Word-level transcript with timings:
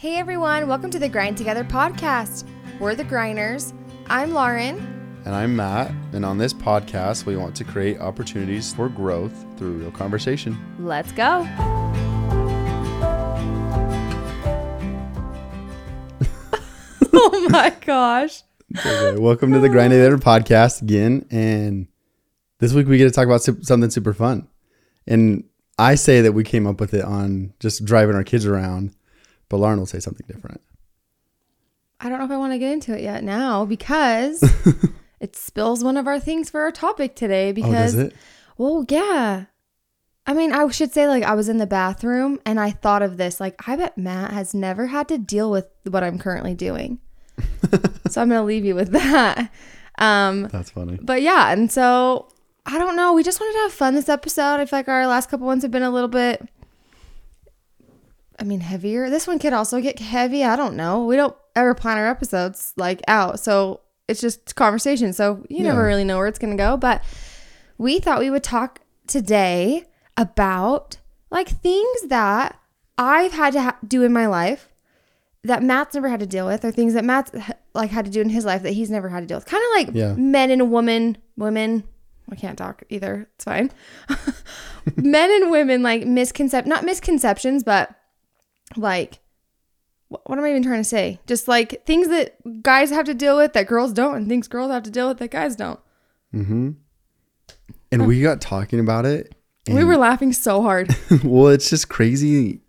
Hey 0.00 0.16
everyone, 0.16 0.66
welcome 0.66 0.90
to 0.92 0.98
the 0.98 1.10
Grind 1.10 1.36
Together 1.36 1.62
podcast. 1.62 2.48
We're 2.78 2.94
the 2.94 3.04
Griners. 3.04 3.74
I'm 4.06 4.32
Lauren. 4.32 4.78
And 5.26 5.34
I'm 5.34 5.54
Matt. 5.54 5.92
And 6.14 6.24
on 6.24 6.38
this 6.38 6.54
podcast, 6.54 7.26
we 7.26 7.36
want 7.36 7.54
to 7.56 7.64
create 7.64 8.00
opportunities 8.00 8.72
for 8.72 8.88
growth 8.88 9.44
through 9.58 9.72
real 9.72 9.90
conversation. 9.90 10.58
Let's 10.78 11.12
go. 11.12 11.46
oh 17.12 17.48
my 17.50 17.68
gosh. 17.84 18.42
Okay, 18.78 19.18
welcome 19.18 19.52
to 19.52 19.58
the 19.58 19.68
Grind 19.68 19.90
Together 19.90 20.16
podcast 20.16 20.80
again. 20.80 21.26
And 21.30 21.88
this 22.56 22.72
week 22.72 22.86
we 22.86 22.96
get 22.96 23.04
to 23.04 23.10
talk 23.10 23.26
about 23.26 23.42
something 23.42 23.90
super 23.90 24.14
fun. 24.14 24.48
And 25.06 25.44
I 25.78 25.94
say 25.94 26.22
that 26.22 26.32
we 26.32 26.42
came 26.42 26.66
up 26.66 26.80
with 26.80 26.94
it 26.94 27.04
on 27.04 27.52
just 27.60 27.84
driving 27.84 28.16
our 28.16 28.24
kids 28.24 28.46
around, 28.46 28.94
but 29.50 29.58
Lauren 29.58 29.78
will 29.78 29.84
say 29.86 30.00
something 30.00 30.24
different. 30.26 30.62
I 32.00 32.08
don't 32.08 32.18
know 32.18 32.24
if 32.24 32.30
I 32.30 32.38
want 32.38 32.54
to 32.54 32.58
get 32.58 32.72
into 32.72 32.96
it 32.96 33.02
yet 33.02 33.22
now 33.22 33.66
because 33.66 34.42
it 35.20 35.36
spills 35.36 35.84
one 35.84 35.98
of 35.98 36.06
our 36.06 36.18
things 36.18 36.48
for 36.48 36.62
our 36.62 36.72
topic 36.72 37.14
today 37.14 37.50
Oh, 37.50 37.52
because 37.52 37.94
it? 37.94 38.14
Well, 38.56 38.86
yeah. 38.88 39.44
I 40.26 40.32
mean, 40.32 40.52
I 40.52 40.66
should 40.68 40.92
say 40.94 41.08
like 41.08 41.24
I 41.24 41.34
was 41.34 41.48
in 41.50 41.58
the 41.58 41.66
bathroom 41.66 42.40
and 42.46 42.58
I 42.58 42.70
thought 42.70 43.02
of 43.02 43.18
this. 43.18 43.38
Like, 43.40 43.68
I 43.68 43.76
bet 43.76 43.98
Matt 43.98 44.32
has 44.32 44.54
never 44.54 44.86
had 44.86 45.08
to 45.08 45.18
deal 45.18 45.50
with 45.50 45.66
what 45.84 46.02
I'm 46.02 46.18
currently 46.18 46.54
doing. 46.54 47.00
so 48.08 48.22
I'm 48.22 48.28
gonna 48.28 48.44
leave 48.44 48.64
you 48.64 48.74
with 48.74 48.92
that. 48.92 49.52
Um, 49.98 50.44
That's 50.50 50.70
funny. 50.70 50.98
but 51.02 51.20
yeah, 51.20 51.52
and 51.52 51.70
so 51.70 52.28
I 52.64 52.78
don't 52.78 52.96
know. 52.96 53.12
We 53.12 53.22
just 53.22 53.40
wanted 53.40 53.52
to 53.54 53.58
have 53.64 53.72
fun 53.72 53.94
this 53.94 54.08
episode. 54.08 54.54
I 54.60 54.64
feel 54.66 54.78
like 54.78 54.88
our 54.88 55.06
last 55.06 55.28
couple 55.30 55.46
ones 55.46 55.62
have 55.62 55.70
been 55.70 55.82
a 55.82 55.90
little 55.90 56.08
bit. 56.08 56.46
I 58.40 58.44
mean, 58.44 58.60
heavier. 58.60 59.10
This 59.10 59.26
one 59.26 59.38
could 59.38 59.52
also 59.52 59.80
get 59.80 59.98
heavy. 59.98 60.42
I 60.44 60.56
don't 60.56 60.74
know. 60.76 61.04
We 61.04 61.16
don't 61.16 61.36
ever 61.54 61.74
plan 61.74 61.98
our 61.98 62.08
episodes 62.08 62.72
like 62.76 63.02
out, 63.06 63.38
so 63.40 63.80
it's 64.08 64.20
just 64.20 64.56
conversation. 64.56 65.12
So 65.12 65.44
you 65.50 65.62
never 65.62 65.84
really 65.84 66.04
know 66.04 66.16
where 66.18 66.26
it's 66.26 66.38
gonna 66.38 66.56
go. 66.56 66.76
But 66.76 67.02
we 67.78 67.98
thought 68.00 68.18
we 68.18 68.30
would 68.30 68.42
talk 68.42 68.80
today 69.06 69.84
about 70.16 70.96
like 71.30 71.48
things 71.48 72.02
that 72.08 72.58
I've 72.98 73.32
had 73.32 73.52
to 73.54 73.62
ha- 73.62 73.78
do 73.86 74.02
in 74.02 74.12
my 74.12 74.26
life 74.26 74.68
that 75.44 75.62
Matt's 75.62 75.94
never 75.94 76.08
had 76.08 76.20
to 76.20 76.26
deal 76.26 76.46
with, 76.46 76.64
or 76.64 76.70
things 76.70 76.94
that 76.94 77.04
Matt's 77.04 77.30
like 77.74 77.90
had 77.90 78.04
to 78.04 78.10
do 78.10 78.20
in 78.20 78.28
his 78.30 78.44
life 78.44 78.62
that 78.62 78.72
he's 78.72 78.90
never 78.90 79.08
had 79.08 79.20
to 79.20 79.26
deal 79.26 79.36
with. 79.38 79.46
Kind 79.46 79.62
of 79.64 79.70
like 79.86 79.94
Yeah. 79.96 80.14
men 80.14 80.50
and 80.50 80.70
women, 80.72 81.16
women. 81.36 81.84
I 82.30 82.36
can't 82.36 82.56
talk 82.58 82.82
either. 82.90 83.28
It's 83.34 83.44
fine. 83.44 83.70
men 84.96 85.30
and 85.30 85.50
women 85.50 85.82
like 85.82 86.02
misconcept, 86.02 86.66
not 86.66 86.84
misconceptions, 86.84 87.64
but 87.64 87.94
like 88.76 89.20
what 90.10 90.38
am 90.38 90.44
I 90.44 90.50
even 90.50 90.64
trying 90.64 90.80
to 90.80 90.84
say? 90.84 91.20
Just 91.26 91.46
like 91.46 91.84
things 91.86 92.08
that 92.08 92.62
guys 92.62 92.90
have 92.90 93.06
to 93.06 93.14
deal 93.14 93.36
with 93.36 93.52
that 93.52 93.68
girls 93.68 93.92
don't, 93.92 94.16
and 94.16 94.28
things 94.28 94.48
girls 94.48 94.72
have 94.72 94.82
to 94.82 94.90
deal 94.90 95.08
with 95.08 95.18
that 95.18 95.30
guys 95.30 95.54
don't. 95.54 95.78
Mm-hmm. 96.34 96.70
And 97.92 98.06
we 98.06 98.20
got 98.20 98.40
talking 98.40 98.80
about 98.80 99.06
it. 99.06 99.34
we 99.68 99.84
were 99.84 99.96
laughing 99.96 100.32
so 100.32 100.62
hard. 100.62 100.94
well, 101.24 101.48
it's 101.48 101.70
just 101.70 101.88
crazy. 101.88 102.60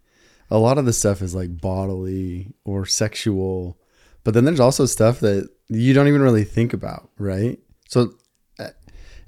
A 0.51 0.59
lot 0.59 0.77
of 0.77 0.85
the 0.85 0.93
stuff 0.93 1.21
is 1.21 1.33
like 1.33 1.59
bodily 1.59 2.53
or 2.63 2.85
sexual, 2.85 3.79
but 4.23 4.33
then 4.33 4.45
there's 4.45 4.59
also 4.59 4.85
stuff 4.85 5.19
that 5.21 5.49
you 5.69 5.93
don't 5.93 6.07
even 6.07 6.21
really 6.21 6.43
think 6.43 6.73
about, 6.73 7.09
right? 7.17 7.57
So, 7.87 8.13
uh, 8.59 8.69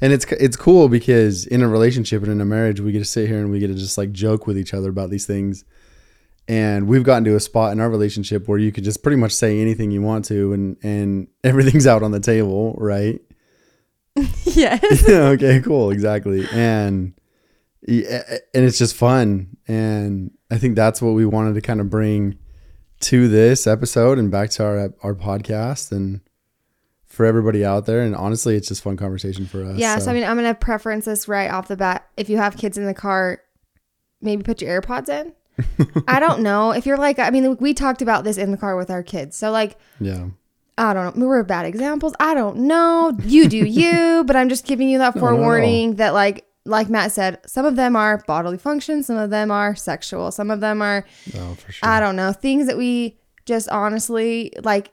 and 0.02 0.14
it's 0.14 0.26
it's 0.34 0.58
cool 0.58 0.88
because 0.88 1.48
in 1.48 1.64
a 1.64 1.68
relationship 1.68 2.22
and 2.22 2.32
in 2.32 2.42
a 2.42 2.46
marriage, 2.46 2.80
we 2.80 2.92
get 2.92 3.00
to 3.00 3.06
sit 3.06 3.28
here 3.28 3.40
and 3.40 3.50
we 3.50 3.60
get 3.60 3.68
to 3.68 3.76
just 3.76 3.98
like 3.98 4.12
joke 4.12 4.46
with 4.46 4.58
each 4.58 4.74
other 4.74 4.90
about 4.90 5.10
these 5.10 5.26
things. 5.26 5.64
And 6.48 6.88
we've 6.88 7.04
gotten 7.04 7.24
to 7.26 7.36
a 7.36 7.40
spot 7.40 7.72
in 7.72 7.80
our 7.80 7.90
relationship 7.90 8.48
where 8.50 8.58
you 8.58 8.72
could 8.74 8.84
just 8.84 9.02
pretty 9.02 9.16
much 9.16 9.32
say 9.32 9.62
anything 9.62 9.92
you 9.92 10.02
want 10.02 10.26
to, 10.26 10.52
and 10.54 10.78
and 10.84 11.28
everything's 11.44 11.88
out 11.88 12.04
on 12.04 12.12
the 12.12 12.20
table, 12.20 12.76
right? 12.78 13.22
yes. 14.44 15.08
okay, 15.10 15.62
cool, 15.62 15.90
exactly. 15.92 16.46
And 16.52 17.14
and 17.88 18.44
it's 18.54 18.78
just 18.78 18.96
fun. 18.96 19.58
And 19.68 20.32
I 20.52 20.58
think 20.58 20.76
that's 20.76 21.02
what 21.02 21.12
we 21.12 21.26
wanted 21.26 21.56
to 21.56 21.62
kind 21.62 21.80
of 21.82 21.90
bring 21.90 22.38
to 23.02 23.28
this 23.28 23.68
episode 23.68 24.18
and 24.20 24.32
back 24.32 24.50
to 24.52 24.64
our 24.64 24.94
our 25.02 25.14
podcast 25.16 25.92
and 25.92 26.22
for 27.06 27.26
everybody 27.26 27.64
out 27.64 27.86
there. 27.86 28.02
And 28.02 28.16
honestly, 28.16 28.56
it's 28.56 28.68
just 28.68 28.82
fun 28.84 28.98
conversation 28.98 29.46
for 29.46 29.64
us. 29.64 29.78
Yeah, 29.78 29.98
so- 29.98 30.06
so 30.06 30.12
I 30.12 30.14
mean, 30.14 30.24
I'm 30.24 30.36
gonna 30.36 30.54
preference 30.56 31.06
this 31.06 31.28
right 31.28 31.50
off 31.50 31.68
the 31.68 31.78
bat. 31.78 32.08
If 32.18 32.30
you 32.30 32.38
have 32.38 32.58
kids 32.58 32.78
in 32.78 32.86
the 32.86 32.94
car, 32.94 33.40
maybe 34.22 34.44
put 34.44 34.62
your 34.62 34.82
AirPods 34.82 35.10
in. 35.10 35.34
I 36.08 36.20
don't 36.20 36.42
know 36.42 36.72
if 36.72 36.86
you're 36.86 36.98
like. 36.98 37.20
I 37.20 37.30
mean, 37.30 37.58
we 37.58 37.74
talked 37.74 38.02
about 38.02 38.24
this 38.24 38.38
in 38.38 38.52
the 38.52 38.58
car 38.58 38.76
with 38.76 38.90
our 38.90 39.04
kids. 39.04 39.38
So 39.38 39.52
like, 39.52 39.78
yeah, 40.00 40.30
I 40.78 40.94
don't 40.94 41.16
know. 41.16 41.28
We're 41.28 41.44
bad 41.44 41.66
examples. 41.66 42.14
I 42.20 42.34
don't 42.34 42.58
know. 42.58 43.16
You 43.24 43.48
do 43.48 43.58
you, 43.66 44.24
but 44.26 44.36
I'm 44.36 44.50
just 44.50 44.66
giving 44.66 44.90
you 44.90 44.98
that 45.00 45.16
No, 45.16 45.22
forewarning 45.22 45.96
that 45.96 46.14
like 46.14 46.46
like 46.66 46.90
Matt 46.90 47.12
said, 47.12 47.40
some 47.46 47.66
of 47.66 47.76
them 47.76 47.96
are 47.96 48.24
bodily 48.26 48.58
functions, 48.58 49.08
some 49.08 49.18
of 49.18 49.30
them 49.30 49.52
are 49.52 49.76
sexual, 49.76 50.32
some 50.32 50.50
of 50.50 50.60
them 50.60 50.82
are 50.82 51.06
oh 51.36 51.56
for 51.56 51.72
sure. 51.72 51.90
I 51.90 52.00
don't 52.00 52.16
know 52.16 52.32
things 52.32 52.68
that 52.68 52.78
we 52.78 53.20
just 53.46 53.70
honestly 53.70 54.54
like. 54.64 54.92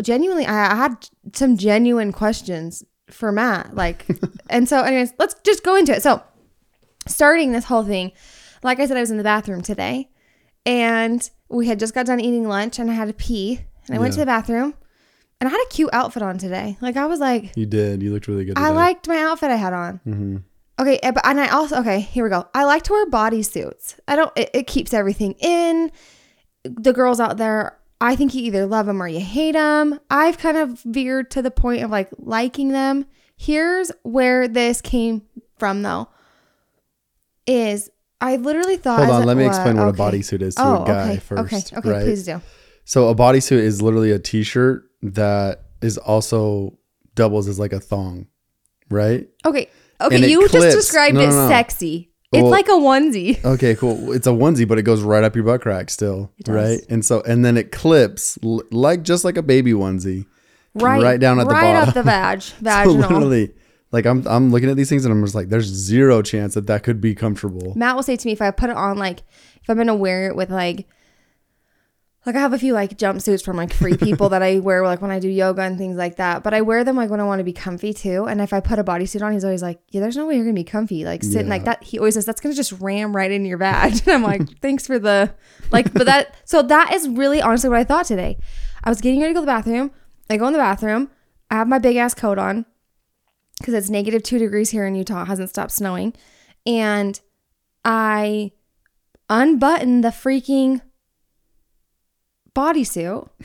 Genuinely, 0.00 0.46
I 0.46 0.72
I 0.72 0.76
had 0.76 1.08
some 1.34 1.58
genuine 1.58 2.10
questions 2.10 2.82
for 3.10 3.32
Matt. 3.32 3.74
Like, 3.74 4.06
and 4.50 4.68
so, 4.68 4.80
anyways, 4.82 5.12
let's 5.18 5.34
just 5.44 5.62
go 5.62 5.76
into 5.76 5.94
it. 5.94 6.02
So, 6.02 6.22
starting 7.06 7.52
this 7.52 7.64
whole 7.64 7.84
thing, 7.84 8.12
like 8.62 8.80
I 8.80 8.86
said, 8.86 8.96
I 8.96 9.00
was 9.00 9.10
in 9.10 9.16
the 9.16 9.22
bathroom 9.24 9.62
today, 9.62 10.10
and 10.66 11.28
we 11.48 11.66
had 11.66 11.78
just 11.78 11.94
got 11.94 12.06
done 12.06 12.20
eating 12.20 12.46
lunch, 12.48 12.78
and 12.78 12.90
I 12.90 12.94
had 12.94 13.08
to 13.08 13.14
pee, 13.14 13.60
and 13.86 13.96
I 13.96 13.98
went 13.98 14.12
to 14.14 14.20
Yeah. 14.20 14.24
the 14.24 14.30
bathroom, 14.30 14.74
and 15.40 15.48
I 15.48 15.50
had 15.50 15.60
a 15.66 15.68
cute 15.70 15.90
outfit 15.92 16.22
on 16.22 16.38
today. 16.38 16.76
Like, 16.80 16.96
I 16.96 17.06
was 17.06 17.20
like, 17.20 17.52
you 17.56 17.66
did. 17.66 18.02
You 18.02 18.12
looked 18.12 18.28
really 18.28 18.44
good. 18.44 18.58
I 18.58 18.70
liked 18.70 19.08
my 19.08 19.18
outfit 19.18 19.50
I 19.50 19.56
had 19.56 19.72
on. 19.72 19.96
hmm 20.04 20.36
Okay, 20.78 20.98
eh, 21.02 21.10
but 21.10 21.26
and 21.26 21.38
I 21.38 21.48
also 21.48 21.78
okay, 21.80 22.00
here 22.00 22.24
we 22.24 22.30
go. 22.30 22.46
I 22.54 22.64
like 22.64 22.82
to 22.84 22.92
wear 22.92 23.06
bodysuits. 23.10 23.98
I 24.08 24.16
don't. 24.16 24.32
It, 24.34 24.48
it 24.54 24.66
keeps 24.66 24.94
everything 24.94 25.34
in. 25.40 25.90
The 26.64 26.94
girls 26.94 27.20
out 27.20 27.36
there, 27.36 27.78
I 28.00 28.16
think 28.16 28.32
you 28.32 28.42
either 28.44 28.64
love 28.64 28.86
them 28.86 29.02
or 29.02 29.06
you 29.08 29.20
hate 29.20 29.52
them. 29.52 30.00
I've 30.10 30.38
kind 30.38 30.56
of 30.56 30.80
veered 30.84 31.30
to 31.32 31.42
the 31.42 31.50
point 31.50 31.82
of 31.82 31.90
like 31.90 32.08
liking 32.16 32.68
them. 32.70 33.04
Here's 33.36 33.90
where 34.04 34.48
this 34.48 34.80
came 34.80 35.22
from, 35.58 35.82
though. 35.82 36.08
Is 37.46 37.90
I 38.20 38.36
literally 38.36 38.76
thought. 38.76 38.98
Hold 39.00 39.10
on. 39.10 39.24
Let 39.26 39.36
me 39.36 39.46
explain 39.46 39.76
what 39.76 39.88
okay. 39.88 40.02
a 40.02 40.06
bodysuit 40.12 40.42
is 40.42 40.54
to 40.56 40.62
Oh, 40.64 40.82
a 40.82 40.86
guy 40.86 41.10
okay. 41.12 41.18
first. 41.20 41.72
Okay. 41.72 41.78
Okay. 41.78 41.90
right? 41.90 42.02
Please 42.04 42.24
do. 42.24 42.40
So 42.84 43.08
a 43.08 43.14
bodysuit 43.14 43.58
is 43.58 43.80
literally 43.80 44.10
a 44.12 44.18
t-shirt 44.18 44.84
that 45.02 45.62
is 45.80 45.96
also 45.98 46.78
doubles 47.14 47.48
as 47.48 47.58
like 47.58 47.72
a 47.72 47.80
thong, 47.80 48.26
right? 48.90 49.26
Okay. 49.46 49.68
Okay. 50.00 50.16
it 50.16 50.30
You 50.30 50.48
just 50.48 50.76
described 50.76 51.14
no, 51.14 51.20
it 51.22 51.28
no, 51.28 51.42
no. 51.44 51.48
sexy. 51.48 52.10
It's 52.32 52.42
Well- 52.42 52.50
like 52.50 52.68
a 52.68 52.72
onesie. 52.72 53.44
Okay, 53.44 53.74
cool. 53.74 54.12
It's 54.12 54.26
a 54.26 54.30
onesie, 54.30 54.66
but 54.68 54.78
it 54.78 54.82
goes 54.82 55.02
right 55.02 55.24
up 55.24 55.34
your 55.34 55.44
butt 55.44 55.62
crack 55.62 55.90
still, 55.90 56.30
It 56.38 56.46
does. 56.46 56.54
right? 56.54 56.80
And 56.88 57.04
so, 57.04 57.22
and 57.22 57.44
then 57.44 57.56
it 57.56 57.72
clips 57.72 58.38
like 58.42 59.02
just 59.02 59.24
like 59.24 59.36
a 59.36 59.42
baby 59.42 59.72
onesie, 59.72 60.26
Right. 60.74 61.02
right 61.02 61.18
down 61.20 61.40
at 61.40 61.48
the 61.48 61.54
bottom, 61.54 61.74
right 61.74 61.88
up 61.88 61.94
the 61.94 62.02
vag. 62.04 62.40
So 62.42 62.62
Vaginal. 62.62 62.96
literally, 63.00 63.50
like 63.92 64.06
I'm 64.06 64.26
I'm 64.26 64.50
looking 64.50 64.70
at 64.70 64.76
these 64.76 64.88
things 64.88 65.04
and 65.04 65.12
I'm 65.12 65.22
just 65.22 65.34
like, 65.34 65.48
there's 65.48 65.66
zero 65.66 66.22
chance 66.22 66.54
that 66.54 66.66
that 66.68 66.82
could 66.82 67.00
be 67.00 67.14
comfortable. 67.14 67.72
Matt 67.76 67.96
will 67.96 68.02
say 68.02 68.16
to 68.16 68.26
me 68.26 68.32
if 68.32 68.40
I 68.42 68.50
put 68.50 68.70
it 68.70 68.76
on, 68.76 68.96
like, 68.98 69.20
if 69.62 69.68
I'm 69.68 69.76
gonna 69.76 69.94
wear 69.94 70.28
it 70.28 70.36
with 70.36 70.50
like, 70.50 70.86
like 72.26 72.36
I 72.36 72.40
have 72.40 72.52
a 72.52 72.58
few 72.58 72.74
like 72.74 72.98
jumpsuits 72.98 73.42
from 73.42 73.56
like 73.56 73.72
free 73.72 73.96
people 73.96 74.28
that 74.28 74.42
I 74.42 74.58
wear 74.58 74.84
like 74.84 75.00
when 75.00 75.10
I 75.10 75.18
do 75.18 75.28
yoga 75.28 75.62
and 75.62 75.78
things 75.78 75.96
like 75.96 76.16
that. 76.16 76.42
But 76.42 76.52
I 76.52 76.60
wear 76.60 76.84
them 76.84 76.94
like 76.94 77.08
when 77.10 77.18
I 77.18 77.24
want 77.24 77.40
to 77.40 77.44
be 77.44 77.52
comfy 77.54 77.94
too. 77.94 78.26
And 78.26 78.40
if 78.42 78.52
I 78.52 78.60
put 78.60 78.78
a 78.78 78.84
bodysuit 78.84 79.22
on, 79.22 79.32
he's 79.32 79.44
always 79.44 79.62
like, 79.62 79.80
"Yeah, 79.88 80.02
there's 80.02 80.16
no 80.18 80.26
way 80.26 80.36
you're 80.36 80.44
gonna 80.44 80.54
be 80.54 80.62
comfy 80.62 81.04
like 81.04 81.22
sitting 81.24 81.46
Yeah. 81.46 81.54
like 81.54 81.64
that." 81.64 81.82
He 81.82 81.98
always 81.98 82.14
says 82.14 82.26
that's 82.26 82.40
gonna 82.42 82.54
just 82.54 82.72
ram 82.72 83.16
right 83.16 83.30
in 83.30 83.44
your 83.46 83.58
bag. 83.58 83.94
And 84.06 84.14
I'm 84.14 84.22
like, 84.22 84.60
"Thanks 84.60 84.86
for 84.86 84.98
the 84.98 85.34
like," 85.72 85.92
but 85.94 86.04
that 86.06 86.34
so 86.44 86.60
that 86.62 86.92
is 86.92 87.08
really 87.08 87.40
honestly 87.40 87.70
what 87.70 87.78
I 87.78 87.84
thought 87.84 88.04
today. 88.06 88.38
I 88.84 88.90
was 88.90 89.00
getting 89.00 89.20
ready 89.20 89.30
to 89.32 89.34
go 89.34 89.40
to 89.40 89.46
the 89.46 89.52
bathroom. 89.52 89.90
I 90.28 90.36
go 90.36 90.46
in 90.46 90.52
the 90.52 90.58
bathroom. 90.58 91.10
I 91.50 91.54
have 91.56 91.68
my 91.68 91.78
big 91.78 91.96
ass 91.96 92.14
coat 92.14 92.38
on 92.38 92.66
because 93.60 93.74
it's 93.74 93.88
negative 93.90 94.22
two 94.24 94.38
degrees 94.38 94.70
here 94.70 94.84
in 94.86 94.94
Utah. 94.96 95.22
It 95.22 95.26
hasn't 95.26 95.50
stopped 95.50 95.70
snowing. 95.72 96.12
And 96.66 97.20
I 97.84 98.50
unbutton 99.28 100.00
the 100.00 100.08
freaking 100.08 100.80
bodysuit. 102.54 103.28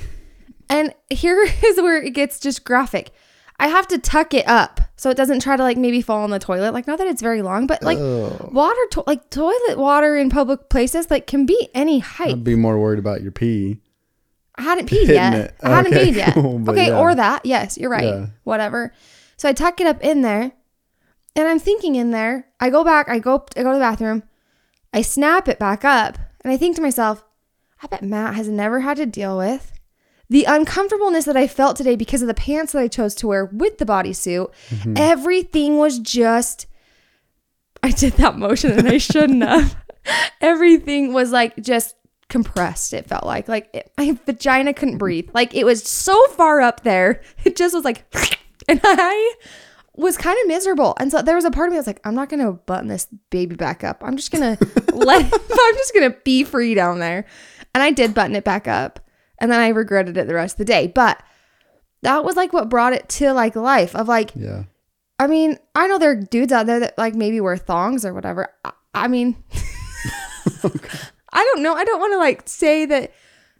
And 0.68 0.96
here 1.12 1.44
is 1.64 1.78
where 1.80 2.02
it 2.02 2.16
gets 2.16 2.40
just 2.40 2.64
graphic. 2.66 3.12
I 3.60 3.68
have 3.68 3.88
to 3.90 4.00
tuck 4.00 4.34
it 4.34 4.48
up 4.48 4.82
so 4.96 5.12
it 5.12 5.16
doesn't 5.16 5.42
try 5.42 5.56
to 5.56 5.62
like 5.62 5.78
maybe 5.78 6.02
fall 6.02 6.26
in 6.26 6.32
the 6.32 6.40
toilet. 6.40 6.74
Like 6.74 6.88
not 6.88 6.98
that 6.98 7.06
it's 7.06 7.22
very 7.22 7.44
long, 7.44 7.68
but 7.68 7.84
like 7.84 8.00
Oh, 8.00 8.50
water, 8.52 8.82
to- 8.94 9.04
like 9.06 9.30
toilet 9.30 9.78
water 9.78 10.18
in 10.18 10.32
public 10.32 10.70
places, 10.70 11.12
like 11.12 11.28
can 11.28 11.46
be 11.46 11.70
any 11.76 12.00
height. 12.00 12.30
I'd 12.32 12.44
be 12.44 12.56
more 12.56 12.80
worried 12.80 12.98
about 12.98 13.22
your 13.22 13.32
pee. 13.32 13.78
I 14.56 14.64
hadn't 14.64 14.90
peed 14.90 15.02
Hitting 15.02 15.16
yet. 15.18 15.34
it. 15.36 15.56
I 15.62 15.70
hadn't 15.70 15.94
Okay, 15.94 16.08
peed 16.12 16.16
yet. 16.26 16.34
cool, 16.34 16.68
okay, 16.72 16.88
yeah. 16.88 17.00
or 17.00 17.14
that. 17.14 17.46
Yes, 17.46 17.78
you're 17.78 17.92
right. 17.92 18.04
Yeah. 18.06 18.26
Whatever. 18.44 18.92
So 19.38 19.50
I 19.50 19.54
tuck 19.54 19.82
it 19.82 19.88
up 19.88 20.02
in 20.04 20.22
there, 20.22 20.52
and 21.36 21.48
I'm 21.48 21.60
thinking 21.60 21.96
in 21.96 22.12
there. 22.12 22.48
I 22.60 22.70
go 22.70 22.84
back. 22.84 23.10
I 23.10 23.20
go. 23.20 23.46
I 23.56 23.64
go 23.64 23.72
to 23.72 23.78
the 23.78 23.84
bathroom. 23.84 24.24
I 24.94 25.02
snap 25.02 25.48
it 25.48 25.60
back 25.60 25.84
up, 25.84 26.18
and 26.44 26.54
I 26.54 26.58
think 26.58 26.76
to 26.76 26.82
myself, 26.82 27.24
I 27.84 27.88
bet 27.88 28.04
Matt 28.04 28.36
has 28.36 28.48
never 28.48 28.82
had 28.82 28.98
to 28.98 29.06
deal 29.06 29.38
with 29.38 29.72
the 30.30 30.46
uncomfortableness 30.46 31.26
that 31.26 31.38
I 31.38 31.48
felt 31.48 31.78
today 31.78 31.96
because 31.96 32.22
of 32.22 32.28
the 32.28 32.34
pants 32.34 32.74
that 32.74 32.80
I 32.80 32.88
chose 32.88 33.14
to 33.16 33.28
wear 33.28 33.46
with 33.46 33.78
the 33.78 33.86
bodysuit. 33.86 34.52
Mm-hmm. 34.70 34.94
Everything 34.98 35.78
was 35.78 36.00
just 36.00 36.68
I 37.84 37.92
did 37.92 38.14
that 38.14 38.38
motion 38.38 38.72
and 38.72 38.88
I 38.88 38.98
shouldn't 38.98 39.44
have. 39.44 39.76
Everything 40.42 41.14
was 41.14 41.32
like 41.32 41.56
just 41.62 41.96
compressed. 42.30 42.94
It 42.94 43.08
felt 43.08 43.26
like 43.26 43.48
like 43.48 43.70
it, 43.74 43.92
my 43.98 44.18
vagina 44.26 44.74
couldn't 44.74 44.98
breathe. 44.98 45.30
Like 45.34 45.54
it 45.54 45.66
was 45.66 45.84
so 45.84 46.20
far 46.30 46.62
up 46.62 46.82
there. 46.84 47.22
It 47.44 47.56
just 47.56 47.76
was 47.76 47.86
like, 47.86 48.04
and 48.68 48.80
I 48.84 49.36
was 49.96 50.18
kind 50.18 50.38
of 50.42 50.48
miserable. 50.48 50.94
And 51.00 51.12
so 51.12 51.22
there 51.22 51.36
was 51.36 51.46
a 51.46 51.52
part 51.52 51.68
of 51.68 51.72
me 51.72 51.76
that 51.78 51.82
was 51.82 51.88
like, 51.88 52.02
I'm 52.06 52.16
not 52.16 52.30
gonna 52.30 52.52
button 52.54 52.88
this 52.88 53.08
baby 53.30 53.56
back 53.56 53.84
up. 53.84 54.02
I'm 54.04 54.18
just 54.18 54.32
gonna 54.32 54.58
let. 54.94 55.24
I'm 55.34 55.76
just 55.78 55.94
gonna 55.94 56.16
be 56.24 56.44
free 56.44 56.74
down 56.74 57.00
there. 57.00 57.26
And 57.74 57.84
I 57.84 57.92
did 57.92 58.14
button 58.14 58.36
it 58.36 58.44
back 58.46 58.68
up, 58.68 59.00
and 59.40 59.52
then 59.52 59.60
I 59.60 59.70
regretted 59.70 60.18
it 60.18 60.28
the 60.28 60.34
rest 60.34 60.56
of 60.56 60.58
the 60.60 60.66
day. 60.66 60.88
But 60.88 61.22
that 62.04 62.24
was 62.24 62.36
like 62.36 62.54
what 62.54 62.70
brought 62.70 62.94
it 62.94 63.10
to 63.10 63.34
like 63.34 63.56
life 63.56 63.96
of 63.96 64.08
like 64.08 64.32
Yeah. 64.36 64.64
I 65.18 65.28
mean, 65.28 65.58
I 65.74 65.88
know 65.88 65.98
there 65.98 66.12
are 66.12 66.16
dudes 66.16 66.52
out 66.52 66.66
there 66.66 66.80
that 66.82 66.98
like 66.98 67.16
maybe 67.16 67.40
wear 67.42 67.56
thongs 67.58 68.06
or 68.06 68.14
whatever. 68.14 68.50
I, 68.66 68.72
I 68.94 69.08
mean, 69.08 69.36
I 71.34 71.44
don't 71.54 71.64
know. 71.64 71.74
I 71.76 71.84
don't 71.84 72.00
want 72.00 72.14
to 72.14 72.18
like 72.18 72.48
say 72.48 72.86
that. 72.86 73.12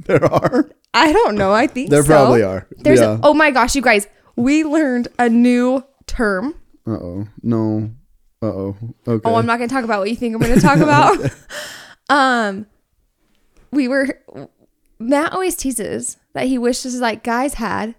There 0.06 0.24
are. 0.24 0.70
I 0.94 1.12
don't 1.12 1.36
know. 1.36 1.52
I 1.54 1.68
think 1.68 1.90
There 1.90 2.04
so. 2.04 2.08
probably 2.08 2.44
are. 2.44 2.68
There's. 2.78 3.00
yeah. 3.00 3.20
oh 3.24 3.34
my 3.34 3.52
gosh, 3.52 3.76
you 3.76 3.82
guys! 3.82 4.08
We 4.36 4.64
learned 4.64 5.08
a 5.18 5.30
new 5.30 5.84
term. 6.08 6.56
Uh 6.88 6.92
oh. 6.92 7.28
No. 7.42 7.92
Uh 8.42 8.46
oh. 8.46 8.78
Okay. 9.08 9.30
Oh, 9.30 9.36
I'm 9.36 9.46
not 9.46 9.58
going 9.58 9.70
to 9.70 9.74
talk 9.74 9.84
about 9.84 10.00
what 10.00 10.10
you 10.10 10.16
think 10.16 10.36
I'm 10.36 10.42
going 10.42 10.56
to 10.56 10.62
talk 10.62 10.80
about. 10.80 11.18
um, 12.10 12.68
we 13.72 13.88
were. 13.88 14.20
Matt 15.00 15.34
always 15.34 15.56
teases 15.56 16.18
that 16.34 16.48
he 16.48 16.58
wishes 16.58 17.00
like 17.02 17.24
guys 17.24 17.56
had 17.56 17.96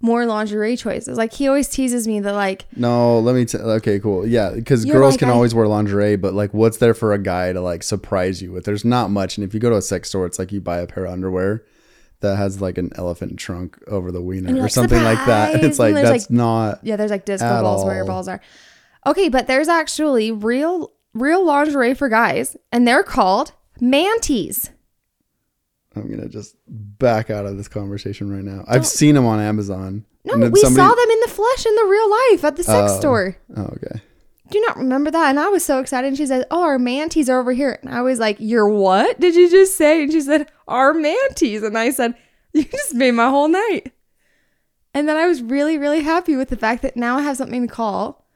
more 0.00 0.24
lingerie 0.26 0.76
choices. 0.76 1.18
Like 1.18 1.32
he 1.32 1.46
always 1.48 1.68
teases 1.68 2.06
me 2.08 2.20
that 2.20 2.32
like 2.32 2.66
No, 2.76 3.18
let 3.20 3.34
me 3.34 3.44
tell. 3.44 3.68
Okay, 3.72 3.98
cool. 3.98 4.26
Yeah, 4.26 4.50
because 4.54 4.84
girls 4.84 5.14
like, 5.14 5.20
can 5.20 5.28
I- 5.28 5.32
always 5.32 5.54
wear 5.54 5.66
lingerie, 5.68 6.16
but 6.16 6.34
like, 6.34 6.54
what's 6.54 6.78
there 6.78 6.94
for 6.94 7.12
a 7.12 7.18
guy 7.18 7.52
to 7.52 7.60
like 7.60 7.82
surprise 7.82 8.42
you 8.42 8.52
with? 8.52 8.64
There's 8.64 8.84
not 8.84 9.10
much. 9.10 9.36
And 9.36 9.46
if 9.46 9.54
you 9.54 9.60
go 9.60 9.70
to 9.70 9.76
a 9.76 9.82
sex 9.82 10.08
store, 10.08 10.26
it's 10.26 10.38
like 10.38 10.52
you 10.52 10.60
buy 10.60 10.78
a 10.78 10.86
pair 10.86 11.04
of 11.04 11.12
underwear 11.12 11.64
that 12.20 12.36
has 12.36 12.60
like 12.60 12.78
an 12.78 12.90
elephant 12.96 13.38
trunk 13.38 13.78
over 13.86 14.12
the 14.12 14.20
wiener 14.22 14.48
And 14.48 14.58
or 14.58 14.62
like, 14.62 14.70
something 14.70 15.02
like 15.02 15.24
that. 15.26 15.52
"Surprise!" 15.52 15.64
It's 15.70 15.78
like 15.78 15.94
And 15.94 16.04
that's 16.06 16.10
like- 16.24 16.30
not. 16.30 16.80
Yeah, 16.82 16.96
there's 16.96 17.10
like 17.10 17.24
disco 17.24 17.62
balls 17.62 17.84
where 17.84 17.96
your 17.96 18.04
balls 18.04 18.28
are. 18.28 18.40
Okay, 19.06 19.28
but 19.28 19.46
there's 19.46 19.68
actually 19.68 20.30
real 20.32 20.92
real 21.14 21.44
lingerie 21.44 21.94
for 21.94 22.08
guys, 22.08 22.56
and 22.70 22.86
they're 22.86 23.02
called 23.02 23.52
manties. 23.80 24.70
I'm 25.96 26.08
gonna 26.10 26.28
just 26.28 26.54
back 26.68 27.30
out 27.30 27.46
of 27.46 27.56
this 27.56 27.66
conversation 27.68 28.30
right 28.32 28.44
now. 28.44 28.64
I've 28.68 28.86
seen 28.86 29.14
them 29.16 29.26
on 29.26 29.40
Amazon. 29.40 30.04
No, 30.24 30.34
we 30.50 30.60
somebody- 30.60 30.86
saw 30.86 30.94
them 30.94 31.10
in 31.10 31.20
the 31.20 31.28
flesh 31.28 31.66
in 31.66 31.74
the 31.74 31.84
real 31.86 32.10
life 32.10 32.44
at 32.44 32.56
the 32.56 32.62
sex 32.62 32.92
Oh. 32.94 33.00
store. 33.00 33.36
Oh, 33.56 33.62
okay. 33.62 34.02
Do 34.50 34.58
you 34.58 34.66
not 34.66 34.76
remember 34.76 35.10
that? 35.10 35.30
And 35.30 35.38
I 35.38 35.48
was 35.48 35.64
so 35.64 35.78
excited. 35.78 36.08
And 36.08 36.16
she 36.16 36.26
said, 36.26 36.44
"Oh, 36.50 36.62
our 36.62 36.78
manties 36.78 37.28
are 37.28 37.38
over 37.38 37.52
here." 37.52 37.78
And 37.82 37.94
I 37.94 38.02
was 38.02 38.18
like, 38.18 38.36
"Your 38.40 38.68
what? 38.68 39.20
Did 39.20 39.34
you 39.34 39.48
just 39.50 39.76
say?" 39.76 40.02
And 40.02 40.12
she 40.12 40.20
said, 40.20 40.50
"Our 40.66 40.92
manties." 40.92 41.62
And 41.64 41.78
I 41.78 41.90
said, 41.90 42.14
"You 42.52 42.64
just 42.64 42.94
made 42.94 43.12
my 43.12 43.28
whole 43.28 43.48
night." 43.48 43.92
And 44.92 45.08
then 45.08 45.16
I 45.16 45.26
was 45.26 45.40
really, 45.40 45.78
really 45.78 46.00
happy 46.00 46.34
with 46.36 46.48
the 46.48 46.56
fact 46.56 46.82
that 46.82 46.96
now 46.96 47.18
I 47.18 47.22
have 47.22 47.36
something 47.36 47.66
to 47.66 47.72
call 47.72 48.26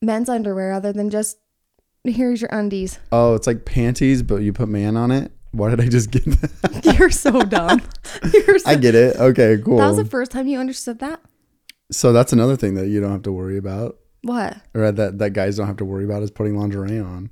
men's 0.00 0.30
underwear 0.30 0.72
other 0.72 0.92
than 0.92 1.10
just 1.10 1.36
here's 2.04 2.40
your 2.40 2.48
undies. 2.50 2.98
Oh, 3.12 3.34
it's 3.34 3.46
like 3.46 3.66
panties, 3.66 4.22
but 4.22 4.36
you 4.36 4.54
put 4.54 4.70
man 4.70 4.96
on 4.96 5.10
it. 5.10 5.32
Why 5.52 5.68
did 5.68 5.80
I 5.80 5.88
just 5.88 6.10
get 6.10 6.24
that? 6.24 6.96
You're 6.98 7.10
so 7.10 7.42
dumb. 7.42 7.82
You're 8.32 8.58
so 8.58 8.70
I 8.70 8.76
get 8.76 8.94
it. 8.94 9.16
Okay, 9.16 9.58
cool. 9.62 9.76
That 9.76 9.88
was 9.88 9.96
the 9.96 10.04
first 10.06 10.30
time 10.30 10.46
you 10.46 10.58
understood 10.58 10.98
that? 11.00 11.20
so 11.92 12.12
that's 12.12 12.32
another 12.32 12.56
thing 12.56 12.74
that 12.74 12.86
you 12.86 13.00
don't 13.00 13.10
have 13.10 13.22
to 13.22 13.32
worry 13.32 13.58
about, 13.58 13.98
What? 14.22 14.56
or 14.74 14.92
that 14.92 15.18
that 15.18 15.30
guys 15.32 15.56
don't 15.56 15.66
have 15.66 15.78
to 15.78 15.84
worry 15.84 16.04
about 16.04 16.22
is 16.22 16.30
putting 16.30 16.58
lingerie 16.58 16.98
on. 16.98 17.30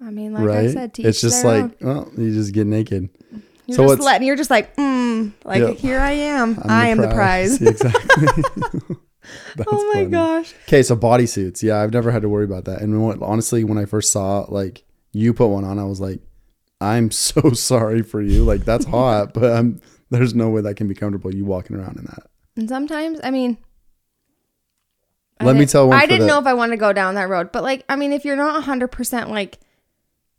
I 0.00 0.10
mean, 0.10 0.32
like 0.32 0.44
right? 0.44 0.68
I 0.68 0.72
said, 0.72 0.94
teach 0.94 1.06
it's 1.06 1.20
just 1.20 1.44
like, 1.44 1.64
own. 1.64 1.74
well, 1.80 2.10
you 2.16 2.32
just 2.32 2.52
get 2.52 2.66
naked. 2.66 3.08
You're 3.66 3.76
so 3.76 3.88
just 3.88 4.00
letting. 4.00 4.26
You're 4.26 4.36
just 4.36 4.50
like, 4.50 4.74
mm, 4.76 5.32
like 5.44 5.60
Yep. 5.60 5.76
here 5.76 5.98
I 6.00 6.12
am. 6.12 6.58
I'm 6.62 6.70
I 6.70 6.88
am 6.88 6.98
the 6.98 7.08
prize. 7.08 7.60
Exactly. 7.62 8.42
That's 9.56 9.68
oh 9.70 9.86
my 9.88 10.00
funny. 10.00 10.06
gosh. 10.10 10.54
Okay, 10.66 10.82
so 10.82 10.96
bodysuits. 10.96 11.62
Yeah, 11.62 11.82
I've 11.82 11.92
never 11.92 12.10
had 12.10 12.22
to 12.22 12.28
worry 12.28 12.44
about 12.46 12.64
that. 12.64 12.80
And 12.80 13.06
when, 13.06 13.22
honestly, 13.22 13.62
when 13.62 13.76
I 13.76 13.84
first 13.84 14.10
saw 14.10 14.46
like 14.48 14.84
you 15.12 15.34
put 15.34 15.48
one 15.48 15.64
on, 15.64 15.78
I 15.78 15.84
was 15.84 16.00
like, 16.00 16.20
I'm 16.80 17.10
so 17.10 17.50
sorry 17.52 18.02
for 18.02 18.22
you. 18.22 18.44
Like 18.44 18.64
that's 18.64 18.86
hot, 18.86 19.34
but 19.34 19.52
I'm 19.52 19.80
there's 20.10 20.34
no 20.34 20.48
way 20.48 20.62
that 20.62 20.76
can 20.76 20.88
be 20.88 20.94
comfortable. 20.94 21.34
You 21.34 21.44
walking 21.44 21.76
around 21.76 21.98
in 21.98 22.04
that. 22.04 22.30
And 22.56 22.68
sometimes, 22.68 23.20
I 23.22 23.30
mean, 23.30 23.58
Let 25.40 25.56
me 25.56 25.66
tell 25.66 25.88
one 25.88 25.96
I 25.96 26.02
for 26.02 26.06
didn't 26.08 26.20
the- 26.22 26.26
know 26.26 26.38
if 26.38 26.46
I 26.46 26.54
want 26.54 26.72
to 26.72 26.76
go 26.76 26.92
down 26.92 27.14
that 27.14 27.28
road, 27.28 27.52
but 27.52 27.62
like, 27.62 27.84
I 27.88 27.96
mean, 27.96 28.12
if 28.12 28.24
you're 28.24 28.36
not 28.36 28.54
100 28.54 28.88
percent 28.88 29.30
like 29.30 29.58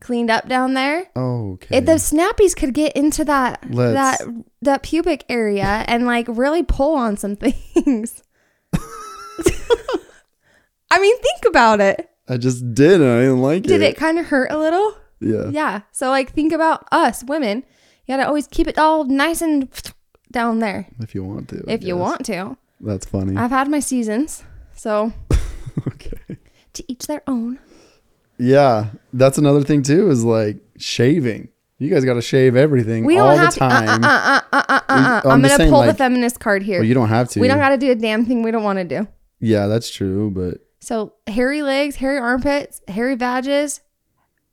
cleaned 0.02 0.30
up 0.30 0.48
down 0.48 0.74
there, 0.74 1.08
Oh, 1.16 1.54
okay. 1.54 1.78
if 1.78 1.86
the 1.86 1.94
snappies 1.94 2.56
could 2.56 2.74
get 2.74 2.94
into 2.94 3.24
that 3.26 3.64
Let's- 3.70 4.20
that 4.24 4.34
that 4.62 4.84
pubic 4.84 5.26
area 5.30 5.84
and 5.88 6.06
like 6.06 6.26
really 6.30 6.64
pull 6.64 6.96
on 6.96 7.18
some 7.18 7.36
things. 7.38 8.24
I 10.92 11.00
mean, 11.00 11.16
think 11.18 11.46
about 11.48 11.80
it. 11.82 12.10
I 12.28 12.38
just 12.38 12.74
did, 12.74 13.00
and 13.02 13.10
I 13.10 13.20
didn't 13.22 13.42
like 13.42 13.60
it. 13.66 13.68
Did 13.68 13.82
it. 13.82 13.92
it 13.92 13.98
kind 13.98 14.18
of 14.20 14.26
hurt 14.28 14.52
a 14.52 14.58
little? 14.58 14.96
Yeah. 15.20 15.50
Yeah. 15.50 15.82
So 15.92 16.10
like, 16.10 16.32
think 16.34 16.52
about 16.54 16.88
us 16.92 17.24
women. 17.24 17.64
You 18.06 18.16
gotta 18.16 18.28
always 18.28 18.48
keep 18.48 18.68
it 18.68 18.78
all 18.78 19.04
nice 19.06 19.42
and 19.42 19.70
down 20.32 20.60
there 20.60 20.88
If 21.00 21.14
you 21.14 21.24
want 21.24 21.50
to. 21.50 21.64
I 21.68 21.74
if 21.74 21.82
you 21.84 21.94
guess. 21.96 22.02
want 22.02 22.26
to. 22.28 22.58
That's 22.82 23.06
funny. 23.06 23.36
I've 23.38 23.52
had 23.52 23.70
my 23.70 23.80
seasons, 23.80 24.44
so 24.80 25.12
okay. 25.88 26.38
to 26.74 26.92
each 26.92 27.08
their 27.08 27.22
own. 27.28 27.60
Yeah, 28.38 28.92
that's 29.12 29.38
another 29.38 29.62
thing 29.64 29.84
too. 29.84 30.10
Is 30.10 30.24
like 30.24 30.58
shaving. 30.78 31.50
You 31.78 31.90
guys 31.90 32.04
got 32.04 32.16
to 32.16 32.22
shave 32.22 32.56
everything 32.58 33.06
We 33.06 33.18
all 33.20 33.36
don't 33.36 33.38
the 33.38 33.42
have 33.44 33.54
to. 33.56 33.64
Uh, 33.64 33.70
time. 33.70 34.04
uh, 34.04 34.08
uh, 34.08 34.42
uh, 34.52 34.62
uh, 34.70 34.80
uh, 34.90 35.22
uh. 35.26 35.30
I'm 35.30 35.42
gonna 35.42 35.70
pull 35.70 35.84
the 35.84 35.94
feminist 35.94 36.40
card 36.40 36.64
here. 36.64 36.80
Well, 36.80 36.88
you 36.88 36.94
don't 36.94 37.10
have 37.10 37.30
to. 37.30 37.40
we 37.40 37.48
don't 37.48 37.58
got 37.60 37.70
to 37.70 37.78
do 37.78 37.92
a 37.92 37.96
damn 37.96 38.26
thing 38.26 38.42
we 38.42 38.52
don't 38.52 38.64
want 38.64 38.80
to 38.80 38.86
do. 38.86 39.08
Yeah, 39.42 39.68
that's 39.68 39.90
true. 39.90 40.32
But 40.32 40.60
So 40.80 41.14
hairy 41.28 41.62
legs, 41.62 41.98
hairy 41.98 42.18
armpits, 42.18 42.82
hairy 42.88 43.16
badges, 43.16 43.82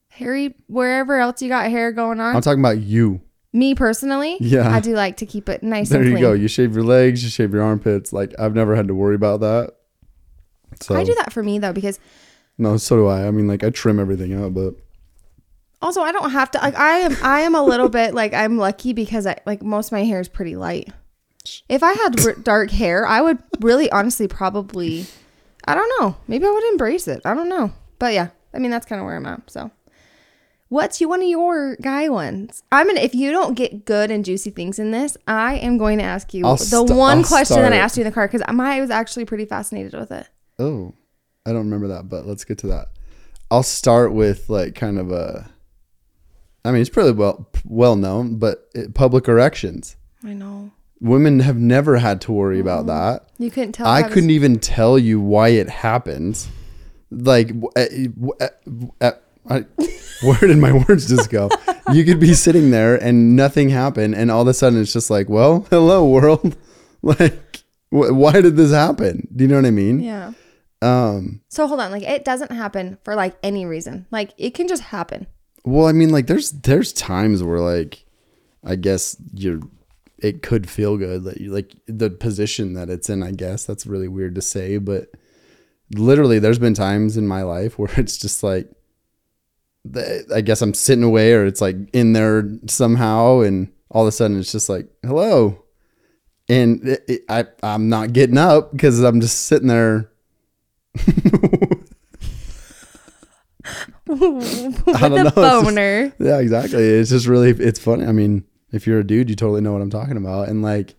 hairy 0.09 0.57
wherever 0.67 1.19
else 1.19 1.41
you 1.43 1.49
got 1.49 1.71
hair 1.71 1.93
going 1.93 2.19
on. 2.21 2.35
I'm 2.35 2.43
talking 2.43 2.61
about 2.61 2.79
you. 2.79 3.21
Me 3.53 3.75
personally, 3.75 4.37
Yeah. 4.41 4.69
I 4.71 4.81
do 4.81 4.95
like 4.95 5.17
to 5.19 5.27
keep 5.27 5.49
it 5.49 5.63
nice 5.63 5.89
There 5.89 6.03
and 6.03 6.11
you 6.11 6.19
go. 6.19 6.33
You 6.33 6.47
shave 6.47 6.75
your 6.75 6.85
legs. 6.85 7.23
You 7.25 7.31
shave 7.31 7.53
your 7.55 7.63
armpits. 7.63 8.13
Like 8.13 8.35
I've 8.39 8.55
never 8.55 8.75
had 8.77 8.89
to 8.89 8.95
worry 8.95 9.15
about 9.15 9.41
that. 9.41 9.73
So 10.81 10.95
I 10.95 11.05
do 11.05 11.15
that 11.17 11.33
for 11.33 11.43
me 11.43 11.59
though 11.59 11.73
because 11.73 11.99
no, 12.59 12.77
so 12.77 12.97
do 12.97 13.07
I. 13.07 13.27
I 13.27 13.31
mean, 13.31 13.47
like 13.47 13.63
I 13.65 13.71
trim 13.71 14.01
everything 14.01 14.33
out, 14.35 14.55
but 14.55 14.75
also 15.83 16.01
I 16.01 16.13
don't 16.13 16.31
have 16.31 16.51
to. 16.53 16.59
Like 16.59 16.77
I 16.77 16.99
am, 16.99 17.17
I 17.23 17.41
am 17.41 17.55
a 17.55 17.63
little 17.63 17.89
bit 17.89 18.15
like 18.15 18.33
I'm 18.33 18.57
lucky 18.57 18.93
because 18.93 19.27
I 19.27 19.37
like 19.47 19.63
most 19.63 19.89
of 19.89 19.93
my 19.93 20.05
hair 20.05 20.21
is 20.21 20.29
pretty 20.29 20.57
light. 20.57 20.89
If 21.69 21.83
I 21.83 21.93
had 21.93 22.21
r- 22.27 22.35
dark 22.35 22.71
hair, 22.71 23.07
I 23.07 23.21
would 23.21 23.39
really 23.61 23.91
honestly 23.93 24.27
probably, 24.27 25.07
I 25.65 25.75
don't 25.75 25.91
know. 26.01 26.17
Maybe 26.27 26.45
I 26.47 26.51
would 26.51 26.65
embrace 26.65 27.07
it. 27.07 27.23
I 27.25 27.35
don't 27.35 27.49
know. 27.49 27.73
But 27.99 28.15
yeah, 28.15 28.29
I 28.55 28.59
mean 28.59 28.71
that's 28.71 28.87
kind 28.87 29.01
of 29.01 29.07
where 29.07 29.17
I'm 29.17 29.27
at. 29.27 29.49
So, 29.51 29.71
what's 30.69 31.01
you 31.01 31.09
one 31.09 31.21
of 31.21 31.29
your 31.29 31.77
guy 31.77 32.09
ones? 32.09 32.63
I'm 32.73 32.87
gonna 32.87 33.01
if 33.01 33.15
you 33.15 33.31
don't 33.31 33.55
get 33.55 33.85
good 33.85 34.11
and 34.11 34.25
juicy 34.25 34.51
things 34.51 34.79
in 34.79 34.91
this, 34.93 35.17
I 35.29 35.57
am 35.57 35.77
going 35.79 35.99
to 35.99 36.05
ask 36.05 36.33
you 36.33 36.47
I'll 36.47 36.57
the 36.57 36.65
st- 36.65 36.91
one 36.91 37.19
I'll 37.19 37.25
question 37.25 37.61
that 37.63 37.73
I 37.73 37.77
asked 37.77 37.97
you 37.99 38.03
in 38.03 38.09
the 38.09 38.15
car 38.15 38.27
because 38.27 38.43
I 38.47 38.81
was 38.81 38.91
actually 38.91 39.27
pretty 39.27 39.45
fascinated 39.45 39.93
with 39.93 40.11
it. 40.11 40.27
Oh, 40.59 40.95
I 41.45 41.51
don't 41.51 41.65
remember 41.71 41.89
that. 41.89 42.09
But 42.09 42.27
let's 42.27 42.45
get 42.45 42.59
to 42.59 42.67
that. 42.69 42.89
I'll 43.51 43.63
start 43.63 44.13
with 44.13 44.49
like 44.49 44.75
kind 44.75 44.99
of 44.99 45.11
a. 45.13 45.51
I 46.65 46.73
mean, 46.73 46.81
it's 46.81 46.91
pretty 46.91 47.13
well 47.13 47.49
well 47.65 47.97
known, 47.97 48.37
but 48.39 48.69
it, 48.75 48.95
public 48.95 49.29
erections. 49.29 49.97
I 50.25 50.33
know 50.33 50.73
Women 51.01 51.41
have 51.41 51.59
never 51.59 51.99
had 51.99 52.23
to 52.23 52.33
worry 52.33 52.59
about 52.59 52.87
that. 52.87 53.29
you 53.39 53.51
couldn't 53.51 53.73
tell. 53.73 53.87
I 53.87 54.03
couldn't 54.03 54.31
even 54.31 54.59
tell 54.59 54.99
you 54.99 55.21
why 55.21 55.49
it 55.51 55.69
happens. 55.69 56.49
Like, 57.11 57.51
uh, 57.77 57.85
w- 57.85 58.33
uh, 59.01 59.13
I, 59.49 59.61
where 60.23 60.39
did 60.41 60.57
my 60.59 60.73
words 60.73 61.07
just 61.09 61.29
go? 61.31 61.51
You 61.93 62.03
could 62.05 62.19
be 62.19 62.33
sitting 62.35 62.71
there 62.71 62.97
and 62.97 63.37
nothing 63.37 63.69
happened, 63.69 64.15
and 64.17 64.31
all 64.31 64.43
of 64.43 64.49
a 64.49 64.55
sudden 64.55 64.81
it's 64.81 64.93
just 64.93 65.11
like, 65.11 65.29
well, 65.29 65.67
hello 65.71 66.07
world. 66.09 66.57
Like, 67.03 67.63
wh- 67.91 68.11
why 68.11 68.41
did 68.41 68.57
this 68.57 68.73
happen? 68.73 69.29
Do 69.37 69.45
you 69.45 69.49
know 69.49 69.57
what 69.57 69.67
I 69.67 69.71
mean? 69.71 70.01
Yeah. 70.01 70.33
Um. 70.87 71.41
So 71.49 71.67
hold 71.67 71.81
on, 71.81 71.91
like 71.91 72.03
it 72.03 72.25
doesn't 72.25 72.53
happen 72.53 72.99
for 73.03 73.15
like 73.15 73.37
any 73.43 73.67
reason. 73.67 74.07
Like 74.11 74.33
it 74.39 74.55
can 74.55 74.69
just 74.69 74.83
happen. 74.85 75.27
Well, 75.65 75.89
I 75.89 75.93
mean, 75.93 76.11
like, 76.11 76.29
there's 76.29 76.53
there's 76.53 76.93
times 76.93 77.43
where 77.43 77.61
like, 77.61 78.05
I 78.65 78.77
guess 78.77 79.17
you're. 79.35 79.61
It 80.19 80.43
could 80.43 80.71
feel 80.71 80.97
good 80.97 81.25
that 81.25 81.43
you 81.43 81.53
like 81.53 81.75
the 81.87 82.09
position 82.09 82.73
that 82.73 82.89
it's 82.89 83.11
in. 83.11 83.23
I 83.23 83.33
guess 83.33 83.67
that's 83.67 83.87
really 83.87 84.09
weird 84.09 84.35
to 84.37 84.41
say, 84.41 84.79
but 84.79 85.11
literally, 85.95 86.39
there's 86.39 86.59
been 86.59 86.73
times 86.73 87.19
in 87.19 87.29
my 87.29 87.43
life 87.43 87.79
where 87.79 87.91
it's 87.97 88.17
just 88.17 88.43
like 88.43 88.71
I 90.35 90.41
guess 90.41 90.63
I'm 90.63 90.75
sitting 90.75 91.05
away 91.05 91.33
or 91.33 91.45
it's 91.45 91.61
like 91.61 91.77
in 91.93 92.13
there 92.13 92.49
somehow, 92.67 93.41
and 93.41 93.73
all 93.91 94.03
of 94.03 94.09
a 94.09 94.13
sudden 94.13 94.39
it's 94.39 94.53
just 94.53 94.69
like 94.69 94.89
hello, 95.05 95.65
and 96.49 96.87
it, 96.89 97.05
it, 97.09 97.21
I 97.29 97.47
I'm 97.63 97.89
not 97.89 98.13
getting 98.13 98.39
up 98.39 98.73
because 98.73 99.03
I'm 99.03 99.21
just 99.21 99.47
sitting 99.47 99.69
there. 99.69 100.11
With 104.07 104.21
don't 104.21 105.15
know, 105.15 105.17
a 105.17 105.27
it's 105.27 105.35
just- 105.35 105.35
boner. 105.65 106.13
Yeah, 106.21 106.39
exactly. 106.39 106.83
It's 106.85 107.11
just 107.11 107.27
really 107.27 107.51
it's 107.51 107.81
funny. 107.81 108.05
I 108.07 108.13
mean, 108.13 108.45
if 108.73 108.87
you're 108.87 109.01
a 109.01 109.07
dude, 109.07 109.29
you 109.29 109.37
totally 109.37 109.61
know 109.61 109.73
what 109.73 109.83
I'm 109.83 109.91
talking 109.91 110.17
about. 110.17 110.49
And 110.49 110.63
like 110.63 110.95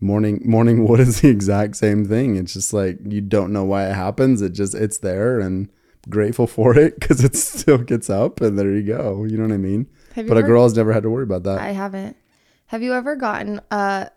morning 0.00 0.42
morning 0.44 0.86
wood 0.86 1.00
is 1.08 1.20
the 1.20 1.28
exact 1.28 1.76
same 1.76 2.04
thing. 2.04 2.36
It's 2.36 2.52
just 2.52 2.72
like 2.72 2.98
you 3.04 3.20
don't 3.20 3.52
know 3.52 3.64
why 3.64 3.88
it 3.88 3.94
happens. 3.94 4.42
It 4.42 4.50
just 4.52 4.74
it's 4.74 4.98
there 4.98 5.40
and 5.40 5.68
grateful 6.08 6.46
for 6.46 6.78
it 6.78 6.94
because 7.00 7.24
it 7.24 7.34
still 7.36 7.78
gets 7.78 8.08
up 8.08 8.40
and 8.40 8.58
there 8.58 8.70
you 8.70 8.82
go. 8.82 9.24
You 9.24 9.36
know 9.36 9.44
what 9.44 9.54
I 9.54 9.58
mean? 9.58 9.86
But 10.14 10.26
a 10.26 10.30
ever- 10.30 10.42
girl 10.42 10.62
has 10.62 10.76
never 10.76 10.92
had 10.92 11.02
to 11.02 11.10
worry 11.10 11.24
about 11.24 11.42
that. 11.44 11.58
I 11.60 11.72
haven't. 11.72 12.16
Have 12.66 12.82
you 12.82 12.94
ever 12.94 13.16
gotten 13.16 13.60
a 13.70 14.10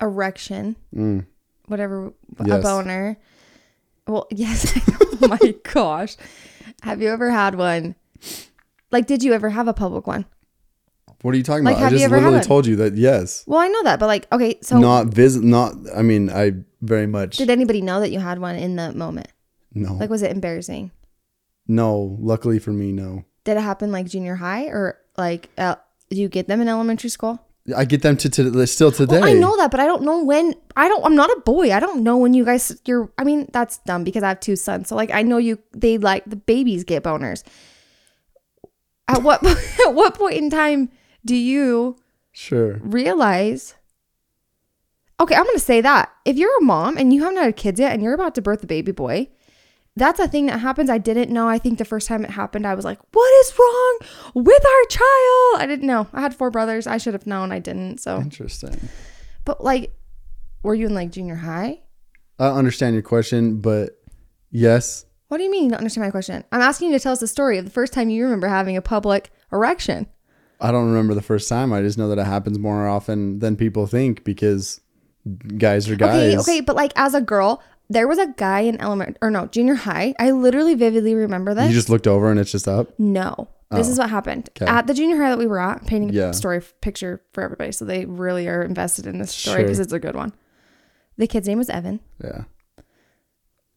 erection, 0.00 0.76
Mm. 0.94 1.26
whatever, 1.66 2.12
a 2.38 2.58
boner? 2.60 3.18
Well, 4.08 4.26
yes. 4.32 4.72
oh 5.22 5.28
my 5.28 5.54
gosh. 5.72 6.16
Have 6.82 7.02
you 7.02 7.08
ever 7.10 7.30
had 7.30 7.54
one? 7.56 7.94
Like, 8.90 9.06
did 9.06 9.22
you 9.22 9.32
ever 9.34 9.50
have 9.50 9.68
a 9.68 9.74
public 9.74 10.06
one? 10.06 10.24
What 11.22 11.34
are 11.34 11.36
you 11.36 11.42
talking 11.42 11.64
Like, 11.64 11.76
about? 11.78 11.92
I 11.92 11.96
just 11.96 12.08
literally 12.10 12.40
told 12.40 12.66
you 12.66 12.76
that 12.76 12.96
yes. 12.96 13.42
Well, 13.46 13.58
I 13.58 13.66
know 13.68 13.82
that, 13.82 13.98
but 13.98 14.06
like, 14.06 14.26
okay, 14.32 14.58
so 14.62 14.78
not 14.78 15.06
visit 15.08 15.42
not 15.42 15.74
I 15.94 16.02
mean, 16.02 16.30
I 16.30 16.52
very 16.80 17.06
much 17.08 17.36
did 17.38 17.50
anybody 17.50 17.82
know 17.82 17.98
that 18.00 18.12
you 18.12 18.20
had 18.20 18.38
one 18.38 18.54
in 18.56 18.76
the 18.76 18.92
moment? 18.92 19.28
no. 19.74 19.94
Like, 19.94 20.10
was 20.10 20.22
it 20.22 20.30
embarrassing? 20.30 20.90
no, 21.66 22.16
luckily 22.20 22.58
for 22.58 22.70
me, 22.72 22.92
no. 22.92 23.24
Did 23.44 23.56
it 23.56 23.60
happen 23.62 23.90
like 23.92 24.06
junior 24.06 24.36
high 24.36 24.66
or 24.66 24.98
like, 25.18 25.50
uh, 25.58 25.74
do 26.08 26.16
you 26.16 26.28
get 26.28 26.46
them 26.48 26.60
in 26.60 26.68
elementary 26.68 27.10
school? 27.10 27.40
I 27.76 27.84
get 27.84 28.02
them 28.02 28.16
to, 28.18 28.28
to 28.30 28.66
still 28.66 28.92
today. 28.92 29.20
Well, 29.20 29.28
I 29.28 29.32
know 29.32 29.56
that, 29.58 29.70
but 29.70 29.80
I 29.80 29.86
don't 29.86 30.02
know 30.02 30.22
when. 30.24 30.54
I 30.76 30.88
don't. 30.88 31.04
I'm 31.04 31.14
not 31.16 31.30
a 31.30 31.40
boy. 31.40 31.72
I 31.72 31.80
don't 31.80 32.02
know 32.02 32.16
when 32.16 32.34
you 32.34 32.44
guys. 32.44 32.80
You're. 32.86 33.10
I 33.18 33.24
mean, 33.24 33.48
that's 33.52 33.78
dumb 33.78 34.04
because 34.04 34.22
I 34.22 34.28
have 34.28 34.40
two 34.40 34.56
sons. 34.56 34.88
So 34.88 34.96
like, 34.96 35.10
I 35.10 35.22
know 35.22 35.38
you. 35.38 35.58
They 35.72 35.98
like 35.98 36.24
the 36.24 36.36
babies 36.36 36.84
get 36.84 37.04
boners. 37.04 37.42
At 39.08 39.22
what 39.22 39.44
at 39.86 39.94
what 39.94 40.14
point 40.14 40.36
in 40.36 40.50
time 40.50 40.90
do 41.24 41.34
you 41.36 41.96
Sure. 42.32 42.78
realize? 42.82 43.74
Okay, 45.20 45.34
I'm 45.34 45.44
gonna 45.44 45.58
say 45.58 45.80
that 45.80 46.12
if 46.24 46.36
you're 46.36 46.56
a 46.58 46.62
mom 46.62 46.96
and 46.96 47.12
you 47.12 47.22
haven't 47.24 47.42
had 47.42 47.56
kids 47.56 47.80
yet 47.80 47.92
and 47.92 48.02
you're 48.02 48.14
about 48.14 48.34
to 48.36 48.42
birth 48.42 48.62
a 48.62 48.66
baby 48.66 48.92
boy, 48.92 49.28
that's 49.98 50.20
a 50.20 50.28
thing 50.28 50.46
that 50.46 50.58
happens. 50.60 50.88
I 50.90 50.98
didn't 50.98 51.30
know. 51.30 51.48
I 51.48 51.58
think 51.58 51.78
the 51.78 51.84
first 51.84 52.08
time 52.08 52.24
it 52.24 52.30
happened, 52.30 52.66
I 52.66 52.74
was 52.74 52.84
like, 52.84 52.98
"What 53.12 53.28
is 53.40 53.52
wrong 53.58 53.98
with 54.34 54.64
our 54.64 54.84
child?" 54.88 55.62
I 55.62 55.66
didn't 55.66 55.86
know. 55.86 56.06
I 56.12 56.20
had 56.20 56.34
four 56.34 56.50
brothers. 56.50 56.86
I 56.86 56.98
should 56.98 57.14
have 57.14 57.26
known. 57.26 57.52
I 57.52 57.58
didn't. 57.58 57.98
So, 57.98 58.20
Interesting. 58.20 58.88
but 59.44 59.62
like, 59.62 59.92
were 60.62 60.74
you 60.74 60.86
in 60.86 60.94
like 60.94 61.10
junior 61.10 61.36
high? 61.36 61.80
I 62.38 62.48
understand 62.48 62.94
your 62.94 63.02
question, 63.02 63.60
but 63.60 63.98
yes, 64.50 65.04
What 65.28 65.38
do 65.38 65.44
you 65.44 65.50
mean 65.50 65.64
you 65.64 65.70
don't 65.70 65.78
understand 65.78 66.06
my 66.06 66.10
question? 66.10 66.44
I'm 66.52 66.60
asking 66.62 66.90
you 66.90 66.98
to 66.98 67.02
tell 67.02 67.12
us 67.12 67.20
the 67.20 67.26
story 67.26 67.58
of 67.58 67.64
the 67.64 67.70
first 67.70 67.92
time 67.92 68.08
you 68.10 68.24
remember 68.24 68.46
having 68.48 68.76
a 68.76 68.82
public 68.82 69.30
erection. 69.52 70.06
I 70.60 70.70
don't 70.72 70.86
remember 70.86 71.14
the 71.14 71.22
first 71.22 71.48
time. 71.48 71.72
I 71.72 71.82
just 71.82 71.98
know 71.98 72.08
that 72.08 72.18
it 72.18 72.24
happens 72.26 72.58
more 72.58 72.88
often 72.88 73.38
than 73.40 73.56
people 73.56 73.86
think 73.86 74.24
because 74.24 74.80
guys 75.58 75.88
are 75.88 75.96
guys. 75.96 76.34
Okay, 76.34 76.38
okay, 76.38 76.60
but 76.60 76.76
like 76.76 76.92
as 76.96 77.14
a 77.14 77.20
girl, 77.20 77.62
there 77.90 78.06
was 78.06 78.18
a 78.18 78.26
guy 78.36 78.60
in 78.60 78.78
element 78.80 79.16
or 79.22 79.30
no, 79.30 79.46
junior 79.46 79.74
high. 79.74 80.14
I 80.18 80.30
literally 80.30 80.74
vividly 80.74 81.14
remember 81.14 81.54
this. 81.54 81.68
You 81.68 81.74
just 81.74 81.88
looked 81.88 82.06
over 82.06 82.30
and 82.30 82.38
it's 82.38 82.52
just 82.52 82.68
up. 82.68 82.98
no. 82.98 83.48
This 83.70 83.86
is 83.88 83.98
oh. 83.98 84.02
what 84.04 84.08
happened. 84.10 84.48
Oh, 84.62 84.64
okay. 84.64 84.72
At 84.72 84.86
the 84.86 84.94
junior 84.94 85.18
high 85.22 85.28
that 85.28 85.36
we 85.36 85.46
were 85.46 85.60
at, 85.60 85.86
painting 85.86 86.08
Yeah. 86.08 86.30
a 86.30 86.32
story 86.32 86.62
picture 86.80 87.22
for 87.34 87.42
everybody. 87.42 87.70
So 87.72 87.84
they 87.84 88.06
really 88.06 88.48
are 88.48 88.62
invested 88.62 89.06
in 89.06 89.18
this 89.18 89.30
story 89.30 89.56
Sure. 89.58 89.64
because 89.64 89.78
it's 89.78 89.92
a 89.92 89.98
good 89.98 90.16
one. 90.16 90.32
The 91.18 91.26
kid's 91.26 91.46
name 91.46 91.58
was 91.58 91.68
Evan. 91.68 92.00
Yeah. 92.24 92.44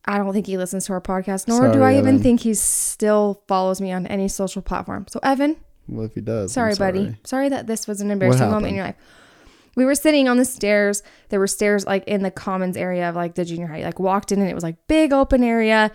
I 0.06 0.18
don't 0.18 0.32
think 0.32 0.48
he 0.48 0.58
listens 0.58 0.86
to 0.86 0.94
our 0.94 1.02
podcast, 1.02 1.48
nor 1.50 1.68
do 1.68 1.80
Sorry, 1.80 1.96
I 1.96 1.98
even 2.00 2.20
think 2.24 2.40
he 2.40 2.54
still 2.54 3.44
follows 3.50 3.82
me 3.82 3.92
on 3.92 4.08
any 4.08 4.30
social 4.30 4.62
platform. 4.62 5.08
So 5.10 5.20
Evan, 5.24 5.58
Well, 5.90 6.06
if 6.06 6.16
he 6.16 6.22
does, 6.22 6.52
I'm 6.52 6.54
Sorry, 6.54 6.76
buddy. 6.76 7.18
Sorry 7.26 7.50
that 7.50 7.68
this 7.68 7.86
was 7.86 8.00
an 8.00 8.12
embarrassing 8.12 8.50
moment 8.50 8.68
in 8.68 8.76
your 8.76 8.86
life. 8.86 8.96
We 9.82 9.86
were 9.86 9.96
sitting 9.96 10.30
on 10.30 10.38
the 10.38 10.46
stairs. 10.46 11.02
There 11.30 11.40
were 11.40 11.48
stairs 11.48 11.88
like 11.88 12.04
in 12.08 12.22
the 12.22 12.30
commons 12.30 12.78
area 12.78 13.10
of 13.10 13.16
like 13.16 13.34
the 13.34 13.44
junior 13.44 13.66
high. 13.66 13.84
Like 13.84 14.00
walked 14.00 14.32
in 14.32 14.40
and 14.40 14.48
it 14.48 14.54
was 14.54 14.64
like 14.64 14.76
big 14.88 15.12
open 15.12 15.44
area. 15.44 15.92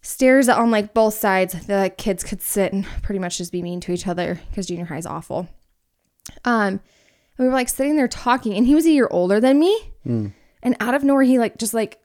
Stairs 0.00 0.48
on 0.48 0.70
like 0.70 0.94
both 0.94 1.14
sides 1.14 1.54
that 1.66 1.76
like, 1.76 1.98
kids 1.98 2.22
could 2.22 2.40
sit 2.40 2.72
and 2.72 2.86
pretty 3.02 3.18
much 3.18 3.38
just 3.38 3.50
be 3.50 3.62
mean 3.62 3.80
to 3.80 3.90
each 3.90 4.06
other 4.06 4.40
because 4.48 4.68
junior 4.68 4.84
high 4.84 4.98
is 4.98 5.06
awful. 5.06 5.48
Um, 6.44 6.68
and 6.68 6.80
we 7.36 7.46
were 7.46 7.52
like 7.52 7.68
sitting 7.68 7.96
there 7.96 8.06
talking, 8.06 8.54
and 8.54 8.64
he 8.64 8.76
was 8.76 8.86
a 8.86 8.92
year 8.92 9.08
older 9.10 9.40
than 9.40 9.58
me. 9.58 9.76
And 10.62 10.76
out 10.78 10.94
of 10.94 11.02
nowhere, 11.02 11.24
he 11.24 11.40
like 11.40 11.58
just 11.58 11.74
like 11.74 11.98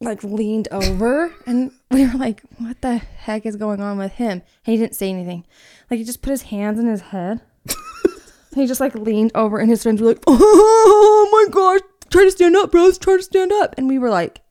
like 0.00 0.24
leaned 0.24 0.68
over, 0.70 1.34
and 1.46 1.70
we 1.90 2.06
were 2.06 2.18
like, 2.18 2.40
"What 2.56 2.80
the 2.80 2.96
heck 2.96 3.44
is 3.44 3.56
going 3.56 3.82
on 3.82 3.98
with 3.98 4.12
him?" 4.12 4.40
And 4.64 4.72
he 4.72 4.78
didn't 4.78 4.96
say 4.96 5.10
anything. 5.10 5.44
Like 5.90 5.98
he 5.98 6.04
just 6.04 6.22
put 6.22 6.30
his 6.30 6.42
hands 6.44 6.78
in 6.78 6.86
his 6.86 7.02
head. 7.02 7.42
And 8.54 8.60
he 8.62 8.68
just 8.68 8.80
like 8.80 8.94
leaned 8.94 9.32
over, 9.34 9.58
and 9.58 9.68
his 9.68 9.82
friends 9.82 10.00
were 10.00 10.08
like, 10.08 10.22
"Oh 10.28 11.28
my 11.32 11.52
gosh, 11.52 11.80
try 12.10 12.22
to 12.24 12.30
stand 12.30 12.54
up, 12.56 12.70
bros! 12.70 12.98
Try 12.98 13.16
to 13.16 13.22
stand 13.22 13.52
up!" 13.52 13.74
And 13.76 13.88
we 13.88 13.98
were 13.98 14.10
like, 14.10 14.42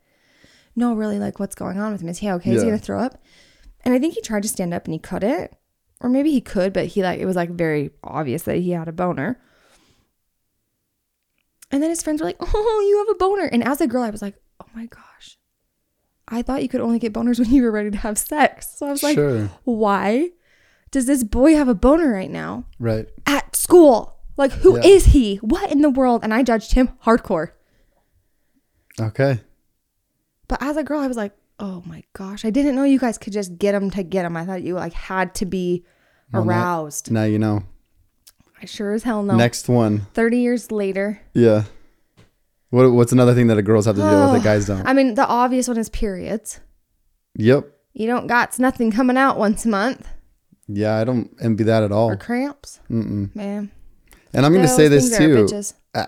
"No, 0.75 0.93
really, 0.93 1.19
like 1.19 1.39
what's 1.39 1.55
going 1.55 1.79
on 1.79 1.93
with 1.93 2.01
him? 2.01 2.09
Is 2.09 2.17
he 2.17 2.29
okay? 2.31 2.51
Is 2.51 2.61
he 2.61 2.67
Yeah. 2.67 2.73
gonna 2.73 2.81
throw 2.83 2.99
up?" 2.99 3.21
And 3.85 3.93
I 3.93 3.99
think 3.99 4.13
he 4.15 4.21
tried 4.21 4.43
to 4.43 4.49
stand 4.49 4.73
up 4.73 4.85
and 4.85 4.93
he 4.93 4.99
couldn't, 4.99 5.51
or 6.01 6.09
maybe 6.09 6.31
he 6.31 6.41
could, 6.41 6.73
but 6.73 6.87
he 6.87 7.01
like 7.01 7.19
it 7.21 7.25
was 7.25 7.37
like 7.37 7.49
very 7.51 7.91
obvious 8.03 8.43
that 8.43 8.57
he 8.57 8.71
had 8.71 8.89
a 8.89 8.91
boner. 8.91 9.39
And 11.71 11.81
then 11.81 11.89
his 11.89 12.03
friends 12.03 12.21
were 12.21 12.27
like, 12.27 12.37
"Oh, 12.41 12.85
you 12.89 12.97
have 12.99 13.15
a 13.15 13.17
boner." 13.17 13.45
And 13.45 13.63
as 13.63 13.79
a 13.81 13.87
girl, 13.87 14.03
I 14.03 14.09
was 14.09 14.21
like, 14.21 14.35
"Oh 14.61 14.65
my 14.75 14.85
gosh, 14.87 15.37
I 16.27 16.41
thought 16.41 16.61
you 16.61 16.69
could 16.69 16.81
only 16.81 16.99
get 16.99 17.13
boners 17.13 17.39
when 17.43 17.49
you 17.51 17.63
were 17.63 17.71
ready 17.71 17.91
to 17.91 17.97
have 17.97 18.17
sex." 18.17 18.77
So 18.77 18.85
I 18.87 18.91
was 18.91 19.03
like, 19.03 19.15
sure. 19.15 19.49
"Why 19.63 20.31
does 20.91 21.05
this 21.07 21.23
boy 21.23 21.55
have 21.55 21.67
a 21.67 21.73
boner 21.73 22.11
right 22.13 22.29
now 22.29 22.65
Right. 22.79 23.07
at 23.25 23.52
school? 23.63 24.15
Like, 24.37 24.51
who 24.51 24.75
is 24.77 25.07
Yeah. 25.07 25.13
he? 25.13 25.35
What 25.37 25.71
in 25.71 25.81
the 25.81 25.89
world?" 25.89 26.21
And 26.23 26.33
I 26.33 26.43
judged 26.43 26.73
him 26.73 26.89
hardcore. 27.05 27.51
Okay. 28.99 29.39
But 30.47 30.61
as 30.61 30.77
a 30.77 30.83
girl, 30.83 30.99
I 30.99 31.07
was 31.07 31.17
like, 31.17 31.33
"Oh 31.59 31.81
my 31.85 32.03
gosh, 32.13 32.45
I 32.45 32.49
didn't 32.49 32.75
know 32.75 32.83
you 32.83 32.99
guys 32.99 33.17
could 33.17 33.33
just 33.33 33.57
get 33.57 33.73
him 33.75 33.89
to 33.91 34.03
get 34.03 34.25
him. 34.25 34.35
I 34.37 34.45
thought 34.45 34.61
you 34.63 34.75
like 34.75 34.93
had 34.93 35.33
to 35.35 35.45
be 35.45 35.83
Well, 36.31 36.45
now- 36.45 36.49
aroused." 36.51 37.11
Now 37.11 37.23
you 37.23 37.39
know. 37.39 37.63
I 38.61 38.65
sure 38.65 38.93
as 38.93 39.03
hell 39.03 39.23
know. 39.23 39.35
Next 39.35 39.67
one. 39.67 40.07
Thirty 40.13 40.39
years 40.39 40.71
later, 40.71 41.19
Yeah. 41.33 41.63
What, 42.69 42.91
what's 42.91 43.11
another 43.11 43.35
thing 43.35 43.45
that 43.47 43.61
girls 43.61 43.85
have 43.85 43.95
to 43.97 44.01
deal 44.01 44.31
with 44.33 44.41
that 44.41 44.43
guys 44.51 44.65
don't? 44.65 44.85
I 44.87 44.93
mean, 44.93 45.13
the 45.13 45.27
obvious 45.27 45.67
one 45.67 45.77
is 45.77 45.89
periods. 45.89 46.59
Yep. 47.35 47.67
You 47.93 48.07
don't 48.07 48.25
got 48.25 48.57
nothing 48.57 48.89
coming 48.91 49.17
out 49.17 49.37
once 49.37 49.65
a 49.65 49.69
month 49.69 50.07
Yeah, 50.67 50.95
I 50.97 51.03
don't 51.03 51.29
envy 51.41 51.63
that 51.65 51.83
at 51.83 51.91
all. 51.91 52.09
or 52.11 52.15
cramps, 52.15 52.79
Mm-mm. 52.89 53.35
man. 53.35 53.71
And 54.33 54.45
I'm 54.45 54.51
going 54.53 54.65
to 54.65 54.71
say 54.71 54.87
this 54.87 55.15
too. 55.15 55.45
bitches. 55.45 55.73
Uh, 55.93 56.07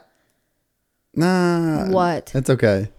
nah. 1.13 1.89
What? 1.89 2.31
It's 2.35 2.49
okay. 2.49 2.89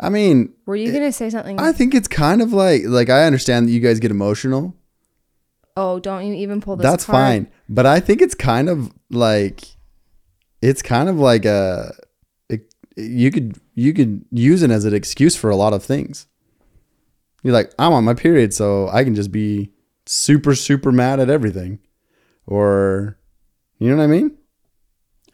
I 0.00 0.10
mean, 0.10 0.52
Were 0.66 0.76
you 0.76 0.92
gonna 0.92 1.10
say 1.10 1.28
something? 1.28 1.58
I 1.58 1.72
think 1.72 1.92
it's 1.92 2.06
kind 2.06 2.40
of 2.40 2.52
like 2.52 2.82
like 2.84 3.10
I 3.10 3.24
understand 3.24 3.66
that 3.66 3.72
you 3.72 3.80
guys 3.80 3.98
get 3.98 4.12
emotional. 4.12 4.76
oh, 5.76 5.98
don't 5.98 6.24
you 6.26 6.34
even 6.34 6.60
pull 6.60 6.76
this? 6.76 6.84
That's 6.84 7.04
card. 7.04 7.16
fine. 7.16 7.50
But 7.68 7.84
I 7.86 7.98
think 7.98 8.22
it's 8.22 8.34
kind 8.36 8.68
of 8.68 8.92
like 9.10 9.64
it's 10.62 10.82
kind 10.82 11.08
of 11.08 11.16
like 11.18 11.44
a 11.44 11.92
it, 12.48 12.72
you 12.96 13.32
could 13.32 13.58
you 13.74 13.92
could 13.92 14.24
use 14.30 14.62
it 14.62 14.70
as 14.70 14.84
an 14.84 14.94
excuse 14.94 15.34
for 15.34 15.50
a 15.50 15.56
lot 15.56 15.72
of 15.72 15.82
things. 15.82 16.28
You're 17.42 17.54
like, 17.54 17.72
I'm 17.76 17.92
on 17.92 18.04
my 18.04 18.14
period, 18.14 18.54
so 18.54 18.88
I 18.90 19.02
can 19.02 19.16
just 19.16 19.32
be 19.32 19.72
super 20.08 20.54
super 20.54 20.90
mad 20.90 21.20
at 21.20 21.30
everything. 21.30 21.78
Or 22.46 23.18
you 23.78 23.90
know 23.90 23.96
what 23.96 24.04
I 24.04 24.06
mean? 24.06 24.36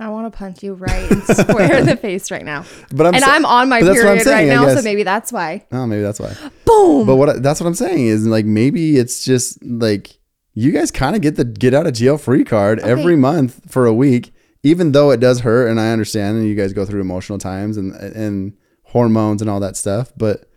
I 0.00 0.08
want 0.08 0.30
to 0.30 0.36
punch 0.36 0.62
you 0.62 0.74
right 0.74 1.10
in 1.10 1.22
square 1.22 1.78
in 1.78 1.86
the 1.86 1.96
face 1.96 2.30
right 2.30 2.44
now. 2.44 2.64
But 2.92 3.06
I'm 3.06 3.14
and 3.14 3.24
sa- 3.24 3.30
I'm 3.30 3.44
on 3.46 3.68
my 3.68 3.80
but 3.80 3.86
that's 3.86 3.98
what 3.98 4.06
I'm 4.06 4.16
period 4.16 4.24
saying, 4.24 4.48
right 4.48 4.66
now, 4.66 4.74
so 4.74 4.82
maybe 4.82 5.04
that's 5.04 5.32
why. 5.32 5.64
Oh, 5.70 5.86
maybe 5.86 6.02
that's 6.02 6.18
why. 6.18 6.34
Boom. 6.64 7.06
But 7.06 7.16
what 7.16 7.42
that's 7.42 7.60
what 7.60 7.66
I'm 7.66 7.74
saying 7.74 8.06
is 8.06 8.26
like 8.26 8.44
maybe 8.44 8.96
it's 8.98 9.24
just 9.24 9.64
like 9.64 10.18
you 10.52 10.72
guys 10.72 10.90
kind 10.90 11.14
of 11.14 11.22
get 11.22 11.36
the 11.36 11.44
get 11.44 11.74
out 11.74 11.86
of 11.86 11.92
jail 11.94 12.18
free 12.18 12.44
card 12.44 12.80
every 12.80 13.16
month 13.16 13.70
for 13.70 13.86
a 13.86 13.94
week, 13.94 14.32
even 14.64 14.92
though 14.92 15.10
it 15.12 15.20
does 15.20 15.40
hurt, 15.40 15.68
and 15.68 15.80
I 15.80 15.92
understand, 15.92 16.38
and 16.38 16.46
you 16.46 16.54
guys 16.56 16.72
go 16.72 16.84
through 16.84 17.00
emotional 17.00 17.38
times 17.38 17.76
and 17.76 17.94
and 17.94 18.56
hormones 18.84 19.40
and 19.40 19.48
all 19.48 19.60
that 19.60 19.76
stuff, 19.76 20.12
but 20.16 20.50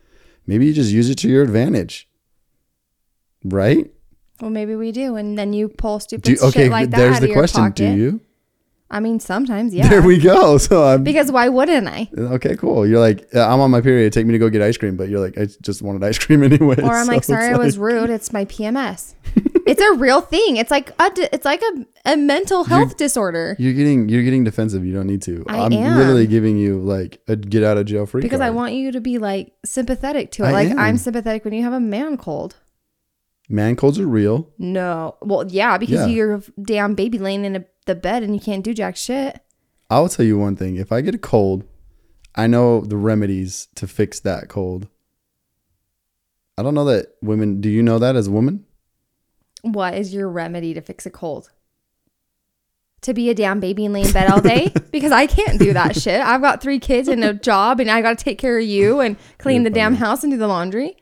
maybe 0.48 0.66
you 0.66 0.74
just 0.74 0.92
use 0.92 1.10
it 1.10 1.16
to 1.20 1.30
your 1.30 1.44
advantage, 1.44 2.10
right? 3.44 3.92
Well, 4.42 4.52
maybe 4.52 4.76
we 4.76 4.92
do, 4.92 5.16
and 5.16 5.38
then 5.38 5.54
you 5.54 5.68
pull 5.70 6.00
stupid 6.00 6.24
Do 6.24 6.46
okay? 6.48 6.64
shit 6.64 6.72
like 6.72 6.92
that 6.92 6.98
there's 6.98 7.16
out 7.18 7.22
the 7.22 7.30
of 7.30 7.34
question. 7.38 7.62
your 7.64 7.72
Do 7.72 7.86
you? 7.96 8.22
I 8.90 9.02
mean, 9.02 9.20
sometimes, 9.20 9.74
yeah. 9.76 9.90
There 9.90 10.02
we 10.02 10.18
go. 10.18 10.58
So 10.58 10.84
I'm 10.86 11.04
because 11.04 11.30
why 11.30 11.50
wouldn't 11.50 11.88
I? 11.88 12.10
okay. 12.18 12.56
Cool. 12.56 12.88
You're 12.88 13.02
like 13.02 13.28
"Uh, 13.36 13.46
I'm 13.46 13.60
on 13.60 13.70
my 13.70 13.82
period. 13.82 14.14
Take 14.14 14.26
me 14.26 14.32
to 14.32 14.40
go 14.40 14.50
get 14.50 14.62
ice 14.62 14.78
cream, 14.78 14.96
but 14.96 15.10
you're 15.10 15.20
like 15.20 15.38
I 15.38 15.48
just 15.62 15.82
wanted 15.82 16.04
ice 16.06 16.18
cream 16.18 16.42
anyway. 16.52 16.78
Or 16.82 16.94
I'm 16.94 17.06
So 17.06 17.12
like, 17.12 17.24
sorry, 17.26 17.54
I 17.54 17.58
was 17.58 17.78
rude. 17.78 18.10
It's 18.10 18.32
my 18.32 18.46
PMS. 18.46 19.14
It's 19.66 19.82
a 19.82 19.94
real 19.96 20.22
thing. 20.22 20.56
It's 20.56 20.72
like 20.72 20.92
a 21.02 21.12
it's 21.34 21.44
like 21.44 21.62
a, 21.62 22.14
a 22.14 22.16
mental 22.16 22.64
health 22.64 22.96
disorder. 22.96 23.58
You're 23.60 23.74
getting 23.74 24.08
you're 24.08 24.24
getting 24.24 24.46
defensive. 24.46 24.86
You 24.86 24.94
don't 24.94 25.08
need 25.08 25.22
to. 25.24 25.44
I 25.50 25.58
am 25.66 25.74
am. 25.74 25.98
literally 25.98 26.26
giving 26.26 26.58
you 26.58 26.80
like 26.80 27.20
a 27.28 27.36
get 27.36 27.64
out 27.64 27.78
of 27.78 27.86
jail 27.88 28.06
free 28.06 28.22
Because 28.22 28.40
I 28.40 28.52
want 28.52 28.74
you 28.74 28.94
to 28.94 29.02
be 29.02 29.18
like 29.18 29.52
sympathetic 29.66 30.32
to 30.32 30.44
it. 30.44 30.48
I 30.48 30.52
like 30.54 30.70
am. 30.70 30.80
I'm 30.80 30.98
sympathetic 30.98 31.44
when 31.44 31.54
you 31.54 31.64
have 31.64 31.74
a 31.74 31.82
man 31.82 32.16
cold. 32.16 32.56
Man 33.50 33.76
colds 33.76 34.00
are 34.00 34.08
real. 34.08 34.50
No. 34.58 35.16
Well, 35.22 35.46
yeah, 35.48 35.78
because 35.78 36.02
Yeah. 36.02 36.06
you're 36.08 36.36
a 36.36 36.44
damn 36.62 36.96
baby 36.96 37.18
laying 37.18 37.46
in 37.46 37.56
a, 37.56 37.66
the 37.86 37.96
bed 37.96 38.24
and 38.24 38.34
you 38.34 38.42
can't 38.42 38.64
do 38.64 38.74
jack 38.74 38.96
shit. 38.96 39.40
I'll 39.90 40.10
tell 40.10 40.26
you 40.26 40.38
one 40.38 40.56
thing. 40.56 40.76
If 40.76 40.92
I 40.92 41.02
get 41.02 41.16
a 41.16 41.20
cold, 41.20 41.64
I 42.36 42.48
know 42.48 42.82
the 42.82 42.98
remedies 42.98 43.68
to 43.76 43.88
fix 43.88 44.20
that 44.22 44.50
cold. 44.50 44.88
I 46.58 46.64
don't 46.64 46.74
know 46.76 46.86
that 46.86 47.14
women. 47.22 47.62
Do 47.62 47.70
you 47.70 47.82
know 47.84 48.00
that 48.00 48.16
as 48.16 48.28
a 48.28 48.32
woman? 48.32 48.66
What 49.62 49.94
is 49.94 50.14
your 50.14 50.28
remedy 50.30 50.74
to 50.74 50.82
fix 50.82 51.06
a 51.06 51.10
cold? 51.10 51.52
To 53.02 53.14
be 53.14 53.30
a 53.30 53.34
damn 53.36 53.60
baby 53.60 53.86
and 53.86 53.94
lay 53.94 54.02
in 54.02 54.12
bed 54.12 54.30
all 54.30 54.42
day? 54.42 54.74
because 54.92 55.12
I 55.12 55.28
can't 55.28 55.60
do 55.60 55.72
that 55.74 55.96
shit. 55.96 56.20
I've 56.20 56.42
got 56.42 56.62
three 56.62 56.80
kids 56.80 57.08
and 57.08 57.24
a 57.24 57.34
job 57.34 57.80
and 57.80 57.90
I 57.90 58.02
got 58.02 58.18
to 58.18 58.24
take 58.24 58.40
care 58.40 58.58
of 58.58 58.66
you 58.66 59.00
and 59.00 59.18
clean 59.38 59.64
the 59.64 59.70
damn 59.70 59.96
house 59.96 60.24
and 60.24 60.32
do 60.34 60.38
the 60.38 60.48
laundry. 60.48 60.98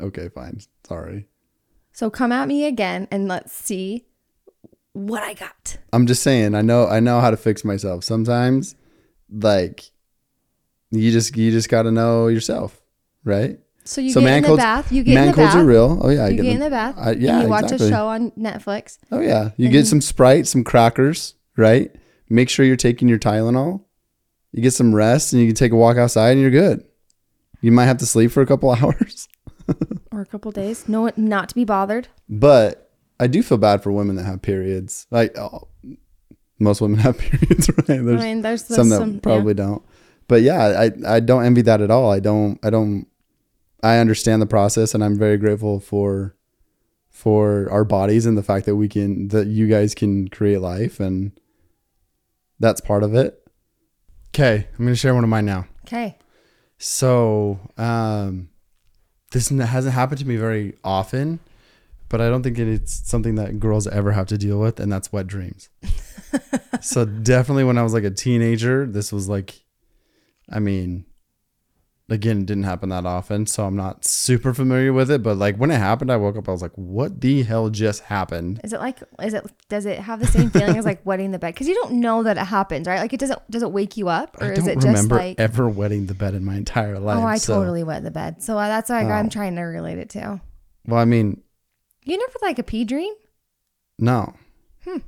Okay, 0.00 0.28
fine. 0.28 0.60
Sorry. 0.86 1.28
So 2.00 2.08
come 2.08 2.32
at 2.32 2.48
me 2.48 2.64
again 2.64 3.08
and 3.10 3.28
let's 3.28 3.52
see 3.52 4.06
what 4.94 5.22
I 5.22 5.34
got. 5.34 5.76
I'm 5.92 6.06
just 6.06 6.22
saying. 6.22 6.54
I 6.54 6.62
know. 6.62 6.86
I 6.86 6.98
know 6.98 7.20
how 7.20 7.30
to 7.30 7.36
fix 7.36 7.62
myself. 7.62 8.04
Sometimes, 8.04 8.74
like, 9.30 9.90
you 10.90 11.12
just 11.12 11.36
you 11.36 11.50
just 11.50 11.68
got 11.68 11.82
to 11.82 11.90
know 11.90 12.28
yourself, 12.28 12.80
right? 13.22 13.58
So 13.84 14.00
you 14.00 14.12
So 14.12 14.20
get 14.20 14.24
man 14.24 14.44
in 14.46 14.50
the 14.50 14.56
bath. 14.56 14.90
You 14.90 15.02
get 15.02 15.12
man 15.12 15.24
in 15.24 15.28
the 15.32 15.36
colds 15.36 15.52
bath. 15.52 15.62
are 15.62 15.66
real. 15.66 15.98
Oh 16.00 16.08
yeah, 16.08 16.24
I 16.24 16.28
You 16.28 16.36
get 16.36 16.42
get 16.44 16.54
in 16.54 16.60
the 16.60 16.70
bath. 16.70 16.94
I- 16.96 17.10
yeah, 17.12 17.42
you 17.42 17.48
watch 17.50 17.64
exactly. 17.64 17.88
a 17.88 17.90
show 17.90 18.08
on 18.08 18.30
Netflix. 18.30 18.96
Oh 19.12 19.20
yeah, 19.20 19.50
you 19.58 19.68
get 19.68 19.86
some 19.86 20.00
Sprite, 20.00 20.46
some 20.46 20.64
crackers, 20.64 21.34
right? 21.58 21.94
Make 22.30 22.48
sure 22.48 22.64
you're 22.64 22.76
taking 22.76 23.08
your 23.10 23.18
Tylenol. 23.18 23.84
You 24.52 24.62
get 24.62 24.72
some 24.72 24.94
rest, 24.94 25.34
and 25.34 25.42
you 25.42 25.48
can 25.48 25.54
take 25.54 25.72
a 25.72 25.76
walk 25.76 25.98
outside, 25.98 26.30
and 26.30 26.40
you're 26.40 26.50
good. 26.50 26.82
You 27.60 27.72
might 27.72 27.84
have 27.84 27.98
to 27.98 28.06
sleep 28.06 28.30
for 28.30 28.40
a 28.40 28.46
couple 28.46 28.70
hours, 28.74 29.28
Or 30.20 30.24
a 30.24 30.26
couple 30.26 30.52
days. 30.52 30.86
No, 30.86 31.10
not 31.16 31.48
to 31.48 31.54
be 31.54 31.64
bothered. 31.64 32.08
but 32.28 32.92
I 33.18 33.26
do 33.26 33.42
feel 33.42 33.56
bad 33.56 33.82
for 33.82 33.90
women 33.90 34.16
that 34.16 34.24
have 34.24 34.42
periods. 34.42 35.06
Like 35.10 35.34
oh, 35.38 35.68
most 36.58 36.82
women 36.82 36.98
have 37.06 37.16
periods, 37.16 37.70
right? 37.70 37.86
There's 37.86 38.20
I 38.20 38.24
mean, 38.24 38.42
there's, 38.42 38.64
there's 38.64 38.76
some 38.76 38.90
that 38.90 38.98
some, 38.98 39.14
yeah. 39.14 39.20
probably 39.22 39.54
don't. 39.54 39.82
But 40.28 40.42
yeah, 40.42 40.78
I 40.78 40.90
I 41.16 41.20
don't 41.20 41.46
envy 41.46 41.62
that 41.62 41.80
at 41.80 41.90
all. 41.90 42.12
I 42.12 42.20
don't 42.20 42.58
I 42.62 42.68
don't 42.68 43.06
I 43.82 43.96
understand 43.96 44.42
the 44.42 44.46
process 44.46 44.94
and 44.94 45.02
I'm 45.02 45.16
very 45.16 45.38
grateful 45.38 45.80
for 45.80 46.36
for 47.08 47.66
our 47.70 47.84
bodies 47.84 48.26
and 48.26 48.36
the 48.36 48.42
fact 48.42 48.66
that 48.66 48.76
we 48.76 48.90
can 48.90 49.28
that 49.28 49.46
you 49.46 49.68
guys 49.68 49.94
can 49.94 50.28
create 50.28 50.60
life 50.60 51.00
and 51.00 51.32
that's 52.58 52.82
part 52.82 53.02
of 53.02 53.14
it. 53.14 53.42
Okay, 54.34 54.68
I'm 54.78 54.86
to 54.86 54.94
share 54.94 55.14
one 55.14 55.24
of 55.24 55.30
mine 55.30 55.46
now. 55.46 55.66
Okay. 55.86 56.18
So, 56.76 57.58
um 57.78 58.49
this 59.30 59.48
hasn't 59.48 59.94
happened 59.94 60.18
to 60.18 60.26
me 60.26 60.36
very 60.36 60.74
often, 60.84 61.40
but 62.08 62.20
I 62.20 62.28
don't 62.28 62.42
think 62.42 62.58
it's 62.58 63.08
something 63.08 63.36
that 63.36 63.60
girls 63.60 63.86
ever 63.86 64.12
have 64.12 64.26
to 64.28 64.38
deal 64.38 64.58
with 64.58 64.80
and 64.80 64.92
that's 64.92 65.12
wet 65.12 65.26
dreams. 65.26 65.68
so 66.80 67.04
definitely 67.04 67.64
when 67.64 67.78
I 67.78 67.82
was 67.82 67.92
like 67.92 68.04
a 68.04 68.10
teenager, 68.10 68.86
this 68.86 69.12
was 69.12 69.28
like 69.28 69.60
I 70.50 70.58
mean 70.58 71.04
again, 72.10 72.40
it 72.40 72.46
didn't 72.46 72.64
happen 72.64 72.88
that 72.90 73.06
often, 73.06 73.46
so 73.46 73.64
I'm 73.64 73.76
not 73.76 74.04
super 74.04 74.52
familiar 74.52 74.92
with 74.92 75.10
it, 75.10 75.22
but 75.22 75.36
like 75.36 75.56
when 75.56 75.70
it 75.70 75.78
happened, 75.78 76.10
I 76.12 76.16
woke 76.16 76.36
up 76.36 76.48
I 76.48 76.52
was 76.52 76.60
like 76.62 76.72
what 76.74 77.20
the 77.20 77.42
hell 77.42 77.70
just 77.70 78.02
happened? 78.04 78.60
Is 78.64 78.72
it 78.72 78.80
like? 78.80 78.98
Is 79.22 79.32
it? 79.34 79.44
Does 79.68 79.86
it 79.86 79.98
have 79.98 80.20
the 80.20 80.26
same 80.26 80.50
feeling 80.50 80.76
as 80.76 80.84
like 80.84 81.00
wetting 81.06 81.30
the 81.30 81.38
bed? 81.38 81.54
Because 81.54 81.68
you 81.68 81.74
don't 81.74 81.92
know 81.94 82.22
that 82.24 82.36
it 82.36 82.44
happens, 82.46 82.86
right? 82.86 83.00
Like 83.00 83.12
it 83.12 83.20
doesn't. 83.20 83.40
Does 83.50 83.62
it 83.62 83.72
wake 83.72 83.96
you 83.96 84.08
up, 84.08 84.36
or 84.40 84.46
I 84.48 84.50
is 84.52 84.66
it 84.66 84.74
just 84.76 84.86
remember 84.86 85.16
like? 85.16 85.40
ever 85.40 85.68
wetting 85.68 86.06
the 86.06 86.14
bed 86.14 86.34
in 86.34 86.44
my 86.44 86.56
entire 86.56 86.98
life. 86.98 87.18
Oh, 87.18 87.26
I 87.26 87.38
so- 87.38 87.54
totally 87.54 87.82
wet 87.84 88.02
the 88.04 88.10
bed. 88.10 88.42
So 88.42 88.58
uh, 88.58 88.68
that's 88.68 88.90
like 88.90 89.06
Oh. 89.06 89.10
I'm 89.10 89.28
trying 89.30 89.56
to 89.56 89.62
relate 89.62 89.98
it 89.98 90.10
to. 90.10 90.40
Well, 90.86 90.98
I 91.00 91.04
mean, 91.04 91.42
You 92.04 92.16
never 92.18 92.38
like 92.42 92.58
a 92.58 92.62
pee 92.62 92.84
dream? 92.84 93.14
no. 93.98 94.34
Hmm. 94.84 94.98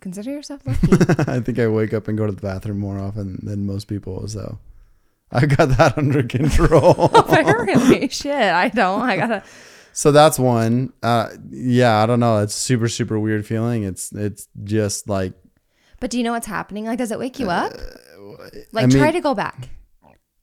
Consider 0.00 0.30
yourself 0.30 0.62
lucky. 0.66 0.88
I 1.30 1.40
think 1.40 1.58
I 1.58 1.68
wake 1.68 1.92
up 1.92 2.08
and 2.08 2.16
go 2.16 2.24
to 2.26 2.32
the 2.32 2.40
bathroom 2.40 2.78
more 2.78 2.98
often 2.98 3.38
than 3.42 3.66
most 3.66 3.84
people. 3.86 4.26
So 4.28 4.58
I 5.32 5.46
got 5.46 5.66
that 5.76 5.96
under 5.96 6.22
control. 6.22 7.04
Apparently, 7.14 8.08
shit. 8.08 8.34
I 8.34 8.68
don't. 8.68 9.00
I 9.02 9.16
gotta. 9.16 9.42
so 9.92 10.10
that's 10.12 10.38
one. 10.38 10.92
Uh, 11.02 11.28
yeah, 11.50 12.02
I 12.02 12.06
don't 12.06 12.20
know. 12.20 12.38
It's 12.38 12.54
super, 12.54 12.88
super 12.88 13.18
weird 13.18 13.46
feeling. 13.46 13.84
It's 13.84 14.12
it's 14.12 14.48
just 14.64 15.08
like 15.08 15.34
But 16.00 16.10
do 16.10 16.18
you 16.18 16.24
know 16.24 16.32
what's 16.32 16.46
happening? 16.46 16.84
Like, 16.86 16.98
does 16.98 17.12
it 17.12 17.18
wake 17.18 17.38
you 17.38 17.50
up? 17.50 17.72
Like, 18.72 18.82
Uh, 18.84 18.86
I 18.86 18.86
mean- 18.86 18.98
try 18.98 19.10
to 19.12 19.20
go 19.20 19.34
back. 19.34 19.68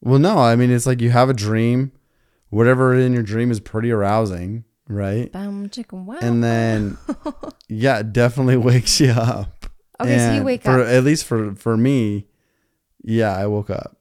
well, 0.02 0.19
no. 0.19 0.38
I 0.38 0.56
mean, 0.56 0.71
it's 0.71 0.86
like 0.86 1.02
you 1.02 1.10
have 1.12 1.30
a 1.30 1.34
dream. 1.34 1.91
Whatever 2.50 2.93
in 2.93 3.12
your 3.12 3.23
dream 3.23 3.52
is 3.52 3.60
pretty 3.60 3.91
arousing, 3.91 4.63
right? 4.88 5.30
Bum 5.34 5.69
chicken 5.69 6.06
wow. 6.06 6.15
And 6.21 6.41
then, 6.41 6.97
yeah, 7.67 8.00
it 8.00 8.13
definitely 8.13 8.56
wakes 8.56 9.02
you 9.02 9.10
up. 9.12 9.65
Okay, 10.00 10.17
so 10.17 10.32
you 10.34 10.43
wake 10.43 10.63
for, 10.63 10.80
up. 10.80 10.88
At 10.88 11.04
least 11.04 11.26
for 11.26 11.56
for 11.56 11.76
me, 11.76 12.28
yeah, 13.04 13.36
I 13.36 13.47
woke 13.47 13.69
up. 13.69 13.97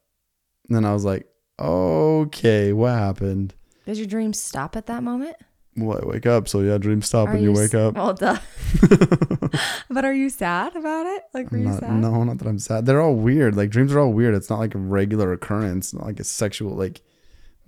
And 0.68 0.76
then 0.76 0.84
I 0.84 0.92
was 0.92 1.04
like, 1.04 1.26
okay, 1.58 2.72
what 2.72 2.92
happened? 2.92 3.54
Does 3.86 3.98
your 3.98 4.06
dream 4.08 4.32
stop 4.32 4.76
at 4.76 4.86
that 4.86 5.02
moment? 5.02 5.36
Well, 5.76 6.00
I 6.02 6.06
wake 6.06 6.26
up, 6.26 6.48
so 6.48 6.60
yeah, 6.60 6.78
dreams 6.78 7.06
stop 7.06 7.28
Are 7.28 7.34
when 7.34 7.42
you, 7.42 7.52
s- 7.52 7.58
wake 7.58 7.74
up. 7.74 7.94
Well, 7.94 8.14
duh. 8.14 8.38
but 9.90 10.04
are 10.04 10.12
you 10.14 10.30
sad 10.30 10.74
about 10.74 11.06
it? 11.06 11.22
Like, 11.34 11.50
were 11.50 11.58
I'm 11.58 11.62
you 11.64 11.68
not- 11.70 11.80
sad? 11.80 11.92
no, 11.92 12.24
not 12.24 12.38
that 12.38 12.48
I'm 12.48 12.58
sad. 12.58 12.86
They're 12.86 13.00
all 13.00 13.14
weird. 13.14 13.56
Like 13.56 13.70
dreams 13.70 13.92
are 13.92 14.00
all 14.00 14.12
weird. 14.12 14.34
It's 14.34 14.50
not 14.50 14.58
like 14.58 14.74
a 14.74 14.78
regular 14.78 15.32
occurrence. 15.32 15.92
Not 15.92 16.04
like 16.06 16.18
a 16.20 16.24
sexual, 16.24 16.74
like, 16.74 17.02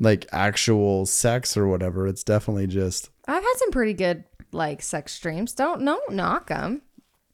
like 0.01 0.27
actual 0.33 1.07
sex 1.07 1.57
or 1.57 1.67
whatever. 1.69 2.07
It's 2.07 2.25
definitely 2.25 2.67
just. 2.67 3.11
I've 3.27 3.43
had 3.43 3.55
some 3.57 3.71
pretty 3.71 3.95
good 3.95 4.25
like 4.53 4.81
sex 4.83 5.19
dreams. 5.21 5.53
Don't 5.53 5.83
no 5.83 6.01
knock 6.09 6.49
them. 6.49 6.83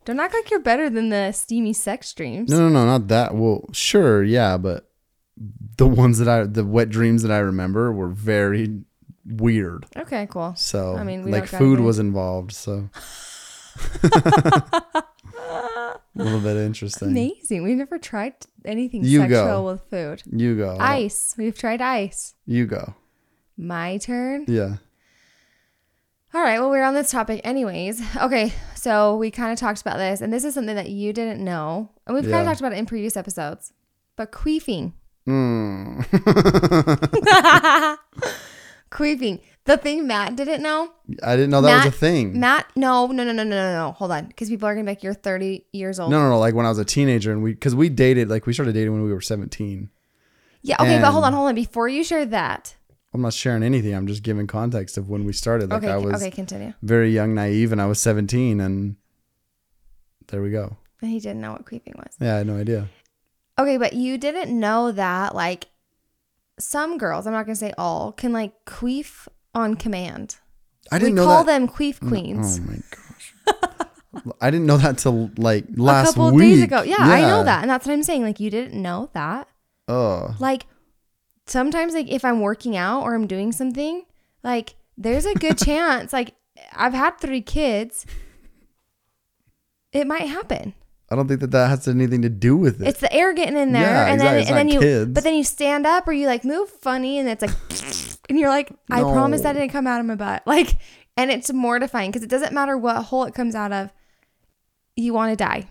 Don't 0.04 0.18
act 0.20 0.34
like 0.34 0.50
you're 0.50 0.60
better 0.60 0.90
than 0.90 1.08
the 1.08 1.30
steamy 1.32 1.72
sex 1.72 2.12
dreams. 2.12 2.50
No, 2.50 2.58
no, 2.58 2.68
no, 2.68 2.84
not 2.84 3.08
that. 3.08 3.34
Well, 3.34 3.68
sure, 3.72 4.22
yeah, 4.24 4.58
but 4.58 4.90
the 5.76 5.86
ones 5.86 6.18
that 6.18 6.28
I, 6.28 6.44
the 6.44 6.64
wet 6.64 6.88
dreams 6.90 7.22
that 7.22 7.30
I 7.30 7.38
remember 7.38 7.92
were 7.92 8.08
very 8.08 8.82
weird. 9.24 9.86
Okay, 9.96 10.26
cool. 10.30 10.54
So, 10.56 10.96
I 10.96 11.04
mean, 11.04 11.24
we 11.24 11.30
like 11.32 11.46
food 11.46 11.80
was 11.80 11.98
involved. 11.98 12.52
So, 12.52 12.88
a 14.02 15.04
little 16.14 16.40
bit 16.40 16.56
interesting. 16.56 17.08
Amazing. 17.08 17.62
We've 17.62 17.76
never 17.76 17.98
tried 17.98 18.34
anything 18.64 19.04
You 19.04 19.20
sexual 19.20 19.44
go. 19.44 19.66
with 19.72 19.82
food. 19.90 20.22
You 20.30 20.56
go. 20.56 20.76
Ice. 20.78 21.34
We've 21.36 21.56
tried 21.56 21.80
ice. 21.80 22.34
You 22.46 22.66
go. 22.66 22.94
My 23.56 23.98
turn. 23.98 24.44
Yeah. 24.48 24.76
All 26.32 26.42
right. 26.42 26.58
Well, 26.58 26.70
we're 26.70 26.82
on 26.84 26.94
this 26.94 27.10
topic, 27.10 27.40
anyways. 27.44 28.02
Okay. 28.16 28.52
So 28.74 29.16
we 29.16 29.30
kind 29.30 29.52
of 29.52 29.58
talked 29.58 29.80
about 29.80 29.96
this, 29.98 30.20
and 30.20 30.32
this 30.32 30.44
is 30.44 30.54
something 30.54 30.76
that 30.76 30.90
you 30.90 31.12
didn't 31.12 31.42
know, 31.42 31.90
and 32.06 32.14
we've 32.14 32.24
kind 32.24 32.36
of 32.42 32.46
talked 32.46 32.60
about 32.60 32.72
it 32.72 32.78
in 32.78 32.86
previous 32.86 33.16
episodes. 33.16 33.72
But 34.16 34.30
queefing, 34.30 34.92
Mm. 35.26 36.04
queefing. 38.90 39.40
The 39.64 39.78
thing 39.78 40.06
Matt 40.06 40.36
didn't 40.36 40.62
know. 40.62 40.92
I 41.22 41.36
didn't 41.36 41.50
know 41.50 41.62
that 41.62 41.86
was 41.86 41.94
a 41.94 41.96
thing. 41.96 42.38
Matt, 42.38 42.66
no, 42.76 43.06
no, 43.06 43.24
no, 43.24 43.32
no, 43.32 43.42
no, 43.42 43.44
no, 43.44 43.72
no. 43.72 43.92
Hold 43.92 44.12
on, 44.12 44.26
because 44.26 44.50
people 44.50 44.68
are 44.68 44.74
gonna 44.74 44.84
be 44.84 44.90
like, 44.90 45.02
"You're 45.02 45.14
30 45.14 45.64
years 45.72 45.98
old." 45.98 46.10
No, 46.10 46.20
no, 46.20 46.28
no. 46.28 46.38
Like 46.38 46.54
when 46.54 46.66
I 46.66 46.68
was 46.68 46.78
a 46.78 46.84
teenager 46.84 47.32
and 47.32 47.42
we, 47.42 47.54
because 47.54 47.74
we 47.74 47.88
dated, 47.88 48.28
like 48.28 48.46
we 48.46 48.52
started 48.52 48.74
dating 48.74 48.92
when 48.92 49.02
we 49.02 49.12
were 49.12 49.22
17. 49.22 49.88
Yeah. 50.60 50.76
Okay, 50.80 50.98
but 51.00 51.10
hold 51.12 51.24
on, 51.24 51.32
hold 51.32 51.48
on. 51.48 51.54
Before 51.54 51.88
you 51.88 52.04
share 52.04 52.26
that, 52.26 52.74
I'm 53.14 53.22
not 53.22 53.32
sharing 53.32 53.62
anything. 53.62 53.94
I'm 53.94 54.06
just 54.06 54.22
giving 54.22 54.46
context 54.46 54.98
of 54.98 55.08
when 55.08 55.24
we 55.24 55.32
started. 55.32 55.70
Like 55.70 55.82
okay, 55.82 55.92
I 55.92 55.96
was 55.96 56.22
okay, 56.22 56.30
continue. 56.30 56.74
very 56.82 57.10
young, 57.10 57.34
naive, 57.34 57.72
and 57.72 57.80
I 57.80 57.86
was 57.86 57.98
17, 58.00 58.60
and 58.60 58.96
there 60.28 60.42
we 60.42 60.50
go. 60.50 60.76
And 61.00 61.10
he 61.10 61.20
didn't 61.20 61.40
know 61.40 61.52
what 61.52 61.64
queefing 61.64 61.96
was. 61.96 62.14
Yeah, 62.20 62.34
I 62.34 62.38
had 62.38 62.46
no 62.46 62.56
idea. 62.56 62.88
Okay, 63.58 63.76
but 63.76 63.92
you 63.92 64.18
didn't 64.18 64.58
know 64.58 64.90
that 64.92 65.34
like 65.34 65.66
some 66.58 66.98
girls, 66.98 67.26
I'm 67.26 67.32
not 67.32 67.46
gonna 67.46 67.56
say 67.56 67.72
all, 67.78 68.12
can 68.12 68.32
like 68.32 68.52
queef 68.64 69.28
on 69.54 69.74
command. 69.76 70.36
I 70.92 70.98
didn't 70.98 71.14
know 71.14 71.24
call 71.24 71.44
that. 71.44 71.52
them 71.58 71.68
queef 71.68 71.98
mm, 72.00 72.06
oh 72.06 72.08
queens. 72.08 72.60
Oh 72.60 72.66
my 72.66 72.78
gosh. 72.90 74.34
I 74.40 74.50
didn't 74.50 74.66
know 74.66 74.76
that 74.78 74.98
till 74.98 75.30
like 75.36 75.64
a 75.78 75.82
last 75.82 76.08
couple 76.14 76.32
week. 76.32 76.54
days 76.56 76.62
ago. 76.62 76.82
Yeah, 76.82 76.96
I 76.98 77.20
know 77.22 77.42
that. 77.44 77.62
And 77.62 77.70
that's 77.70 77.86
what 77.86 77.92
I'm 77.92 78.02
saying. 78.02 78.22
Like 78.22 78.38
you 78.40 78.50
didn't 78.50 78.80
know 78.80 79.10
that. 79.12 79.48
Oh, 79.88 80.34
Like 80.38 80.66
sometimes 81.46 81.94
like 81.94 82.08
if 82.10 82.24
I'm 82.24 82.40
working 82.40 82.76
out 82.76 83.02
or 83.02 83.14
I'm 83.14 83.26
doing 83.26 83.52
something, 83.52 84.04
like 84.42 84.76
there's 84.96 85.26
a 85.26 85.34
good 85.34 85.58
chance 85.64 86.12
like 86.12 86.34
I've 86.72 86.94
had 86.94 87.18
3 87.18 87.40
kids. 87.42 88.06
It 89.92 90.06
might 90.06 90.28
happen. 90.28 90.74
I 91.14 91.16
don't 91.16 91.28
think 91.28 91.40
that 91.40 91.52
that 91.52 91.68
has 91.70 91.86
anything 91.86 92.22
to 92.22 92.28
do 92.28 92.56
with 92.56 92.82
it. 92.82 92.88
It's 92.88 93.00
the 93.00 93.12
air 93.12 93.32
getting 93.32 93.56
in 93.56 93.72
there, 93.72 93.82
Yeah, 93.82 94.04
and 94.06 94.14
exactly. 94.14 94.44
then 94.44 94.58
and 94.58 94.68
then 94.70 94.78
not 94.80 94.84
you, 94.84 95.06
but 95.06 95.22
then 95.24 95.34
you 95.34 95.44
stand 95.44 95.86
up 95.86 96.08
or 96.08 96.12
you 96.12 96.26
like 96.26 96.44
move 96.44 96.68
funny, 96.68 97.18
and 97.20 97.28
it's 97.28 97.40
like, 97.42 98.18
and 98.28 98.38
you're 98.38 98.48
like, 98.48 98.72
I 98.90 99.00
No. 99.02 99.12
promise 99.12 99.42
that 99.42 99.52
didn't 99.52 99.70
come 99.70 99.86
out 99.86 100.00
of 100.00 100.06
my 100.06 100.16
butt. 100.16 100.42
Like 100.46 100.76
And 101.16 101.30
it's 101.30 101.52
mortifying 101.52 102.10
because 102.10 102.24
it 102.24 102.30
doesn't 102.30 102.52
matter 102.52 102.76
what 102.76 103.00
hole 103.04 103.24
it 103.24 103.34
comes 103.34 103.54
out 103.54 103.70
of, 103.72 103.90
you 104.96 105.14
want 105.14 105.30
to 105.30 105.36
die. 105.36 105.68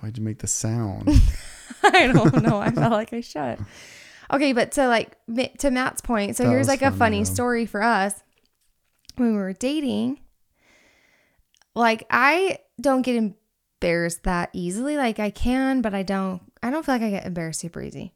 Why'd 0.00 0.18
you 0.18 0.22
make 0.24 0.38
the 0.40 0.46
sound? 0.46 1.08
I 1.82 2.08
don't 2.08 2.42
know. 2.42 2.58
I 2.60 2.70
felt 2.70 2.92
like 2.92 3.12
I 3.14 3.20
should. 3.22 3.64
Okay, 4.30 4.52
but 4.52 4.72
to 4.72 4.86
like 4.86 5.16
to 5.58 5.70
Matt's 5.70 6.00
point, 6.02 6.36
so 6.36 6.44
That 6.44 6.50
here's 6.50 6.68
like 6.68 6.82
a 6.82 6.86
funny, 6.90 6.98
funny 6.98 7.18
though. 7.24 7.32
story 7.32 7.66
for 7.66 7.82
us. 7.82 8.22
When 9.16 9.32
we 9.32 9.38
were 9.38 9.52
dating, 9.54 10.20
like 11.74 12.04
I 12.10 12.58
don't 12.80 13.02
get 13.02 13.16
embarrassed 13.84 14.22
that 14.22 14.48
easily. 14.52 14.96
Like 14.96 15.18
I 15.18 15.30
can, 15.30 15.82
but 15.82 15.94
I 15.94 16.02
don't. 16.02 16.40
I 16.62 16.70
don't 16.70 16.84
feel 16.84 16.94
like 16.94 17.02
I 17.02 17.10
get 17.10 17.26
embarrassed 17.26 17.60
super 17.60 17.82
easy. 17.82 18.14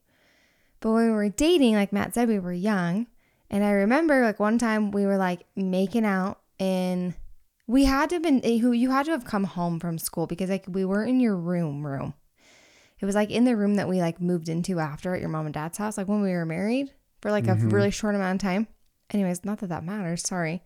But 0.80 0.92
when 0.92 1.06
we 1.06 1.12
were 1.12 1.28
dating, 1.28 1.74
like 1.74 1.92
Matt 1.92 2.14
said, 2.14 2.28
we 2.28 2.38
were 2.38 2.52
young, 2.52 3.06
and 3.50 3.62
I 3.62 3.70
remember 3.72 4.22
like 4.22 4.40
one 4.40 4.58
time 4.58 4.90
we 4.90 5.04
were 5.04 5.18
like 5.18 5.44
making 5.54 6.04
out 6.04 6.40
in. 6.58 7.14
We 7.66 7.84
had 7.84 8.08
to 8.08 8.14
have 8.14 8.22
been 8.22 8.40
eh, 8.44 8.58
who 8.58 8.72
you 8.72 8.90
had 8.90 9.04
to 9.06 9.10
have 9.10 9.26
come 9.26 9.44
home 9.44 9.78
from 9.78 9.98
school 9.98 10.26
because 10.26 10.48
like 10.48 10.64
we 10.66 10.86
were 10.86 11.04
in 11.04 11.20
your 11.20 11.36
room 11.36 11.86
room. 11.86 12.14
It 12.98 13.04
was 13.04 13.14
like 13.14 13.30
in 13.30 13.44
the 13.44 13.56
room 13.56 13.74
that 13.74 13.88
we 13.88 14.00
like 14.00 14.22
moved 14.22 14.48
into 14.48 14.80
after 14.80 15.14
at 15.14 15.20
your 15.20 15.28
mom 15.28 15.44
and 15.44 15.54
dad's 15.54 15.76
house, 15.76 15.98
like 15.98 16.08
when 16.08 16.22
we 16.22 16.32
were 16.32 16.46
married 16.46 16.90
for 17.20 17.30
like 17.30 17.46
a 17.46 17.50
mm-hmm. 17.50 17.68
really 17.68 17.90
short 17.90 18.14
amount 18.14 18.42
of 18.42 18.48
time. 18.48 18.68
Anyways, 19.10 19.44
not 19.44 19.58
that 19.58 19.68
that 19.68 19.84
matters. 19.84 20.26
Sorry. 20.26 20.62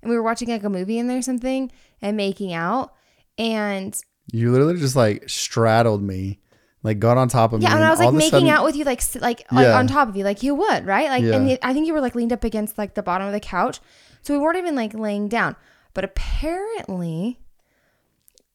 And 0.00 0.08
we 0.08 0.16
were 0.16 0.22
watching 0.22 0.48
like 0.48 0.62
a 0.62 0.70
movie 0.70 0.98
in 0.98 1.08
there 1.08 1.18
or 1.18 1.22
something 1.22 1.72
and 2.00 2.16
making 2.16 2.52
out. 2.52 2.94
And 3.38 3.94
You 4.32 4.50
literally 4.52 4.78
just 4.78 4.96
like 4.96 5.28
straddled 5.28 6.02
me, 6.02 6.40
like 6.82 6.98
got 6.98 7.16
on 7.16 7.28
top 7.28 7.52
of 7.52 7.60
yeah, 7.62 7.68
me. 7.68 7.72
Yeah, 7.72 7.76
and 7.76 7.84
I 7.84 7.90
was 7.90 7.98
like 8.00 8.12
making 8.12 8.30
sudden- 8.30 8.48
out 8.48 8.64
with 8.64 8.76
you, 8.76 8.84
like 8.84 9.02
like 9.20 9.44
like 9.52 9.64
Yeah. 9.66 9.78
on 9.78 9.86
top 9.86 10.08
of 10.08 10.16
you, 10.16 10.24
like 10.24 10.42
you 10.42 10.54
would, 10.54 10.84
right? 10.86 11.08
Like, 11.08 11.22
and 11.22 11.46
Yeah. 11.48 11.52
you- 11.54 11.58
I 11.62 11.72
think 11.72 11.86
you 11.86 11.92
were 11.94 12.00
like 12.00 12.14
leaned 12.14 12.32
up 12.32 12.44
against 12.44 12.76
like 12.78 12.94
the 12.94 13.02
bottom 13.02 13.26
of 13.26 13.32
the 13.32 13.40
couch, 13.40 13.80
so 14.22 14.34
we 14.34 14.40
weren't 14.40 14.58
even 14.58 14.74
like 14.74 14.94
laying 14.94 15.28
down. 15.28 15.54
But 15.94 16.04
apparently, 16.04 17.38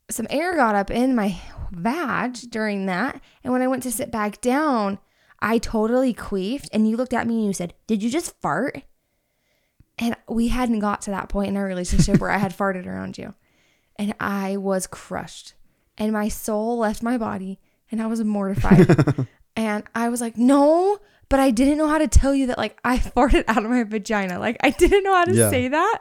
some 0.09 0.27
air 0.29 0.55
got 0.55 0.75
up 0.75 0.91
in 0.91 1.15
my 1.15 1.37
vag 1.71 2.35
during 2.49 2.85
that, 2.87 3.21
and 3.43 3.53
when 3.53 3.61
I 3.61 3.67
went 3.67 3.83
to 3.83 3.91
sit 3.91 4.11
back 4.11 4.41
down, 4.41 4.99
I 5.39 5.57
totally 5.57 6.13
queefed, 6.13 6.67
and 6.73 6.87
you 6.89 6.97
looked 6.97 7.13
at 7.13 7.25
me 7.27 7.37
and 7.37 7.45
you 7.47 7.53
said, 7.53 7.73
"Did 7.87 8.03
you 8.03 8.09
just 8.09 8.39
fart?" 8.41 8.83
And 9.97 10.15
we 10.27 10.49
hadn't 10.49 10.79
got 10.79 11.01
to 11.03 11.11
that 11.11 11.29
point 11.29 11.49
in 11.49 11.57
our 11.57 11.65
relationship 11.65 12.19
where 12.19 12.29
I 12.29 12.37
had 12.39 12.51
farted 12.57 12.85
around 12.85 13.17
you, 13.17 13.33
and 13.97 14.13
I 14.19 14.57
was 14.57 14.85
crushed, 14.85 15.53
and 15.97 16.11
my 16.11 16.27
soul 16.27 16.77
left 16.79 17.01
my 17.03 17.17
body, 17.17 17.59
and 17.91 18.01
I 18.01 18.07
was 18.07 18.23
mortified. 18.23 19.27
And 19.57 19.83
I 19.93 20.07
was 20.07 20.21
like, 20.21 20.37
no, 20.37 20.97
but 21.27 21.41
I 21.41 21.51
didn't 21.51 21.77
know 21.77 21.89
how 21.89 21.97
to 21.97 22.07
tell 22.07 22.33
you 22.33 22.47
that 22.47 22.57
like 22.57 22.79
I 22.85 22.97
farted 23.15 23.43
out 23.49 23.57
of 23.65 23.69
my 23.69 23.83
vagina. 23.83 24.39
Like 24.39 24.55
I 24.61 24.69
didn't 24.69 25.03
know 25.03 25.13
how 25.13 25.25
to 25.25 25.35
Yeah. 25.35 25.49
say 25.49 25.67
that. 25.67 25.99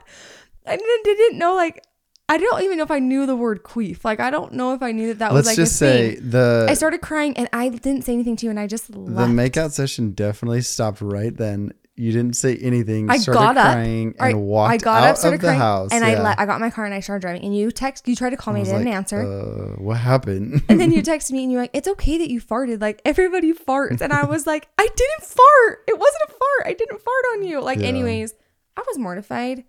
I 0.64 0.76
didn't, 0.76 1.05
didn't 1.05 1.37
know 1.38 1.57
like 1.57 1.83
I 2.29 2.38
don't 2.38 2.62
even 2.62 2.79
know 2.79 2.85
if 2.85 2.92
I 2.92 3.00
knew 3.00 3.26
the 3.26 3.35
word 3.35 3.64
queef. 3.64 4.05
Like 4.05 4.20
I 4.20 4.31
don't 4.31 4.53
know 4.53 4.72
if 4.74 4.83
I 4.83 4.92
knew 4.92 5.09
that 5.09 5.18
that 5.18 5.33
Let's 5.35 5.46
was 5.46 5.46
like 5.48 5.57
just 5.57 5.76
say 5.79 6.14
thing. 6.14 6.31
the 6.31 6.66
I 6.70 6.74
started 6.74 7.00
crying 7.00 7.37
and 7.37 7.48
I 7.53 7.70
didn't 7.70 8.03
say 8.05 8.12
anything 8.12 8.37
to 8.37 8.46
you 8.46 8.50
and 8.50 8.61
I 8.61 8.68
just 8.68 8.92
the 8.92 9.00
left. 9.00 9.33
makeout 9.33 9.72
session 9.72 10.12
definitely 10.12 10.62
stopped 10.62 11.00
right 11.00 11.37
then. 11.37 11.72
You 12.01 12.13
didn't 12.13 12.35
say 12.35 12.57
anything. 12.57 13.11
I 13.11 13.19
started 13.19 13.39
got 13.41 13.57
up, 13.59 13.73
crying 13.75 14.15
I- 14.19 14.31
and 14.31 14.43
walked 14.43 14.73
I 14.73 14.77
got 14.79 15.03
out 15.03 15.11
up, 15.11 15.17
started 15.19 15.35
of 15.37 15.43
the 15.43 15.55
house. 15.55 15.91
and 15.93 16.03
yeah. 16.03 16.13
I 16.19 16.23
let 16.23 16.41
I 16.41 16.47
got 16.47 16.55
in 16.55 16.61
my 16.63 16.71
car 16.71 16.87
and 16.87 16.95
I 16.95 17.01
started 17.01 17.21
driving. 17.21 17.45
And 17.45 17.55
you 17.55 17.71
text, 17.71 18.09
you 18.09 18.17
tried 18.17 18.31
to 18.31 18.37
call 18.39 18.55
me, 18.55 18.61
I 18.61 18.63
was 18.63 18.71
didn't 18.71 18.87
like, 18.87 18.95
answer. 18.95 19.21
Uh, 19.23 19.81
what 19.83 19.99
happened? 19.99 20.63
And 20.71 20.81
then 20.81 20.93
you 20.93 21.03
texted 21.13 21.33
me 21.33 21.43
and 21.43 21.53
you're 21.53 21.61
like, 21.61 21.71
it's 21.75 21.87
okay 21.89 22.17
that 22.19 22.31
you 22.31 22.41
farted. 22.41 22.81
Like 22.81 23.03
everybody 23.05 23.53
farts. 23.53 24.01
And 24.01 24.13
I 24.15 24.25
was 24.25 24.47
like, 24.47 24.69
I 24.79 24.87
didn't 24.97 25.23
fart. 25.29 25.85
It 25.87 25.99
wasn't 25.99 26.23
a 26.29 26.33
fart. 26.33 26.67
I 26.67 26.73
didn't 26.73 27.01
fart 27.03 27.25
on 27.35 27.45
you. 27.45 27.61
Like, 27.61 27.79
Yeah. 27.81 27.89
anyways, 27.89 28.35
I 28.79 28.83
was 28.89 28.97
mortified. 28.99 29.65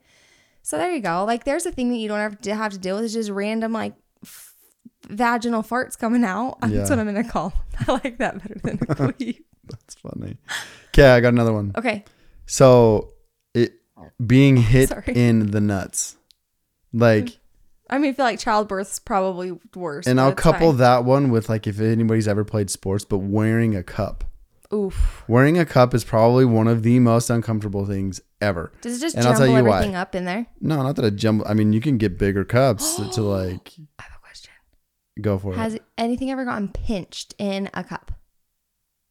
So 0.63 0.77
there 0.77 0.91
you 0.93 1.01
go. 1.01 1.25
Like, 1.25 1.43
there's 1.43 1.65
a 1.65 1.71
thing 1.71 1.89
that 1.89 1.97
you 1.97 2.07
don't 2.07 2.19
have 2.19 2.39
to 2.41 2.55
have 2.55 2.71
to 2.71 2.77
deal 2.77 2.95
with. 2.95 3.05
It's 3.05 3.13
just 3.13 3.29
random, 3.31 3.73
like, 3.73 3.93
f- 4.23 4.53
vaginal 5.09 5.63
farts 5.63 5.97
coming 5.97 6.23
out. 6.23 6.59
That's 6.61 6.89
what 6.89 6.99
I'm 6.99 7.11
going 7.11 7.23
to 7.25 7.29
call. 7.29 7.51
I 7.87 7.91
like 7.91 8.19
that 8.19 8.41
better 8.41 8.55
than 8.63 8.75
a 8.75 8.85
queef. 8.95 9.39
That's 9.65 9.95
funny. 9.95 10.37
Okay, 10.89 11.09
I 11.09 11.19
got 11.19 11.29
another 11.33 11.51
one. 11.53 11.71
Okay. 11.75 12.05
So 12.51 13.13
it 13.53 13.75
being 14.25 14.57
hit 14.73 14.89
Sorry. 14.89 15.13
in 15.15 15.51
the 15.51 15.61
nuts. 15.61 16.17
Like 16.91 17.39
I 17.89 17.97
mean, 17.97 18.11
I 18.11 18.13
feel 18.13 18.25
like 18.25 18.39
childbirth's 18.39 18.99
probably 18.99 19.57
worse. 19.73 20.05
and 20.05 20.19
I'll 20.19 20.33
couple 20.33 20.71
fine. 20.71 20.77
that 20.79 21.05
one 21.05 21.31
with 21.31 21.47
like 21.47 21.65
if 21.65 21.79
anybody's 21.79 22.27
ever 22.27 22.43
played 22.43 22.69
sports, 22.69 23.05
but 23.05 23.19
wearing 23.19 23.73
a 23.73 23.83
cup. 23.83 24.25
Oof. 24.73 25.23
Wearing 25.29 25.57
a 25.57 25.65
cup 25.65 25.93
is 25.93 26.03
probably 26.03 26.43
one 26.43 26.67
of 26.67 26.83
the 26.83 26.99
most 26.99 27.29
uncomfortable 27.29 27.85
things 27.85 28.19
ever. 28.41 28.73
Does 28.81 28.97
it 28.97 29.01
just 29.01 29.15
And 29.15 29.25
I'll 29.25 29.31
tell 29.33 29.45
jumble 29.47 29.57
you 29.59 29.63
why. 29.65 29.77
everything 29.77 29.95
up 29.95 30.13
in 30.13 30.25
there? 30.25 30.45
No, 30.59 30.83
not 30.83 30.97
that 30.97 31.05
a 31.05 31.11
jumble. 31.11 31.45
I 31.47 31.53
mean, 31.53 31.71
you 31.71 31.79
can 31.79 31.97
get 31.97 32.17
bigger 32.17 32.43
cups 32.43 32.95
to 32.95 33.21
like 33.21 33.71
I 33.97 34.03
have 34.03 34.15
a 34.17 34.19
question. 34.19 34.51
go 35.21 35.37
for 35.39 35.53
it. 35.53 35.57
Has 35.57 35.77
anything 35.97 36.31
ever 36.31 36.43
gotten 36.43 36.67
pinched 36.67 37.33
in 37.37 37.69
a 37.73 37.83
cup? 37.83 38.11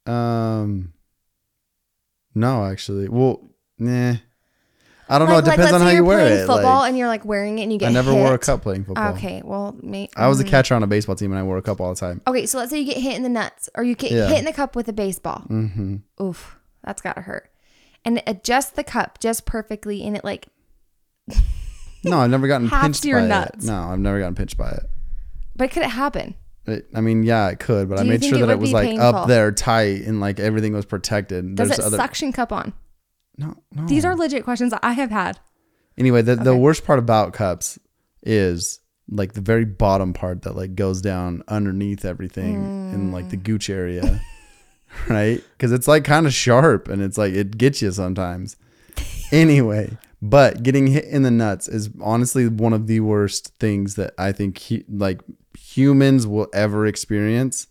Um, 0.07 0.93
no, 2.41 2.65
actually. 2.65 3.09
Well, 3.09 3.41
nah. 3.79 4.15
I 5.09 5.19
don't 5.19 5.29
know. 5.29 5.39
It 5.39 5.45
depends 5.45 5.73
let's 5.73 5.75
on 5.75 5.81
how 5.81 5.89
you 5.89 5.97
you're 5.97 6.05
wear 6.05 6.19
playing 6.21 6.43
it. 6.45 6.47
Football 6.47 6.81
Like, 6.81 6.89
and 6.91 6.99
you're 6.99 7.09
like 7.09 7.25
wearing 7.25 7.59
it 7.59 7.65
and 7.65 7.73
you 7.73 7.79
get 7.81 7.89
I 7.89 7.93
never 7.93 8.13
hit. 8.13 8.19
wore 8.21 8.33
a 8.33 8.39
cup 8.39 8.63
playing 8.63 8.85
football. 8.85 9.13
Okay, 9.15 9.43
well, 9.45 9.77
may, 9.83 10.09
I 10.17 10.29
was 10.29 10.39
a 10.39 10.45
mm. 10.45 10.49
catcher 10.49 10.75
on 10.77 10.85
a 10.85 10.87
baseball 10.87 11.17
team 11.17 11.33
and 11.33 11.39
I 11.41 11.43
wore 11.43 11.57
a 11.59 11.63
cup 11.63 11.81
all 11.81 11.93
the 11.93 11.99
time. 11.99 12.21
Okay, 12.29 12.47
so 12.47 12.59
let's 12.59 12.71
say 12.71 12.79
you 12.79 12.87
get 12.87 12.97
hit 13.03 13.17
in 13.17 13.25
the 13.25 13.29
nuts 13.29 13.69
or 13.75 13.83
you 13.83 13.97
get 13.97 14.13
Yeah. 14.13 14.29
hit 14.29 14.39
in 14.39 14.45
the 14.45 14.53
cup 14.53 14.77
with 14.77 14.87
a 14.87 14.93
baseball. 14.93 15.41
hmm 15.49 15.97
Oof, 16.23 16.57
that's 16.85 17.03
gotta 17.03 17.23
hurt. 17.23 17.51
And 18.05 18.19
it 18.19 18.25
adjusts 18.29 18.71
the 18.71 18.85
cup 18.85 19.19
just 19.19 19.45
perfectly, 19.47 20.05
and 20.05 20.17
it 20.17 20.23
like, 20.25 20.47
No, 22.05 22.21
I've 22.21 22.31
never 22.31 22.47
gotten 22.47 22.71
pinched 22.71 23.05
your 23.05 23.21
by 23.21 23.27
nuts. 23.27 23.65
it. 23.65 23.69
No, 23.69 23.75
I've 23.83 23.99
never 23.99 24.21
gotten 24.21 24.37
pinched 24.37 24.57
by 24.57 24.71
it. 24.71 24.85
but 25.57 25.71
could 25.73 25.83
it 25.83 25.91
happen? 25.91 26.35
It, 26.67 26.89
I 26.95 27.01
mean, 27.01 27.23
yeah, 27.23 27.49
it 27.49 27.59
could, 27.59 27.89
but 27.89 27.97
Do 27.97 28.03
I 28.03 28.05
made 28.05 28.25
sure 28.25 28.37
it 28.39 28.47
that 28.47 28.51
it 28.51 28.59
was 28.59 28.73
like 28.73 28.89
painful? 28.89 29.07
up 29.07 29.29
there 29.29 29.51
tight 29.51 30.03
and 30.03 30.21
like 30.21 30.39
everything 30.39 30.73
was 30.73 30.85
protected. 30.85 31.55
Does 31.55 31.69
There's 31.69 31.79
it 31.81 31.85
other 31.87 31.97
suction 31.97 32.33
cup 32.33 32.53
on? 32.53 32.73
no, 33.39 33.57
no. 33.75 33.87
These 33.87 34.05
are 34.05 34.15
legit 34.15 34.45
questions 34.45 34.75
I 34.83 34.93
have 34.93 35.11
had. 35.11 35.39
anyway. 35.99 36.23
The 36.23 36.37
the 36.37 36.55
worst 36.57 36.85
part 36.85 36.99
about 36.99 37.33
cups 37.33 37.79
is 38.23 38.81
like 39.09 39.33
the 39.33 39.41
very 39.41 39.65
bottom 39.65 40.13
part 40.13 40.43
that 40.43 40.55
like 40.55 40.75
goes 40.75 41.01
down 41.01 41.43
underneath 41.49 42.05
everything 42.05 42.55
in 42.93 43.11
like 43.11 43.31
the 43.31 43.37
Mm. 43.39 43.43
gooch 43.45 43.71
area, 43.71 44.21
right? 45.09 45.43
Because 45.53 45.73
it's 45.73 45.89
like 45.89 46.05
kind 46.05 46.27
of 46.27 46.35
sharp 46.35 46.89
and 46.89 47.01
it's 47.03 47.17
like 47.19 47.33
it 47.33 47.57
gets 47.59 47.81
you 47.83 47.91
sometimes. 47.91 48.57
anyway, 49.33 49.97
but 50.23 50.63
getting 50.63 50.89
hit 50.89 51.05
in 51.07 51.23
the 51.23 51.31
nuts 51.31 51.67
is 51.69 51.91
honestly 52.03 52.47
one 52.49 52.73
of 52.75 52.87
the 52.87 53.01
worst 53.01 53.55
things 53.59 53.95
that 53.95 54.13
I 54.19 54.33
think 54.33 54.59
he, 54.59 54.85
like 54.89 55.21
humans 55.59 56.27
will 56.27 56.49
ever 56.53 56.87
experience. 56.87 57.67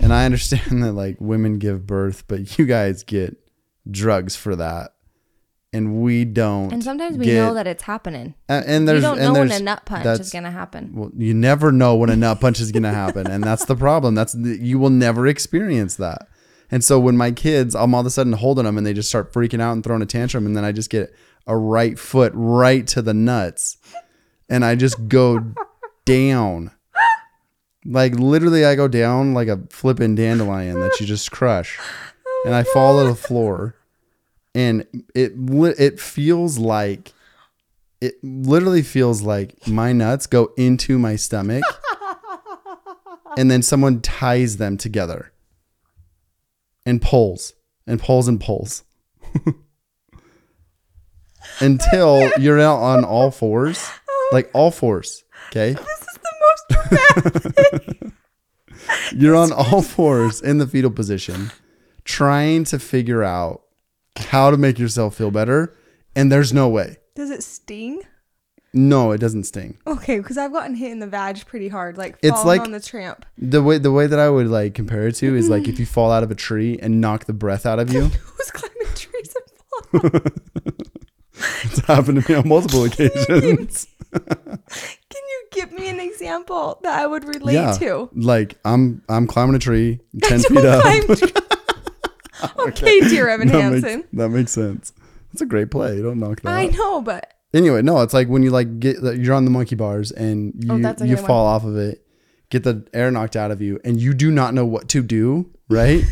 And 0.00 0.12
I 0.12 0.24
understand 0.26 0.82
that 0.84 0.92
like 0.92 1.16
women 1.20 1.58
give 1.58 1.86
birth, 1.86 2.24
but 2.28 2.58
you 2.58 2.66
guys 2.66 3.02
get 3.02 3.36
drugs 3.90 4.36
for 4.36 4.54
that. 4.56 4.92
And 5.70 6.00
we 6.00 6.24
don't. 6.24 6.72
And 6.72 6.82
sometimes 6.82 7.18
we 7.18 7.26
get- 7.26 7.34
know 7.34 7.52
that 7.54 7.66
it's 7.66 7.82
happening. 7.82 8.34
a- 8.48 8.52
and 8.66 8.88
there's 8.88 9.02
You 9.02 9.08
don't 9.08 9.18
and 9.18 9.34
know 9.34 9.40
when 9.40 9.52
a 9.52 9.60
nut 9.60 9.84
punch 9.84 10.18
is 10.20 10.30
gonna 10.30 10.50
happen. 10.50 10.92
well, 10.94 11.10
you 11.16 11.34
never 11.34 11.70
know 11.72 11.94
when 11.96 12.08
a 12.08 12.16
nut 12.16 12.40
punch 12.40 12.58
is 12.58 12.72
going 12.72 12.84
to 12.84 12.90
happen, 12.90 13.26
and 13.26 13.44
that's 13.44 13.66
the 13.66 13.76
problem. 13.76 14.14
That's 14.14 14.32
the, 14.32 14.58
you 14.58 14.78
will 14.78 14.88
never 14.90 15.26
experience 15.26 15.96
that. 15.96 16.26
And 16.70 16.82
so 16.82 16.98
when 16.98 17.18
my 17.18 17.32
kids, 17.32 17.74
I'm 17.74 17.94
all 17.94 18.00
of 18.00 18.06
a 18.06 18.10
sudden 18.10 18.32
holding 18.32 18.64
them, 18.64 18.78
and 18.78 18.86
they 18.86 18.94
just 18.94 19.10
start 19.10 19.30
freaking 19.32 19.60
out 19.60 19.72
and 19.72 19.84
throwing 19.84 20.00
a 20.00 20.06
tantrum, 20.06 20.46
and 20.46 20.56
then 20.56 20.64
I 20.64 20.72
just 20.72 20.88
get 20.88 21.12
a 21.46 21.56
right 21.56 21.98
foot 21.98 22.32
right 22.34 22.86
to 22.88 23.02
the 23.02 23.12
nuts, 23.14 23.76
and 24.48 24.64
I 24.64 24.74
just 24.74 25.06
go 25.08 25.52
down, 26.06 26.70
like 27.88 28.14
literally, 28.14 28.64
I 28.66 28.74
go 28.74 28.86
down 28.86 29.32
like 29.32 29.48
a 29.48 29.60
flipping 29.70 30.14
dandelion 30.14 30.78
that 30.80 31.00
you 31.00 31.06
just 31.06 31.30
crush, 31.30 31.78
and 32.44 32.54
I 32.54 32.62
fall 32.62 33.02
to 33.02 33.08
the 33.08 33.14
floor, 33.14 33.74
and 34.54 34.86
it 35.14 35.32
it 35.34 35.98
feels 35.98 36.58
like 36.58 37.14
it 38.00 38.22
literally 38.22 38.82
feels 38.82 39.22
like 39.22 39.66
my 39.66 39.92
nuts 39.92 40.26
go 40.26 40.52
into 40.56 40.98
my 40.98 41.16
stomach 41.16 41.64
and 43.36 43.50
then 43.50 43.62
someone 43.62 44.00
ties 44.00 44.58
them 44.58 44.76
together 44.76 45.32
and 46.86 47.02
pulls 47.02 47.54
and 47.86 48.00
pulls 48.00 48.28
and 48.28 48.40
pulls. 48.40 48.84
Until 51.60 52.30
you're 52.38 52.60
out 52.60 52.78
on 52.78 53.04
all 53.04 53.30
fours 53.30 53.90
like 54.32 54.50
all 54.52 54.70
fours 54.70 55.24
okay 55.48 55.76
you're 59.14 59.36
on 59.36 59.52
all 59.52 59.82
fours 59.82 60.40
in 60.40 60.58
the 60.58 60.66
fetal 60.66 60.90
position 60.90 61.50
trying 62.04 62.64
to 62.64 62.78
figure 62.78 63.22
out 63.22 63.62
how 64.16 64.50
to 64.50 64.56
make 64.56 64.78
yourself 64.78 65.14
feel 65.16 65.30
better 65.30 65.74
and 66.16 66.32
there's 66.32 66.52
no 66.52 66.68
way 66.68 66.96
Does 67.14 67.30
it 67.30 67.42
sting? 67.42 68.02
no 68.74 69.12
it 69.12 69.18
doesn't 69.18 69.44
sting 69.44 69.78
Okay, 69.86 70.18
because 70.18 70.36
I've 70.38 70.52
gotten 70.52 70.74
hit 70.74 70.92
in 70.92 70.98
the 70.98 71.06
vag 71.06 71.44
pretty 71.46 71.68
hard, 71.68 71.96
like 71.96 72.18
It's 72.22 72.30
falling 72.42 72.46
like- 72.46 72.60
on 72.66 72.72
the 72.72 72.80
tramp. 72.80 73.24
The 73.38 73.62
way 73.62 73.78
the 73.78 73.92
way 73.92 74.06
that 74.06 74.18
I 74.18 74.28
would 74.28 74.48
like 74.48 74.74
compare 74.74 75.08
it 75.08 75.14
to 75.16 75.34
is 75.34 75.48
like 75.48 75.66
if 75.68 75.78
you 75.78 75.86
fall 75.96 76.10
out 76.12 76.22
of 76.22 76.30
a 76.30 76.34
tree 76.34 76.78
and 76.80 77.00
knock 77.00 77.24
the 77.24 77.32
breath 77.32 77.64
out 77.66 77.78
of 77.78 77.92
you. 77.92 78.02
Who's 78.04 78.50
climbing 78.50 78.94
trees 78.94 79.34
and 79.92 80.02
falling? 80.02 80.22
It's 81.64 81.78
happened 81.86 82.22
to 82.24 82.32
me 82.32 82.38
on 82.38 82.48
multiple 82.48 82.84
occasions. 82.84 83.86
Can 84.12 85.22
give 85.60 85.72
me 85.72 85.88
an 85.88 86.00
example 86.00 86.78
that 86.82 86.98
I 86.98 87.06
would 87.06 87.24
relate 87.24 87.78
to? 87.80 88.08
Like 88.14 88.56
I'm 88.64 89.02
I'm 89.08 89.26
climbing 89.26 89.56
a 89.56 89.58
tree, 89.58 90.00
ten 90.22 90.40
feet 90.40 90.58
up. 90.64 90.84
okay, 92.58 93.00
dear 93.00 93.28
Evan 93.28 93.48
that, 93.48 93.60
Hansen. 93.60 93.96
makes, 93.98 94.08
that 94.12 94.28
makes 94.28 94.52
sense. 94.52 94.92
That's 95.32 95.42
a 95.42 95.46
great 95.46 95.70
play. 95.70 95.96
You 95.96 96.02
don't 96.02 96.20
knock 96.20 96.40
that. 96.42 96.50
I 96.50 96.66
out. 96.66 96.72
know, 96.72 97.02
but 97.02 97.34
Anyway, 97.54 97.80
no, 97.82 98.00
it's 98.02 98.12
like 98.14 98.28
when 98.28 98.42
you 98.42 98.50
like 98.50 98.78
get 98.78 98.98
you're 99.02 99.34
on 99.34 99.44
the 99.44 99.50
monkey 99.50 99.74
bars 99.74 100.12
and 100.12 100.52
oh, 100.70 100.76
you 100.76 100.86
Oh, 100.86 100.88
you 101.04 101.14
good 101.16 101.16
one. 101.16 101.26
fall 101.26 101.46
off 101.46 101.64
of 101.64 101.76
it, 101.76 102.04
get 102.50 102.62
the 102.62 102.86
air 102.92 103.10
knocked 103.10 103.36
out 103.36 103.50
of 103.50 103.60
you, 103.62 103.80
and 103.84 103.98
you 104.00 104.12
do 104.14 104.30
not 104.30 104.52
know 104.54 104.66
what 104.66 104.88
to 104.90 105.02
do. 105.02 105.50
Right? 105.70 106.04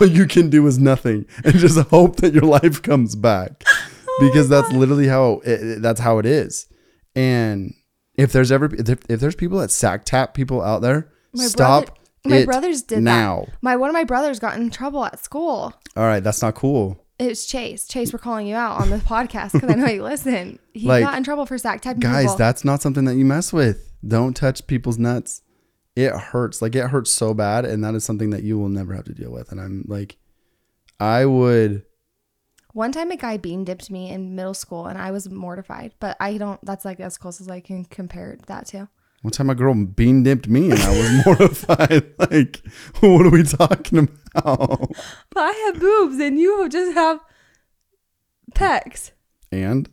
All 0.00 0.06
you 0.06 0.26
can 0.26 0.50
do 0.50 0.66
is 0.66 0.78
nothing 0.78 1.24
and 1.44 1.54
just 1.54 1.78
hope 1.88 2.16
that 2.16 2.34
your 2.34 2.42
life 2.42 2.82
comes 2.82 3.14
back, 3.16 3.64
Oh 3.66 4.18
because 4.20 4.48
that's 4.48 4.70
literally 4.72 5.08
how 5.08 5.40
it- 5.44 5.80
that's 5.80 6.00
how 6.00 6.18
it 6.18 6.26
is. 6.26 6.66
And 7.14 7.72
if 8.16 8.32
there's 8.32 8.52
ever 8.52 8.66
if, 8.74 8.88
if 9.08 9.20
there's 9.20 9.34
people 9.36 9.58
that 9.58 9.70
sack 9.70 10.04
tap 10.04 10.34
people 10.34 10.62
out 10.62 10.82
there, 10.82 11.10
My 11.32 11.44
stop. 11.44 11.84
brother- 11.86 11.98
my 12.24 12.44
brothers 12.44 12.82
did 12.82 13.02
now. 13.02 13.46
that. 13.48 13.54
My 13.62 13.74
one 13.76 13.90
of 13.90 13.94
my 13.94 14.04
brothers 14.04 14.38
got 14.38 14.56
in 14.56 14.70
trouble 14.70 15.04
at 15.04 15.18
school. 15.18 15.72
All 15.96 16.04
right, 16.04 16.22
that's 16.22 16.40
not 16.40 16.54
cool. 16.54 17.04
It 17.18 17.26
was 17.28 17.46
Chase. 17.46 17.86
Chase, 17.88 18.12
we're 18.12 18.18
calling 18.20 18.46
you 18.46 18.54
out 18.54 18.80
on 18.80 18.90
the 18.90 18.98
podcast 18.98 19.52
because 19.52 19.68
I 19.70 19.74
know 19.74 19.86
you 19.86 20.02
listen. 20.04 20.58
He 20.72 20.86
Like, 20.88 21.04
got 21.04 21.16
in 21.18 21.24
trouble 21.24 21.46
for 21.46 21.58
sack 21.58 21.80
typing 21.82 22.00
guys 22.00 22.24
people. 22.26 22.36
that's 22.36 22.64
not 22.64 22.80
something 22.80 23.04
that 23.06 23.14
you 23.16 23.24
mess 23.24 23.52
with 23.52 23.92
don't 24.06 24.34
touch 24.34 24.66
people's 24.66 24.98
nuts 24.98 25.42
it 25.94 26.10
hurts 26.12 26.62
like 26.62 26.74
it 26.74 26.88
hurts 26.88 27.10
so 27.12 27.34
bad 27.34 27.64
and 27.66 27.84
that 27.84 27.94
is 27.94 28.02
something 28.04 28.30
that 28.30 28.42
you 28.42 28.58
will 28.58 28.70
never 28.70 28.94
have 28.94 29.04
to 29.04 29.12
deal 29.12 29.30
with 29.30 29.52
and 29.52 29.60
i'm 29.60 29.84
like 29.86 30.16
i 30.98 31.24
would 31.26 31.84
One 32.72 32.90
time 32.92 33.10
a 33.10 33.16
guy 33.16 33.36
bean 33.36 33.64
dipped 33.64 33.90
me 33.90 34.10
in 34.10 34.34
middle 34.34 34.54
school 34.54 34.86
and 34.86 34.96
I 34.98 35.10
was 35.10 35.28
mortified, 35.28 35.92
but 36.00 36.16
I 36.20 36.38
don't, 36.38 36.58
that's 36.64 36.84
like 36.84 37.00
as 37.00 37.18
close 37.18 37.40
as 37.40 37.48
I 37.48 37.60
can 37.60 37.84
compare 37.84 38.38
that 38.46 38.66
to. 38.68 38.88
one 39.20 39.30
time 39.30 39.50
a 39.50 39.54
girl 39.54 39.74
bean 39.74 40.22
dipped 40.22 40.48
me 40.48 40.70
and 40.70 40.80
i 40.80 40.88
was 40.90 41.10
mortified 41.26 42.04
like 42.18 42.60
what 43.00 43.26
are 43.26 43.30
we 43.30 43.42
talking 43.44 43.98
about 44.34 44.90
But 45.30 45.40
I 45.40 45.52
have 45.66 45.78
boobs 45.80 46.18
and 46.18 46.40
you 46.40 46.68
just 46.68 46.94
have 46.94 47.20
pecs. 48.54 49.12
and 49.52 49.88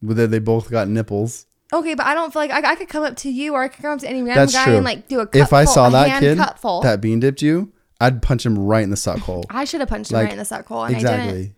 whether 0.00 0.26
they 0.26 0.38
both 0.38 0.70
got 0.70 0.86
nipples 0.88 1.46
Okay, 1.72 1.94
but 1.94 2.04
I 2.04 2.14
don't 2.14 2.32
feel 2.32 2.42
like 2.42 2.50
I, 2.50 2.72
I 2.72 2.74
could 2.74 2.88
come 2.88 3.04
up 3.04 3.14
to 3.18 3.30
you 3.30 3.54
or 3.54 3.62
I 3.62 3.68
could 3.68 3.80
come 3.82 3.92
up 3.92 4.00
to 4.00 4.08
any 4.08 4.22
random 4.22 4.42
That's 4.42 4.52
guy 4.54 4.64
true. 4.64 4.76
and 4.76 4.84
like 4.84 5.08
do 5.08 5.20
a 5.20 5.26
cut 5.26 5.40
if 5.40 5.52
i 5.52 5.64
full, 5.64 5.74
saw 5.74 5.90
that 5.90 6.20
kid 6.20 6.36
cutful. 6.38 6.82
that 6.82 7.00
bean 7.00 7.20
dipped 7.20 7.42
you 7.42 7.72
i'd 8.00 8.22
punch 8.22 8.44
him 8.46 8.58
right 8.58 8.82
in 8.82 8.90
the 8.90 8.96
suck 8.96 9.18
hole 9.20 9.44
I 9.50 9.64
should 9.64 9.80
have 9.80 9.88
punched 9.88 10.10
him 10.10 10.16
Like, 10.16 10.24
right 10.26 10.32
in 10.32 10.38
the 10.38 10.44
suck 10.44 10.66
hole 10.66 10.84
and 10.84 10.96
I 10.96 11.00
didn't. 11.00 11.54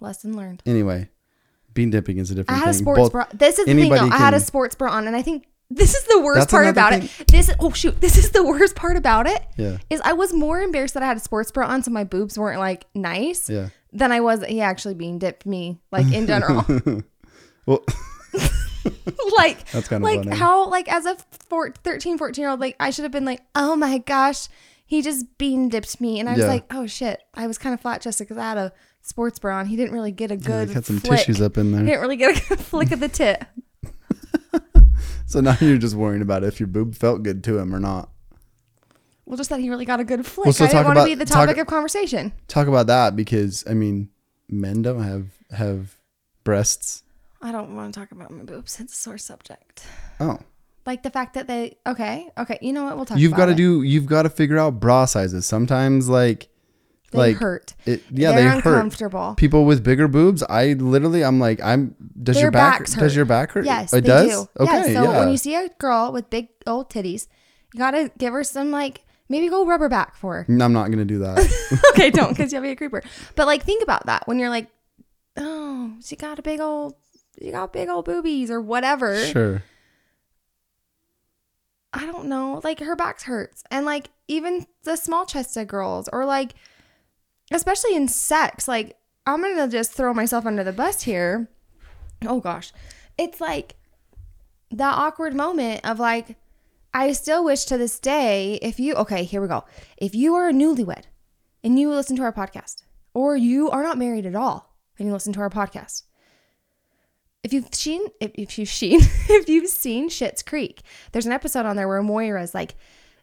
Lesson 0.00 0.36
learned. 0.36 0.62
anyway 0.66 1.08
bean 1.74 1.90
dipping 1.90 2.16
is 2.18 2.30
a 2.30 2.34
different 2.34 2.58
I 2.58 2.64
had 2.64 2.70
a 2.70 2.74
sports 2.74 2.98
Both- 3.00 3.12
bra. 3.12 3.26
This 3.34 3.58
is 3.58 3.66
the 3.66 3.74
thing 3.74 3.90
though. 3.90 4.08
I 4.08 4.16
had 4.16 4.32
a 4.34 4.40
sports 4.40 4.74
bra 4.74 4.90
on, 4.92 5.06
and 5.06 5.14
I 5.14 5.20
think 5.20 5.46
this 5.68 5.94
is 5.94 6.04
the 6.04 6.20
worst 6.20 6.48
part 6.48 6.66
about 6.68 6.94
it. 6.94 7.10
This 7.28 7.50
oh 7.60 7.70
shoot, 7.72 8.00
this 8.00 8.16
is 8.16 8.30
the 8.30 8.42
worst 8.42 8.74
part 8.76 8.96
about 8.96 9.26
it. 9.26 9.42
Yeah. 9.58 9.76
Is 9.90 10.00
I 10.02 10.14
was 10.14 10.32
more 10.32 10.60
embarrassed 10.62 10.94
that 10.94 11.02
I 11.02 11.06
had 11.06 11.18
a 11.18 11.20
sports 11.20 11.50
bra 11.50 11.66
on, 11.66 11.82
so 11.82 11.90
my 11.90 12.04
boobs 12.04 12.38
weren't 12.38 12.60
like 12.60 12.86
nice. 12.94 13.50
yeah 13.50 13.68
Than 13.92 14.10
I 14.10 14.20
was 14.20 14.42
he 14.46 14.62
actually 14.62 14.94
bean 14.94 15.18
dipped 15.18 15.44
me 15.44 15.78
like 15.92 16.10
in 16.12 16.26
general. 16.32 16.64
well 17.66 17.84
like 19.36 19.68
That's 19.72 19.88
kinda 19.88 20.04
like 20.04 20.24
funny. 20.24 20.36
how 20.36 20.68
like 20.70 20.90
as 20.90 21.04
a 21.06 21.16
four, 21.50 21.72
13 21.84 22.18
14 22.18 22.40
year 22.40 22.50
old 22.50 22.60
like 22.60 22.76
i 22.78 22.90
should 22.90 23.02
have 23.02 23.12
been 23.12 23.24
like 23.24 23.42
oh 23.54 23.74
my 23.76 23.98
gosh 23.98 24.48
he 24.86 25.02
just 25.02 25.26
bean 25.38 25.68
dipped 25.68 26.00
me 26.00 26.20
and 26.20 26.28
i 26.28 26.32
was 26.32 26.42
Yeah. 26.42 26.46
like 26.48 26.64
oh 26.70 26.86
shit 26.86 27.20
i 27.34 27.46
was 27.46 27.58
kind 27.58 27.74
of 27.74 27.80
flat 27.80 28.00
chested 28.00 28.28
because 28.28 28.38
i 28.40 28.48
had 28.48 28.58
a 28.58 28.72
sports 29.06 29.38
bra 29.38 29.58
on 29.58 29.66
he 29.66 29.76
didn't 29.76 29.92
really 29.92 30.10
get 30.12 30.30
a 30.30 30.36
good 30.36 30.68
Like 30.68 30.74
had 30.74 30.84
some 30.84 30.98
flick. 31.00 31.20
tissues 31.20 31.40
up 31.40 31.56
in 31.56 31.70
there. 31.72 31.80
he 31.80 31.86
didn't 31.86 32.00
really 32.00 32.16
get 32.16 32.36
a 32.36 32.48
good 32.48 32.60
flick 32.70 32.90
of 32.92 33.00
the 33.00 33.08
tit 33.08 33.44
So 35.28 35.40
now 35.40 35.56
you're 35.60 35.78
just 35.78 35.94
worrying 35.96 36.22
about 36.22 36.44
if 36.44 36.60
your 36.60 36.68
boob 36.68 36.94
felt 36.94 37.22
good 37.24 37.42
to 37.44 37.58
him 37.58 37.74
or 37.74 37.80
not. 37.80 38.10
well 39.24 39.36
just 39.36 39.50
that 39.50 39.60
he 39.60 39.68
really 39.70 39.84
got 39.84 39.98
a 40.00 40.04
good 40.04 40.24
flick 40.24 40.46
Well, 40.46 40.52
so 40.52 40.64
i 40.64 40.68
didn't 40.68 40.84
talk 40.84 40.86
want 40.94 40.98
to 41.00 41.04
be 41.04 41.14
the 41.14 41.24
talk- 41.24 41.46
topic 41.46 41.58
of 41.58 41.66
conversation 41.66 42.32
Talk 42.48 42.68
about 42.68 42.86
that 42.88 43.16
because 43.16 43.64
I 43.68 43.74
mean, 43.74 44.10
men 44.48 44.82
don't 44.82 45.02
have 45.02 45.26
have 45.52 45.96
breasts. 46.44 47.02
i 47.42 47.50
don't 47.52 47.74
want 47.76 47.92
to 47.94 48.00
talk 48.00 48.12
about 48.12 48.30
my 48.30 48.42
boobs 48.44 48.78
it's 48.80 48.92
a 48.92 48.96
sore 48.96 49.18
subject 49.18 49.84
Oh, 50.20 50.38
like 50.86 51.02
the 51.02 51.10
fact 51.10 51.34
that 51.34 51.46
they 51.48 51.76
okay 51.86 52.28
okay 52.38 52.58
you 52.62 52.72
know 52.72 52.84
what 52.84 52.96
we'll 52.96 53.04
talk 53.04 53.18
you've 53.18 53.34
got 53.34 53.46
to 53.46 53.54
do. 53.54 53.82
You've 53.82 54.06
got 54.06 54.22
to 54.22 54.30
figure 54.30 54.58
out 54.58 54.80
bra 54.80 55.04
sizes. 55.04 55.44
Sometimes, 55.44 56.08
like, 56.08 56.48
they 57.12 57.18
like 57.18 57.36
hurt 57.36 57.74
it. 57.84 58.02
Yeah, 58.10 58.32
They're 58.32 58.50
they 58.50 58.60
hurt. 58.60 58.74
uncomfortable 58.74 59.34
People 59.36 59.64
with 59.64 59.84
bigger 59.84 60.08
boobs, 60.08 60.42
I 60.48 60.72
literally, 60.72 61.24
I'm 61.24 61.38
like, 61.38 61.60
I'm. 61.62 61.94
Does 62.20 62.36
Their 62.36 62.46
your 62.46 62.50
back? 62.50 62.80
backs 62.80 62.94
Does 62.94 63.14
your 63.14 63.24
back 63.24 63.52
hurt? 63.52 63.64
Yes, 63.64 63.92
it 63.92 64.02
does. 64.02 64.28
do. 64.28 64.48
Okay, 64.60 64.72
yes. 64.72 64.86
So 64.86 65.04
yeah. 65.04 65.18
when 65.20 65.30
you 65.30 65.36
see 65.36 65.54
a 65.54 65.68
girl 65.78 66.12
with 66.12 66.30
big 66.30 66.48
old 66.66 66.90
titties, 66.90 67.28
you 67.72 67.78
gotta 67.78 68.10
give 68.18 68.32
her 68.32 68.42
some 68.42 68.70
like 68.70 69.04
maybe 69.28 69.48
go 69.48 69.64
rubber 69.64 69.88
back 69.88 70.16
for 70.16 70.44
her. 70.44 70.46
I'm 70.48 70.72
not 70.72 70.90
gonna 70.90 71.04
do 71.04 71.20
that. 71.20 71.82
okay, 71.90 72.10
don't 72.10 72.30
because 72.30 72.52
you'll 72.52 72.62
be 72.62 72.70
a 72.70 72.76
creeper. 72.76 73.02
But 73.34 73.46
like 73.46 73.62
think 73.62 73.82
about 73.82 74.06
that 74.06 74.26
when 74.26 74.38
you're 74.38 74.50
like, 74.50 74.68
oh, 75.36 75.94
she 76.02 76.16
got 76.16 76.38
a 76.38 76.42
big 76.42 76.60
old, 76.60 76.94
she 77.40 77.50
got 77.50 77.72
big 77.72 77.88
old 77.88 78.04
boobies 78.04 78.50
or 78.50 78.60
whatever. 78.60 79.24
sure. 79.26 79.62
I 81.92 82.04
don't 82.04 82.26
know. 82.26 82.60
Like 82.62 82.80
her 82.80 82.94
back 82.94 83.22
hurts, 83.22 83.62
and 83.70 83.86
like 83.86 84.10
even 84.28 84.66
the 84.82 84.96
small 84.96 85.24
chested 85.24 85.68
girls, 85.68 86.08
or 86.12 86.26
like 86.26 86.54
especially 87.50 87.94
in 87.94 88.08
sex. 88.08 88.68
Like 88.68 88.96
I'm 89.26 89.42
gonna 89.42 89.68
just 89.68 89.92
throw 89.92 90.14
myself 90.14 90.46
under 90.46 90.64
the 90.64 90.72
bus 90.72 91.02
here. 91.02 91.48
Oh 92.24 92.40
gosh, 92.40 92.72
it's 93.18 93.40
like 93.40 93.76
that 94.70 94.94
awkward 94.96 95.34
moment 95.34 95.80
of 95.84 95.98
like 95.98 96.36
I 96.92 97.12
still 97.12 97.44
wish 97.44 97.64
to 97.66 97.78
this 97.78 97.98
day 98.00 98.58
if 98.62 98.80
you 98.80 98.94
okay 98.94 99.24
here 99.24 99.40
we 99.40 99.48
go 99.48 99.64
if 99.96 100.14
you 100.14 100.34
are 100.34 100.48
a 100.48 100.52
newlywed 100.52 101.04
and 101.62 101.78
you 101.78 101.90
listen 101.90 102.16
to 102.16 102.22
our 102.22 102.32
podcast 102.32 102.82
or 103.14 103.36
you 103.36 103.70
are 103.70 103.82
not 103.82 103.98
married 103.98 104.26
at 104.26 104.34
all 104.34 104.74
and 104.98 105.06
you 105.06 105.12
listen 105.12 105.32
to 105.34 105.40
our 105.40 105.50
podcast 105.50 106.02
if 107.46 107.52
you've 107.52 107.72
seen 107.72 108.02
if, 108.20 108.32
if 108.34 108.58
you've 108.58 108.68
seen 108.68 109.00
if 109.28 109.48
you've 109.48 109.68
seen 109.68 110.08
Schitt's 110.08 110.42
Creek, 110.42 110.82
there's 111.12 111.26
an 111.26 111.32
episode 111.32 111.64
on 111.64 111.76
there 111.76 111.86
where 111.86 112.02
Moira 112.02 112.42
is 112.42 112.54
like 112.54 112.74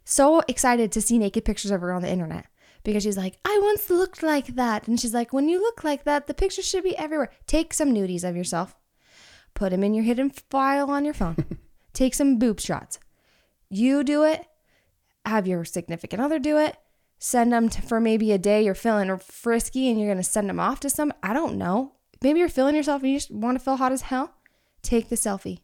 so 0.05 0.41
excited 0.47 0.93
to 0.93 1.01
see 1.01 1.17
naked 1.17 1.43
pictures 1.43 1.71
of 1.71 1.81
her 1.81 1.91
on 1.91 2.01
the 2.01 2.09
internet 2.09 2.45
because 2.83 3.03
she's 3.03 3.17
like, 3.17 3.39
I 3.45 3.59
once 3.61 3.89
looked 3.89 4.21
like 4.21 4.47
that, 4.55 4.87
and 4.87 4.99
she's 4.99 5.13
like, 5.13 5.33
when 5.33 5.49
you 5.49 5.59
look 5.59 5.83
like 5.83 6.03
that, 6.03 6.27
the 6.27 6.33
picture 6.33 6.61
should 6.61 6.83
be 6.83 6.97
everywhere. 6.97 7.31
Take 7.47 7.73
some 7.73 7.93
nudies 7.93 8.27
of 8.27 8.35
yourself, 8.35 8.75
put 9.53 9.71
them 9.71 9.83
in 9.83 9.93
your 9.93 10.03
hidden 10.03 10.29
file 10.29 10.89
on 10.91 11.05
your 11.05 11.13
phone, 11.13 11.57
take 11.93 12.13
some 12.13 12.37
boob 12.37 12.59
shots. 12.59 12.99
You 13.69 14.03
do 14.03 14.23
it, 14.23 14.45
have 15.25 15.47
your 15.47 15.65
significant 15.65 16.21
other 16.21 16.39
do 16.39 16.57
it. 16.57 16.77
Send 17.17 17.53
them 17.53 17.69
to, 17.69 17.81
for 17.81 18.01
maybe 18.01 18.33
a 18.33 18.37
day 18.37 18.65
you're 18.65 18.75
feeling 18.75 19.17
frisky 19.17 19.89
and 19.89 19.97
you're 19.97 20.09
going 20.09 20.17
to 20.17 20.23
send 20.23 20.49
them 20.49 20.59
off 20.59 20.81
to 20.81 20.89
some. 20.89 21.13
I 21.23 21.33
don't 21.33 21.57
know. 21.57 21.93
Maybe 22.21 22.39
you're 22.39 22.49
feeling 22.49 22.75
yourself 22.75 23.01
and 23.01 23.11
you 23.11 23.17
just 23.17 23.31
want 23.31 23.57
to 23.57 23.63
feel 23.63 23.77
hot 23.77 23.93
as 23.93 24.01
hell. 24.01 24.33
Take 24.81 25.07
the 25.07 25.15
selfie. 25.15 25.61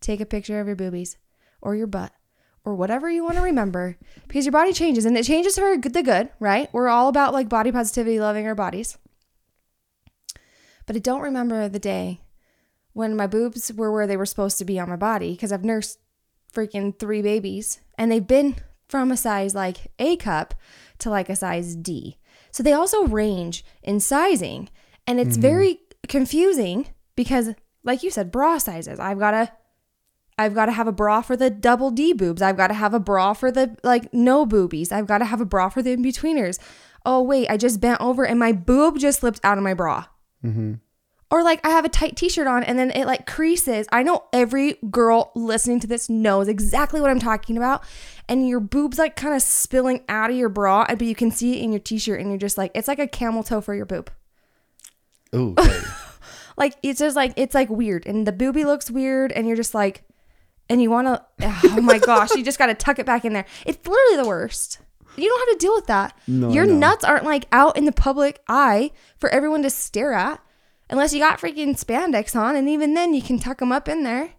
Take 0.00 0.20
a 0.20 0.26
picture 0.26 0.60
of 0.60 0.66
your 0.66 0.76
boobies 0.76 1.16
or 1.62 1.74
your 1.74 1.86
butt 1.86 2.12
or 2.64 2.74
whatever 2.74 3.10
you 3.10 3.24
want 3.24 3.36
to 3.36 3.42
remember 3.42 3.96
because 4.28 4.44
your 4.44 4.52
body 4.52 4.72
changes 4.72 5.04
and 5.04 5.16
it 5.16 5.24
changes 5.24 5.58
for 5.58 5.76
the 5.76 6.02
good, 6.02 6.30
right? 6.38 6.68
We're 6.72 6.88
all 6.88 7.08
about 7.08 7.32
like 7.32 7.48
body 7.48 7.72
positivity, 7.72 8.20
loving 8.20 8.46
our 8.46 8.54
bodies. 8.54 8.98
But 10.86 10.96
I 10.96 11.00
don't 11.00 11.20
remember 11.20 11.68
the 11.68 11.78
day 11.78 12.20
when 12.92 13.16
my 13.16 13.26
boobs 13.26 13.72
were 13.72 13.92
where 13.92 14.06
they 14.06 14.16
were 14.16 14.26
supposed 14.26 14.58
to 14.58 14.64
be 14.64 14.78
on 14.78 14.88
my 14.88 14.96
body 14.96 15.32
because 15.32 15.52
I've 15.52 15.64
nursed 15.64 15.98
freaking 16.52 16.96
three 16.98 17.22
babies 17.22 17.80
and 17.96 18.10
they've 18.10 18.26
been 18.26 18.56
from 18.88 19.10
a 19.10 19.16
size 19.16 19.54
like 19.54 19.90
A 19.98 20.16
cup 20.16 20.54
to 20.98 21.10
like 21.10 21.28
a 21.28 21.36
size 21.36 21.74
D. 21.74 22.18
So 22.50 22.62
they 22.62 22.72
also 22.72 23.06
range 23.06 23.64
in 23.82 24.00
sizing 24.00 24.68
and 25.06 25.18
it's 25.18 25.32
mm-hmm. 25.32 25.42
very 25.42 25.80
confusing 26.08 26.88
because 27.16 27.54
like 27.82 28.02
you 28.02 28.10
said 28.10 28.30
bra 28.30 28.58
sizes. 28.58 29.00
I've 29.00 29.18
got 29.18 29.32
to 29.32 29.52
I've 30.38 30.54
got 30.54 30.66
to 30.66 30.72
have 30.72 30.88
a 30.88 30.92
bra 30.92 31.20
for 31.20 31.36
the 31.36 31.50
double 31.50 31.90
D 31.90 32.12
boobs. 32.12 32.42
I've 32.42 32.56
got 32.56 32.68
to 32.68 32.74
have 32.74 32.94
a 32.94 33.00
bra 33.00 33.32
for 33.32 33.50
the 33.50 33.76
like 33.82 34.12
no 34.12 34.46
boobies. 34.46 34.90
I've 34.92 35.06
got 35.06 35.18
to 35.18 35.24
have 35.24 35.40
a 35.40 35.44
bra 35.44 35.68
for 35.68 35.82
the 35.82 35.92
in-betweeners. 35.92 36.58
Oh 37.04 37.22
wait, 37.22 37.48
I 37.48 37.56
just 37.56 37.80
bent 37.80 38.00
over 38.00 38.24
and 38.24 38.38
my 38.38 38.52
boob 38.52 38.98
just 38.98 39.20
slipped 39.20 39.40
out 39.44 39.58
of 39.58 39.64
my 39.64 39.74
bra. 39.74 40.06
Mm-hmm. 40.44 40.74
Or 41.30 41.42
like 41.42 41.64
I 41.66 41.70
have 41.70 41.84
a 41.84 41.88
tight 41.88 42.16
t-shirt 42.16 42.46
on 42.46 42.62
and 42.62 42.78
then 42.78 42.90
it 42.90 43.06
like 43.06 43.26
creases. 43.26 43.86
I 43.90 44.02
know 44.02 44.24
every 44.32 44.78
girl 44.90 45.32
listening 45.34 45.80
to 45.80 45.86
this 45.86 46.08
knows 46.10 46.46
exactly 46.46 47.00
what 47.00 47.10
I'm 47.10 47.20
talking 47.20 47.56
about. 47.56 47.84
And 48.28 48.48
your 48.48 48.60
boobs 48.60 48.98
like 48.98 49.16
kind 49.16 49.34
of 49.34 49.42
spilling 49.42 50.04
out 50.08 50.30
of 50.30 50.36
your 50.36 50.48
bra, 50.48 50.82
uh, 50.88 50.94
but 50.94 51.06
you 51.06 51.14
can 51.14 51.30
see 51.30 51.58
it 51.58 51.62
in 51.62 51.72
your 51.72 51.80
t-shirt 51.80 52.20
and 52.20 52.28
you're 52.28 52.38
just 52.38 52.58
like 52.58 52.70
it's 52.74 52.88
like 52.88 52.98
a 52.98 53.08
camel 53.08 53.42
toe 53.42 53.60
for 53.60 53.74
your 53.74 53.86
boob. 53.86 54.10
Ooh, 55.34 55.54
okay. 55.58 55.80
Like 56.56 56.76
it's 56.82 57.00
just 57.00 57.16
like 57.16 57.32
it's 57.36 57.54
like 57.54 57.70
weird 57.70 58.06
and 58.06 58.26
the 58.26 58.32
boobie 58.32 58.64
looks 58.64 58.90
weird 58.90 59.32
and 59.32 59.46
you're 59.46 59.56
just 59.56 59.74
like 59.74 60.04
and 60.68 60.80
you 60.82 60.90
want 60.90 61.06
to 61.08 61.24
oh 61.66 61.80
my 61.82 61.98
gosh, 61.98 62.30
you 62.34 62.44
just 62.44 62.58
got 62.58 62.66
to 62.66 62.74
tuck 62.74 62.98
it 62.98 63.06
back 63.06 63.24
in 63.24 63.32
there. 63.32 63.44
It's 63.66 63.78
literally 63.86 64.22
the 64.22 64.28
worst. 64.28 64.78
You 65.16 65.28
don't 65.28 65.48
have 65.48 65.58
to 65.58 65.66
deal 65.66 65.74
with 65.74 65.86
that. 65.88 66.16
No, 66.26 66.50
Your 66.50 66.64
know. 66.64 66.74
nuts 66.76 67.04
aren't 67.04 67.24
like 67.24 67.46
out 67.52 67.76
in 67.76 67.84
the 67.84 67.92
public 67.92 68.40
eye 68.48 68.92
for 69.18 69.28
everyone 69.30 69.62
to 69.62 69.70
stare 69.70 70.12
at. 70.14 70.40
unless 70.88 71.12
you 71.12 71.20
got 71.20 71.38
freaking 71.38 71.78
spandex 71.78 72.34
on, 72.34 72.56
and 72.56 72.68
even 72.68 72.94
then 72.94 73.12
you 73.14 73.20
can 73.22 73.38
tuck 73.38 73.58
them 73.58 73.72
up 73.72 73.88
in 73.88 74.02
there. 74.04 74.30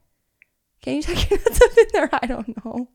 Can 0.81 0.95
you 0.95 1.01
tuck 1.03 1.29
your 1.29 1.39
nuts 1.39 1.61
up 1.61 1.77
in 1.77 1.85
there? 1.93 2.09
I 2.21 2.25
don't 2.25 2.65
know. 2.65 2.89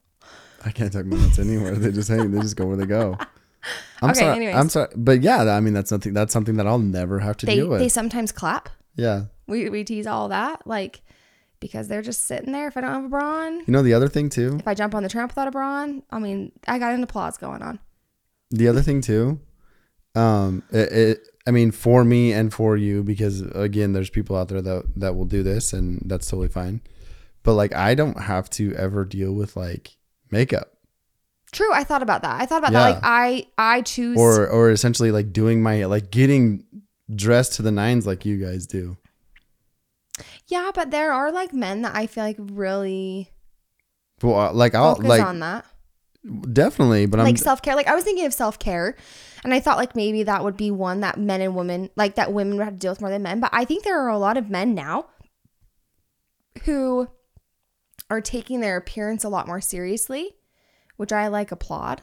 I 0.64 0.70
can't 0.72 0.92
tuck 0.92 1.06
my 1.06 1.16
nuts 1.16 1.38
anywhere. 1.38 1.74
They 1.76 1.92
just 1.92 2.08
hang. 2.08 2.32
They 2.32 2.40
just 2.40 2.56
go 2.56 2.66
where 2.66 2.76
they 2.76 2.86
go. 2.86 3.16
I'm 4.02 4.10
Okay, 4.10 4.20
sorry. 4.20 4.36
anyways. 4.36 4.56
I'm 4.56 4.68
sorry, 4.68 4.88
but 4.96 5.22
yeah, 5.22 5.42
I 5.56 5.60
mean 5.60 5.74
that's 5.74 5.88
something 5.88 6.12
that's 6.14 6.32
something 6.32 6.56
that 6.56 6.66
I'll 6.66 6.78
never 6.78 7.18
have 7.20 7.36
to 7.38 7.46
They 7.46 7.56
deal 7.56 7.68
with. 7.68 7.80
they 7.80 7.88
sometimes 7.88 8.32
clap. 8.32 8.68
yeah. 8.96 9.24
We 9.46 9.68
we 9.70 9.82
tease 9.84 10.06
all 10.06 10.28
that 10.28 10.66
like 10.66 11.00
because 11.60 11.88
they're 11.88 12.02
just 12.02 12.26
sitting 12.26 12.52
there. 12.52 12.68
If 12.68 12.76
I 12.76 12.80
don't 12.82 12.90
have 12.92 13.04
a 13.04 13.08
bra 13.08 13.24
on, 13.46 13.58
You 13.60 13.64
know 13.68 13.82
the 13.82 13.94
other 13.94 14.08
thing 14.08 14.28
too. 14.28 14.56
if 14.58 14.68
I 14.68 14.74
jump 14.74 14.94
on 14.94 15.02
the 15.02 15.08
tramp 15.08 15.32
without 15.32 15.48
a 15.48 15.50
bra 15.50 15.82
on, 15.82 16.02
I 16.10 16.18
mean 16.18 16.52
I 16.66 16.78
got 16.78 16.94
an 16.94 17.02
applause 17.02 17.36
going 17.38 17.62
on. 17.62 17.78
The 18.50 18.68
other 18.68 18.82
thing 18.82 19.00
too. 19.00 19.40
Um, 20.14 20.62
it, 20.70 20.92
it, 20.92 21.28
I 21.46 21.50
mean, 21.50 21.70
for 21.70 22.04
me 22.04 22.32
and 22.32 22.52
for 22.52 22.76
you, 22.76 23.02
because 23.02 23.42
again, 23.54 23.92
there's 23.92 24.10
people 24.10 24.36
out 24.36 24.48
there 24.48 24.62
that 24.62 24.84
that 24.96 25.14
will 25.16 25.24
do 25.26 25.42
this, 25.42 25.72
and 25.72 26.02
that's 26.06 26.28
totally 26.28 26.48
fine. 26.48 26.80
But 27.42 27.54
like, 27.54 27.74
I 27.74 27.94
don't 27.94 28.20
have 28.20 28.50
to 28.50 28.74
ever 28.74 29.04
deal 29.04 29.32
with 29.32 29.56
like 29.56 29.96
makeup 30.30 30.74
True, 31.50 31.72
I 31.72 31.82
thought 31.82 32.02
about 32.02 32.20
that. 32.22 32.38
I 32.42 32.44
thought 32.44 32.58
about 32.58 32.72
Yeah. 32.72 32.80
that. 32.80 32.94
Like 32.96 33.00
I 33.02 33.46
I 33.56 33.80
choose 33.82 34.18
or 34.18 34.46
or 34.48 34.70
essentially 34.70 35.10
like 35.10 35.32
doing 35.32 35.62
my 35.62 35.86
like 35.86 36.10
getting 36.10 36.64
dressed 37.14 37.54
to 37.54 37.62
the 37.62 37.70
nines 37.70 38.06
like 38.06 38.26
you 38.26 38.36
guys 38.36 38.66
do. 38.66 38.98
Yeah, 40.48 40.70
but 40.74 40.90
there 40.90 41.12
are 41.12 41.30
like 41.30 41.52
men 41.52 41.82
that 41.82 41.94
I 41.94 42.06
feel 42.06 42.24
like 42.24 42.36
really 42.38 43.30
Well, 44.22 44.38
uh, 44.38 44.52
like 44.52 44.74
I'll 44.74 44.94
focus 44.94 45.08
like 45.08 45.22
on 45.22 45.40
that. 45.40 45.66
definitely, 46.52 47.06
but 47.06 47.20
I'm 47.20 47.26
like 47.26 47.38
self 47.38 47.62
care. 47.62 47.76
Like 47.76 47.86
I 47.86 47.94
was 47.94 48.04
thinking 48.04 48.24
of 48.24 48.32
self 48.32 48.58
care, 48.58 48.96
and 49.44 49.52
I 49.52 49.60
thought 49.60 49.76
like 49.76 49.94
maybe 49.94 50.22
that 50.24 50.42
would 50.42 50.56
be 50.56 50.70
one 50.70 51.00
that 51.00 51.18
men 51.18 51.42
and 51.42 51.54
women 51.54 51.90
like 51.96 52.14
that 52.14 52.32
women 52.32 52.56
would 52.56 52.64
have 52.64 52.74
to 52.74 52.78
deal 52.78 52.92
with 52.92 53.00
more 53.00 53.10
than 53.10 53.22
men. 53.22 53.40
But 53.40 53.50
I 53.52 53.64
think 53.64 53.84
there 53.84 54.00
are 54.00 54.08
a 54.08 54.18
lot 54.18 54.36
of 54.38 54.48
men 54.48 54.74
now 54.74 55.06
who 56.64 57.08
are 58.10 58.20
taking 58.22 58.60
their 58.60 58.76
appearance 58.78 59.24
a 59.24 59.28
lot 59.28 59.46
more 59.46 59.60
seriously, 59.60 60.36
which 60.96 61.12
I 61.12 61.28
like 61.28 61.52
applaud 61.52 62.00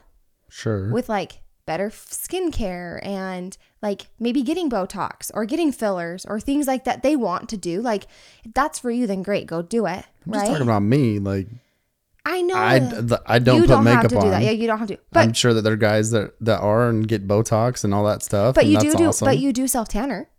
sure. 0.50 0.92
with 0.92 1.10
like 1.10 1.40
better 1.66 1.90
skincare 1.90 3.06
and 3.06 3.58
like 3.82 4.08
maybe 4.20 4.42
getting 4.44 4.70
Botox 4.70 5.32
or 5.34 5.46
getting 5.46 5.72
fillers 5.72 6.26
or 6.26 6.40
things 6.40 6.68
like 6.68 6.84
that 6.86 7.04
they 7.04 7.16
want 7.16 7.50
to 7.50 7.58
do. 7.58 7.82
Like 7.82 8.06
if 8.44 8.54
that's 8.54 8.80
for 8.80 8.92
you, 8.92 9.08
then 9.08 9.24
great, 9.24 9.48
go 9.48 9.62
do 9.62 9.86
it. 9.86 10.06
I'm 10.26 10.34
just 10.34 10.46
talking 10.46 10.62
about 10.62 10.82
me. 10.82 11.20
Like 11.20 11.48
I 12.26 12.42
know. 12.42 12.56
I, 12.56 12.76
I 13.28 13.40
don't 13.40 13.58
you 13.58 13.62
put 13.64 13.70
don't 13.70 13.84
makeup 13.84 14.04
have 14.04 14.12
to 14.12 14.18
on. 14.18 14.24
do 14.24 14.30
that. 14.32 14.42
Yeah, 14.42 14.52
you 14.52 14.66
don't 14.66 14.80
have 14.80 14.88
to. 14.88 14.98
But 15.12 15.20
I'm 15.20 15.34
sure 15.34 15.54
that 15.54 15.62
there 15.62 15.74
are 15.74 15.78
guys 15.78 16.12
that 16.12 16.34
that 16.42 16.60
are 16.60 16.90
and 16.90 17.08
get 17.08 17.28
Botox 17.28 17.84
and 17.84 17.94
all 17.94 18.04
that 18.06 18.24
stuff. 18.24 18.56
but 18.56 18.66
you 18.66 18.80
do 18.80 18.94
do 18.94 19.08
awesome. 19.10 19.26
but 19.26 19.38
you 19.38 19.54
do 19.54 19.68
self 19.68 19.90
tanner. 19.90 20.30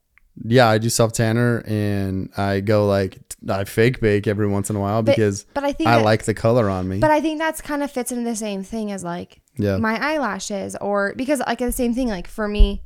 Yeah, 0.45 0.69
I 0.69 0.79
do 0.79 0.89
self 0.89 1.13
tanner 1.13 1.63
and 1.67 2.31
I 2.37 2.61
go 2.61 2.87
like 2.87 3.19
I 3.49 3.65
fake 3.65 4.01
bake 4.01 4.27
every 4.27 4.47
once 4.47 4.71
in 4.71 4.77
a 4.77 4.81
while 4.81 5.03
because 5.03 5.45
But 5.55 5.65
I 5.65 5.73
think 5.73 5.89
I 5.89 5.99
that- 5.99 6.05
like 6.05 6.25
the 6.25 6.35
color 6.35 6.69
on 6.69 6.89
me. 6.89 6.99
But 6.99 7.11
I 7.11 7.21
think 7.21 7.39
that's 7.39 7.61
kind 7.61 7.83
of 7.83 7.91
fits 7.91 8.13
into 8.13 8.25
the 8.25 8.37
same 8.37 8.63
thing 8.63 8.93
as 8.93 9.05
like 9.05 9.41
yeah, 9.57 9.77
my 9.79 9.99
eyelashes 10.15 10.77
or 10.81 11.15
because 11.17 11.41
like 11.41 11.59
the 11.59 11.73
same 11.73 11.95
thing 11.95 12.09
like 12.09 12.27
for 12.29 12.47
me, 12.47 12.83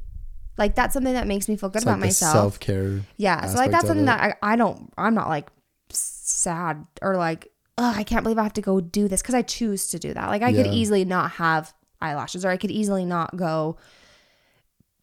like 0.57 0.75
that's 0.75 0.95
something 0.95 1.15
that 1.15 1.27
makes 1.27 1.49
me 1.49 1.57
feel 1.57 1.69
good 1.69 1.79
it's 1.79 1.85
about 1.85 1.99
like 1.99 2.09
myself. 2.09 2.33
self 2.33 2.61
care. 2.61 3.01
yeah, 3.17 3.47
so 3.47 3.57
like 3.57 3.71
that's 3.71 3.87
something 3.87 4.05
it. 4.05 4.07
that 4.07 4.37
I, 4.43 4.53
I 4.53 4.57
don't 4.57 4.93
I'm 4.97 5.15
not 5.15 5.29
like 5.29 5.49
sad 5.89 6.87
or 7.03 7.17
like 7.17 7.49
Ugh, 7.79 7.97
I 7.97 8.03
can't 8.05 8.23
believe 8.23 8.37
I 8.37 8.43
have 8.43 8.53
to 8.55 8.61
go 8.61 8.79
do 8.83 9.09
this 9.09 9.23
because 9.23 9.35
I 9.35 9.41
choose 9.41 9.89
to 9.89 9.99
do 9.99 10.13
that. 10.13 10.29
Like 10.29 10.43
I 10.43 10.53
could 10.53 10.67
easily 10.67 11.07
not 11.07 11.31
have 11.33 11.73
eyelashes 12.03 12.45
or 12.45 12.51
I 12.51 12.59
could 12.59 12.71
easily 12.71 13.07
not 13.07 13.35
go 13.39 13.79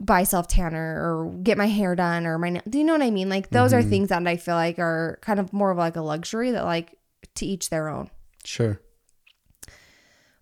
buy 0.04 0.24
self 0.24 0.48
tanner 0.48 0.78
or 1.02 1.32
get 1.44 1.58
my 1.58 1.66
hair 1.68 1.96
done 1.96 2.26
or 2.28 2.38
my 2.38 2.50
nail. 2.50 2.62
Do 2.70 2.78
you 2.78 2.84
know 2.84 2.94
what 2.94 3.02
I 3.02 3.10
mean? 3.12 3.30
Like 3.30 3.50
those 3.50 3.72
Mm-hmm. 3.74 3.88
are 3.88 3.90
things 3.90 4.10
that 4.10 4.26
I 4.28 4.38
feel 4.38 4.56
like 4.56 4.78
are 4.80 5.18
kind 5.22 5.40
of 5.40 5.52
more 5.54 5.72
of 5.72 5.78
like 5.78 5.96
a 5.96 6.02
luxury 6.02 6.52
that 6.52 6.66
like 6.66 6.98
to 7.36 7.46
each 7.46 7.70
their 7.70 7.88
own. 7.90 8.10
Sure, 8.44 8.80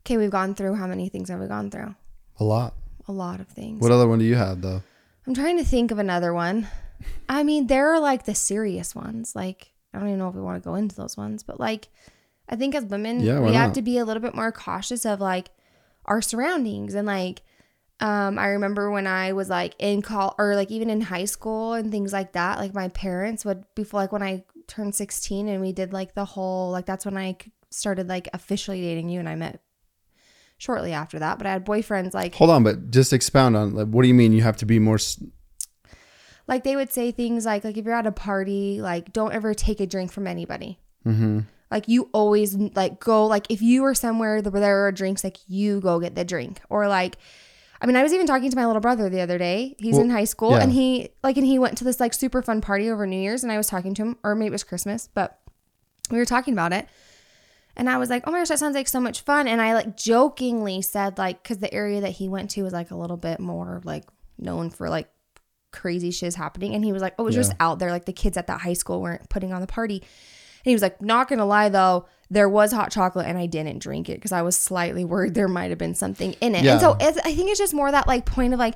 Okay, 0.02 0.18
we've 0.18 0.30
gone 0.30 0.54
through 0.54 0.76
how 0.76 0.86
many 0.88 1.10
things 1.10 1.30
have 1.30 1.40
we 1.40 1.48
gone 1.48 1.72
through? 1.72 1.96
a 2.40 2.44
lot. 2.44 2.74
A 3.08 3.12
lot 3.12 3.40
of 3.40 3.48
things. 3.48 3.80
What 3.82 3.92
other 3.92 4.08
one 4.08 4.20
do 4.20 4.26
you 4.26 4.36
have 4.36 4.62
though? 4.62 4.82
I'm 5.26 5.34
trying 5.34 5.58
to 5.58 5.64
think 5.64 5.90
of 5.92 6.00
another 6.00 6.34
one. 6.34 6.68
I 7.30 7.44
mean, 7.44 7.68
there 7.68 7.94
are 7.94 8.00
like 8.00 8.26
the 8.26 8.36
serious 8.36 8.94
ones. 8.94 9.36
Like, 9.36 9.72
I 9.94 10.00
don't 10.00 10.08
even 10.08 10.20
know 10.20 10.30
if 10.30 10.36
we 10.36 10.42
want 10.42 10.62
to 10.62 10.68
go 10.68 10.76
into 10.76 10.96
those 10.96 11.16
ones, 11.18 11.42
but 11.44 11.60
like, 11.60 11.88
I 12.50 12.56
think 12.56 12.76
as 12.76 12.84
women, 12.86 13.22
Yeah, 13.22 13.40
we 13.40 13.54
have 13.54 13.74
to 13.74 13.82
be 13.82 13.98
a 13.98 14.06
little 14.06 14.22
bit 14.22 14.36
more 14.36 14.52
cautious 14.52 15.06
of 15.06 15.20
like 15.22 15.50
our 16.06 16.22
surroundings 16.22 16.94
and 16.94 17.08
like, 17.08 17.42
um, 18.00 18.38
I 18.38 18.48
remember 18.48 18.92
when 18.92 19.08
I 19.08 19.32
was 19.34 19.50
like 19.50 19.74
in 19.80 20.02
call 20.02 20.36
or 20.38 20.56
like 20.56 20.70
even 20.72 20.90
in 20.90 21.02
high 21.02 21.26
school 21.26 21.74
and 21.74 21.92
things 21.92 22.12
like 22.12 22.34
that. 22.34 22.58
Like 22.60 22.74
my 22.74 22.90
parents 22.90 23.46
would 23.46 23.64
before 23.76 24.02
like 24.02 24.12
when 24.12 24.24
I 24.24 24.44
turned 24.68 24.96
16 24.96 25.48
and 25.48 25.62
we 25.62 25.72
did 25.72 25.94
like 25.94 26.14
the 26.16 26.26
whole 26.26 26.72
like 26.72 26.86
that's 26.86 27.06
when 27.06 27.18
I 27.18 27.38
started 27.72 28.08
like 28.10 28.28
officially 28.34 28.82
dating 28.82 29.10
you 29.10 29.20
and 29.20 29.30
I 29.30 29.36
met 29.36 29.62
shortly 30.58 30.92
after 30.94 31.20
that. 31.20 31.38
But 31.38 31.48
I 31.48 31.52
had 31.54 31.66
boyfriends 31.66 32.14
like 32.14 32.36
Hold 32.36 32.50
on, 32.50 32.64
but 32.64 32.92
just 32.92 33.14
expound 33.14 33.56
on 33.56 33.74
like 33.74 33.88
what 33.88 34.02
do 34.02 34.08
you 34.10 34.14
mean 34.14 34.34
you 34.34 34.42
have 34.42 34.58
to 34.58 34.66
be 34.66 34.80
more? 34.80 34.96
s- 34.96 35.22
like 36.48 36.64
they 36.64 36.76
would 36.76 36.92
say 36.92 37.12
things 37.12 37.46
like 37.46 37.64
like 37.64 37.78
if 37.78 37.86
you're 37.86 37.96
at 37.96 38.06
a 38.06 38.12
party 38.12 38.80
like 38.82 39.12
don't 39.14 39.34
ever 39.34 39.54
take 39.54 39.80
a 39.80 39.86
drink 39.88 40.12
from 40.12 40.28
anybody 40.28 40.80
Mm-hmm. 41.06 41.42
like 41.72 41.88
you 41.88 42.10
always 42.14 42.56
like 42.56 43.00
go 43.00 43.28
like 43.28 43.46
if 43.50 43.62
you 43.62 43.84
were 43.84 43.94
somewhere 43.94 44.42
where 44.42 44.60
there 44.62 44.88
are 44.88 44.92
drinks 44.92 45.24
like 45.24 45.38
you 45.48 45.80
go 45.80 46.00
get 46.00 46.16
the 46.16 46.26
drink 46.26 46.60
or 46.70 46.88
like 46.88 47.18
i 47.86 47.88
mean 47.88 47.96
i 47.96 48.02
was 48.02 48.12
even 48.14 48.26
talking 48.26 48.50
to 48.50 48.56
my 48.56 48.66
little 48.66 48.82
brother 48.82 49.10
the 49.10 49.22
other 49.22 49.38
day. 49.38 49.76
He's 49.78 49.94
Well, 49.94 50.06
in 50.06 50.10
high 50.10 50.24
school 50.24 50.52
yeah. 50.52 50.64
and 50.64 50.72
he 50.72 51.10
like 51.24 51.38
and 51.38 51.46
he 51.46 51.60
went 51.60 51.78
to 51.78 51.84
this 51.84 52.00
like 52.00 52.16
super 52.16 52.42
fun 52.42 52.60
party 52.60 52.90
over 52.90 53.06
new 53.06 53.22
year's 53.22 53.44
and 53.44 53.52
i 53.52 53.58
was 53.58 53.68
talking 53.68 53.94
to 53.94 54.02
him 54.02 54.18
or 54.24 54.34
maybe 54.34 54.48
it 54.48 54.52
was 54.52 54.64
christmas 54.64 55.08
but 55.14 55.40
we 56.10 56.18
were 56.18 56.26
talking 56.26 56.54
about 56.54 56.74
it. 56.74 56.88
And 57.78 57.88
i 57.90 57.98
was 57.98 58.10
like 58.10 58.24
oh 58.26 58.32
my 58.32 58.40
gosh 58.40 58.48
that 58.48 58.58
sounds 58.58 58.76
like 58.76 58.88
so 58.88 59.00
much 59.00 59.22
fun. 59.22 59.48
And 59.48 59.62
i 59.62 59.76
like 59.76 59.96
jokingly 59.96 60.82
said 60.82 61.20
like 61.20 61.44
because 61.44 61.60
the 61.60 61.72
area 61.72 62.02
that 62.02 62.12
he 62.12 62.28
went 62.28 62.50
to 62.52 62.64
was 62.64 62.74
like 62.74 62.90
a 62.90 62.96
little 62.96 63.18
bit 63.18 63.40
more 63.40 63.82
like 63.84 64.06
known 64.40 64.72
for 64.72 64.90
like 64.90 65.10
crazy 65.72 66.10
shiz 66.10 66.34
happening. 66.36 66.74
And 66.74 66.84
he 66.84 66.92
was 66.92 67.04
like 67.04 67.14
oh 67.20 67.24
it 67.24 67.26
was 67.26 67.36
just 67.36 67.54
out 67.60 67.78
there. 67.80 67.92
Like 67.92 68.06
the 68.06 68.14
kids 68.14 68.36
at 68.36 68.48
that 68.48 68.62
high 68.62 68.74
school 68.74 69.02
weren't 69.02 69.30
putting 69.30 69.54
on 69.54 69.62
the 69.62 69.68
party. 69.68 69.98
And 69.98 70.70
he 70.72 70.74
was 70.74 70.82
like 70.82 71.02
not 71.02 71.28
gonna 71.28 71.46
lie 71.46 71.70
though 71.70 72.08
there 72.30 72.50
was 72.50 72.72
hot 72.72 72.92
chocolate 72.92 73.28
and 73.28 73.38
i 73.38 73.46
didn't 73.46 73.80
drink 73.80 74.10
it 74.10 74.16
because 74.16 74.32
i 74.32 74.42
was 74.42 74.58
slightly 74.58 75.06
worried 75.06 75.34
there 75.34 75.48
might 75.48 75.70
have 75.70 75.78
been 75.78 75.96
something 75.96 76.34
in 76.42 76.56
it 76.56 76.66
and 76.66 76.82
so 76.82 76.98
it's, 77.00 77.18
i 77.20 77.34
think 77.34 77.50
it's 77.50 77.60
just 77.60 77.74
more 77.74 77.92
that 77.92 78.08
like 78.08 78.26
point 78.26 78.54
of 78.54 78.60
like 78.60 78.76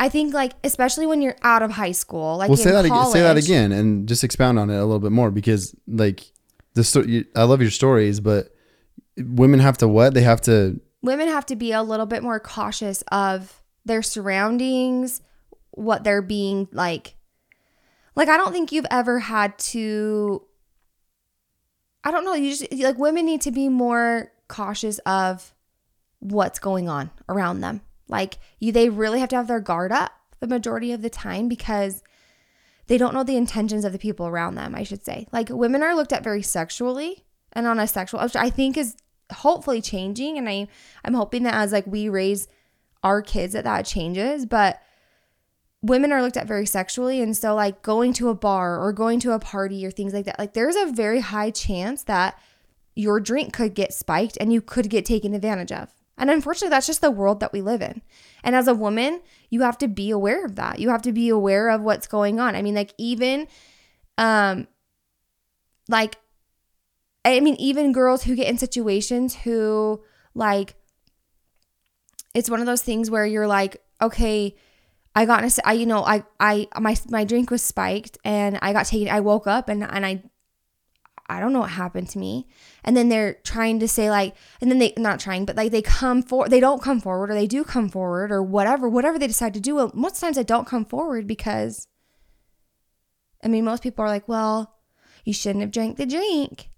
i 0.00 0.08
think 0.08 0.34
like 0.34 0.52
especially 0.64 1.06
when 1.06 1.22
you're 1.22 1.36
out 1.42 1.62
of 1.62 1.70
high 1.70 1.92
school 1.92 2.36
like 2.36 2.48
Well, 2.48 2.56
say 2.56 2.72
that 2.72 2.84
again, 2.84 3.06
say 3.06 3.20
that 3.20 3.36
again, 3.36 3.72
and 3.72 4.08
just 4.08 4.22
expound 4.24 4.58
on 4.58 4.68
it 4.70 4.76
a 4.76 4.84
little 4.84 5.00
bit 5.00 5.12
more 5.12 5.30
because 5.30 5.74
like 5.86 6.24
the 6.74 6.84
story. 6.84 7.26
I 7.36 7.44
love 7.44 7.60
your 7.60 7.70
stories, 7.70 8.20
but 8.20 8.54
women 9.18 9.60
have 9.60 9.78
to 9.78 9.88
what? 9.88 10.14
They 10.14 10.22
have 10.22 10.40
to. 10.42 10.80
women 11.02 11.28
have 11.28 11.44
to 11.46 11.56
be 11.56 11.72
a 11.72 11.82
little 11.82 12.06
bit 12.06 12.22
more 12.22 12.40
cautious 12.40 13.02
of 13.12 13.62
their 13.84 14.02
surroundings, 14.02 15.20
what 15.72 16.02
they're 16.04 16.22
being 16.22 16.68
like. 16.72 17.14
Like, 18.14 18.28
I 18.28 18.36
don't 18.36 18.52
think 18.52 18.72
you've 18.72 18.86
ever 18.90 19.18
had 19.18 19.58
to. 19.58 20.42
I 22.04 22.10
don't 22.10 22.24
know. 22.24 22.34
You 22.34 22.54
just 22.54 22.72
like 22.72 22.98
women 22.98 23.26
need 23.26 23.40
to 23.42 23.52
be 23.52 23.68
more 23.68 24.32
cautious 24.48 24.98
of 25.00 25.54
what's 26.18 26.58
going 26.58 26.88
on 26.88 27.10
around 27.28 27.60
them. 27.60 27.80
Like, 28.08 28.38
you, 28.60 28.72
they 28.72 28.88
really 28.88 29.20
have 29.20 29.28
to 29.30 29.36
have 29.36 29.48
their 29.48 29.60
guard 29.60 29.92
up 29.92 30.12
the 30.40 30.46
majority 30.46 30.92
of 30.92 31.02
the 31.02 31.10
time 31.10 31.48
because 31.48 32.02
they 32.86 32.98
don't 32.98 33.14
know 33.14 33.24
the 33.24 33.36
intentions 33.36 33.84
of 33.84 33.92
the 33.92 33.98
people 33.98 34.26
around 34.26 34.54
them, 34.54 34.74
I 34.74 34.82
should 34.82 35.04
say. 35.04 35.26
Like, 35.32 35.48
women 35.48 35.82
are 35.82 35.94
looked 35.94 36.12
at 36.12 36.24
very 36.24 36.42
sexually 36.42 37.24
and 37.52 37.66
on 37.66 37.78
a 37.78 37.86
sexual, 37.86 38.20
I 38.20 38.50
think 38.50 38.76
is 38.76 38.96
hopefully 39.32 39.80
changing. 39.80 40.38
And 40.38 40.48
I, 40.48 40.68
I'm 41.04 41.14
hoping 41.14 41.44
that 41.44 41.54
as 41.54 41.72
like 41.72 41.86
we 41.86 42.08
raise 42.08 42.48
our 43.02 43.22
kids 43.22 43.52
that 43.54 43.64
that 43.64 43.86
changes. 43.86 44.46
But 44.46 44.80
women 45.82 46.12
are 46.12 46.22
looked 46.22 46.36
at 46.36 46.46
very 46.46 46.66
sexually. 46.66 47.20
And 47.20 47.36
so, 47.36 47.54
like, 47.54 47.82
going 47.82 48.12
to 48.14 48.28
a 48.28 48.34
bar 48.34 48.78
or 48.80 48.92
going 48.92 49.20
to 49.20 49.32
a 49.32 49.38
party 49.38 49.84
or 49.84 49.90
things 49.90 50.14
like 50.14 50.24
that, 50.26 50.38
like, 50.38 50.54
there's 50.54 50.76
a 50.76 50.92
very 50.92 51.20
high 51.20 51.50
chance 51.50 52.04
that 52.04 52.38
your 52.94 53.20
drink 53.20 53.52
could 53.52 53.74
get 53.74 53.92
spiked 53.92 54.38
and 54.40 54.52
you 54.52 54.60
could 54.60 54.88
get 54.88 55.04
taken 55.04 55.34
advantage 55.34 55.72
of. 55.72 55.92
And 56.16 56.30
unfortunately, 56.30 56.70
that's 56.70 56.86
just 56.86 57.00
the 57.00 57.10
world 57.10 57.40
that 57.40 57.52
we 57.52 57.62
live 57.62 57.82
in. 57.82 58.02
And 58.44 58.54
as 58.54 58.68
a 58.68 58.74
woman, 58.74 59.22
you 59.50 59.62
have 59.62 59.78
to 59.78 59.88
be 59.88 60.10
aware 60.10 60.44
of 60.44 60.54
that. 60.56 60.78
You 60.78 60.90
have 60.90 61.02
to 61.02 61.12
be 61.12 61.28
aware 61.28 61.68
of 61.68 61.82
what's 61.82 62.06
going 62.06 62.38
on. 62.38 62.54
I 62.54 62.62
mean, 62.62 62.74
like, 62.74 62.94
even, 62.96 63.48
um, 64.18 64.68
like, 65.88 66.16
I 67.24 67.40
mean, 67.40 67.56
even 67.56 67.92
girls 67.92 68.24
who 68.24 68.36
get 68.36 68.48
in 68.48 68.58
situations 68.58 69.34
who, 69.34 70.02
like, 70.34 70.74
it's 72.34 72.50
one 72.50 72.60
of 72.60 72.66
those 72.66 72.82
things 72.82 73.10
where 73.10 73.26
you're 73.26 73.48
like, 73.48 73.82
okay, 74.00 74.54
I 75.14 75.26
got 75.26 75.40
in 75.40 75.44
a, 75.44 75.46
s- 75.46 75.60
I, 75.64 75.74
you 75.74 75.86
know, 75.86 76.04
I, 76.04 76.24
I, 76.40 76.68
my, 76.80 76.96
my 77.10 77.24
drink 77.24 77.50
was 77.50 77.62
spiked 77.62 78.16
and 78.24 78.58
I 78.62 78.72
got 78.72 78.86
taken, 78.86 79.08
I 79.12 79.20
woke 79.20 79.46
up 79.46 79.68
and, 79.68 79.82
and 79.84 80.06
I, 80.06 80.22
I 81.28 81.38
don't 81.40 81.52
know 81.52 81.60
what 81.60 81.70
happened 81.70 82.08
to 82.10 82.18
me. 82.18 82.46
And 82.84 82.96
then 82.96 83.08
they're 83.08 83.34
trying 83.44 83.78
to 83.80 83.88
say 83.88 84.10
like, 84.10 84.34
and 84.60 84.70
then 84.70 84.78
they 84.78 84.92
not 84.96 85.20
trying, 85.20 85.44
but 85.44 85.56
like 85.56 85.70
they 85.70 85.82
come 85.82 86.22
for, 86.22 86.48
they 86.48 86.60
don't 86.60 86.82
come 86.82 87.00
forward 87.00 87.30
or 87.30 87.34
they 87.34 87.46
do 87.46 87.62
come 87.64 87.88
forward 87.88 88.32
or 88.32 88.42
whatever, 88.42 88.88
whatever 88.88 89.18
they 89.18 89.26
decide 89.26 89.54
to 89.54 89.60
do. 89.60 89.74
Well, 89.76 89.90
most 89.94 90.20
times 90.20 90.36
they 90.36 90.44
don't 90.44 90.66
come 90.66 90.84
forward 90.84 91.26
because 91.26 91.86
I 93.44 93.48
mean, 93.48 93.64
most 93.64 93.82
people 93.82 94.04
are 94.04 94.08
like, 94.08 94.28
well, 94.28 94.74
you 95.24 95.32
shouldn't 95.32 95.62
have 95.62 95.70
drank 95.72 95.96
the 95.96 96.06
drink. 96.06 96.70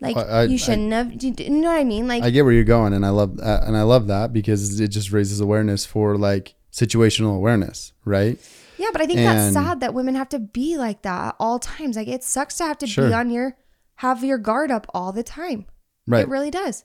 Like 0.00 0.16
I- 0.16 0.22
I- 0.22 0.42
you 0.44 0.58
shouldn't 0.58 0.92
have. 0.92 1.22
You 1.22 1.34
you 1.38 1.50
know 1.50 1.68
what 1.68 1.78
I 1.80 1.84
mean? 1.84 2.08
Like 2.08 2.22
I 2.24 2.30
get 2.30 2.42
where 2.44 2.52
you're 2.52 2.64
going, 2.64 2.92
and 2.92 3.06
I 3.06 3.10
love 3.10 3.36
that, 3.36 3.64
and 3.64 3.76
I 3.76 3.82
love 3.82 4.06
that 4.08 4.32
because 4.32 4.80
it 4.80 4.88
just 4.88 5.12
raises 5.12 5.40
awareness 5.40 5.86
for 5.86 6.16
like 6.18 6.54
situational 6.74 7.36
awareness, 7.36 7.92
right? 8.04 8.38
Yeah, 8.76 8.88
but 8.92 9.00
I 9.00 9.06
think 9.06 9.20
that's 9.20 9.54
sad 9.54 9.80
that 9.80 9.94
women 9.94 10.16
have 10.16 10.28
to 10.30 10.40
be 10.40 10.76
like 10.76 11.02
that 11.02 11.28
at 11.28 11.36
all 11.38 11.58
times. 11.60 11.94
Like 11.96 12.08
it 12.08 12.24
sucks 12.24 12.56
to 12.56 12.64
have 12.64 12.78
to 12.78 12.86
Sure. 12.86 13.06
be 13.08 13.14
on 13.14 13.30
your 13.30 13.56
have 13.96 14.24
your 14.24 14.38
guard 14.38 14.70
up 14.72 14.86
all 14.92 15.12
the 15.12 15.22
time. 15.22 15.66
Right. 16.06 16.22
It 16.22 16.28
really 16.28 16.50
does. 16.50 16.84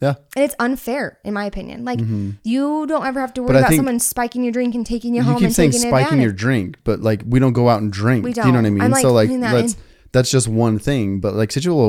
Yeah. 0.00 0.14
And 0.34 0.44
it's 0.44 0.54
unfair, 0.58 1.18
in 1.24 1.34
my 1.34 1.44
opinion. 1.44 1.84
Like 1.84 2.00
you 2.42 2.86
don't 2.86 3.04
ever 3.06 3.20
have 3.20 3.34
to 3.34 3.42
worry 3.42 3.50
Mm-hmm. 3.54 3.64
About 3.64 3.74
someone 3.76 3.98
spiking 4.00 4.42
your 4.42 4.52
drink 4.52 4.74
and 4.74 4.86
taking 4.86 5.14
you, 5.14 5.20
You 5.20 5.26
home 5.26 5.36
keep 5.36 5.44
and 5.46 5.54
saying 5.54 5.72
spiking 5.72 6.20
your 6.22 6.32
drink, 6.32 6.78
but 6.84 7.00
like 7.00 7.22
we 7.26 7.38
don't 7.38 7.52
go 7.52 7.68
out 7.68 7.82
and 7.82 7.92
drink. 7.92 8.24
We 8.24 8.32
don't. 8.32 8.46
you 8.46 8.52
know 8.52 8.58
what 8.58 8.66
I 8.66 8.70
mean? 8.70 8.82
I'm, 8.82 8.90
like, 8.90 9.02
so 9.02 9.12
like 9.12 9.28
putting 9.28 9.40
that 9.42 9.52
that's 9.52 9.74
in- 9.74 9.80
that's 10.12 10.30
just 10.30 10.48
one 10.48 10.78
thing, 10.78 11.20
but 11.20 11.34
like 11.34 11.50
situational 11.50 11.88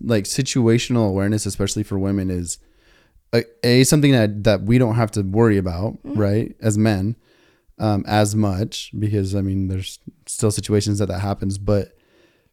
like 0.00 0.24
situational 0.24 1.08
awareness, 1.08 1.46
especially 1.46 1.82
for 1.82 1.98
women, 1.98 2.30
is 2.30 2.58
a, 3.32 3.44
a 3.64 3.84
something 3.84 4.12
that 4.12 4.44
that 4.44 4.62
we 4.62 4.78
don't 4.78 4.94
have 4.96 5.10
to 5.12 5.22
worry 5.22 5.56
about, 5.58 5.94
Mm-hmm. 6.02 6.18
right? 6.18 6.56
As 6.60 6.76
men, 6.78 7.16
um, 7.78 8.04
as 8.06 8.34
much 8.34 8.90
because 8.98 9.34
I 9.34 9.40
mean, 9.42 9.68
there's 9.68 9.98
still 10.26 10.50
situations 10.50 10.98
that 10.98 11.06
that 11.06 11.20
happens, 11.20 11.58
but 11.58 11.96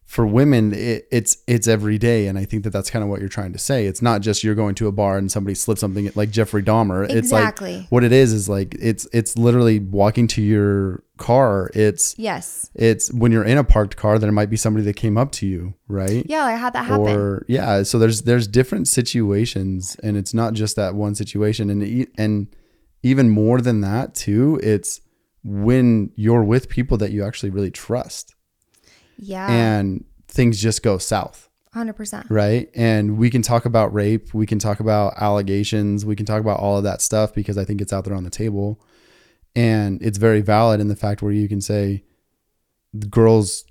for 0.08 0.26
women, 0.26 0.72
it, 0.72 1.06
it's 1.12 1.36
it's 1.46 1.68
every 1.68 1.98
day, 1.98 2.28
and 2.28 2.38
I 2.38 2.46
think 2.46 2.64
that 2.64 2.70
that's 2.70 2.88
kind 2.88 3.02
of 3.02 3.10
what 3.10 3.20
you're 3.20 3.28
trying 3.28 3.52
to 3.52 3.58
say. 3.58 3.84
It's 3.84 4.00
not 4.00 4.22
just 4.22 4.42
you're 4.42 4.54
going 4.54 4.74
to 4.76 4.86
a 4.88 4.92
bar 4.92 5.18
and 5.18 5.30
somebody 5.30 5.54
slips 5.54 5.82
something 5.82 6.10
like 6.14 6.30
Jeffrey 6.30 6.62
Dahmer. 6.62 7.04
It's 7.04 7.30
like 7.30 7.42
Exactly. 7.42 7.86
what 7.90 8.02
it 8.04 8.10
is 8.10 8.32
is 8.32 8.48
like 8.48 8.74
it's 8.80 9.06
it's 9.12 9.36
literally 9.36 9.80
walking 9.80 10.26
to 10.28 10.40
your 10.40 11.04
car. 11.18 11.70
It's 11.74 12.14
Yes. 12.18 12.70
it's 12.74 13.12
when 13.12 13.32
you're 13.32 13.44
in 13.44 13.58
a 13.58 13.64
parked 13.64 13.96
car, 13.96 14.18
there 14.18 14.32
might 14.32 14.48
be 14.48 14.56
somebody 14.56 14.82
that 14.86 14.96
came 14.96 15.18
up 15.18 15.30
to 15.32 15.46
you, 15.46 15.74
right? 15.88 16.24
Yeah, 16.26 16.42
I 16.46 16.52
had 16.52 16.72
that 16.72 16.86
happen. 16.86 17.06
Or 17.14 17.44
yeah, 17.46 17.82
so 17.82 17.98
there's 17.98 18.22
there's 18.22 18.48
different 18.48 18.88
situations, 18.88 19.94
and 20.02 20.16
it's 20.16 20.32
not 20.32 20.54
just 20.54 20.74
that 20.76 20.94
one 20.94 21.14
situation, 21.16 21.68
and 21.68 22.06
and 22.16 22.46
even 23.02 23.28
more 23.28 23.60
than 23.60 23.82
that 23.82 24.14
too. 24.14 24.58
It's 24.62 25.02
when 25.44 26.12
you're 26.16 26.44
with 26.44 26.70
people 26.70 26.96
that 26.96 27.10
you 27.12 27.24
actually 27.24 27.50
really 27.50 27.70
trust, 27.70 28.34
yeah. 29.18 29.50
and 29.50 30.04
things 30.28 30.60
just 30.60 30.82
go 30.82 30.98
south, 30.98 31.48
Hundred 31.72 31.94
percent. 31.94 32.26
right? 32.30 32.70
And 32.74 33.18
we 33.18 33.30
can 33.30 33.42
talk 33.42 33.64
about 33.64 33.92
rape, 33.92 34.32
we 34.32 34.46
can 34.46 34.58
talk 34.58 34.80
about 34.80 35.14
allegations, 35.18 36.04
we 36.06 36.16
can 36.16 36.24
talk 36.26 36.40
about 36.40 36.60
all 36.60 36.78
of 36.78 36.84
that 36.84 37.02
stuff 37.02 37.34
because 37.34 37.58
I 37.58 37.64
think 37.64 37.80
it's 37.80 37.92
out 37.92 38.04
there 38.04 38.14
on 38.14 38.24
the 38.24 38.30
table, 38.30 38.80
and 39.54 40.00
it's 40.02 40.18
very 40.18 40.40
valid 40.40 40.80
in 40.80 40.88
the 40.88 40.96
fact 40.96 41.22
where 41.22 41.32
you 41.32 41.48
can 41.48 41.60
say 41.60 42.04
the 42.94 43.06
girls 43.06 43.64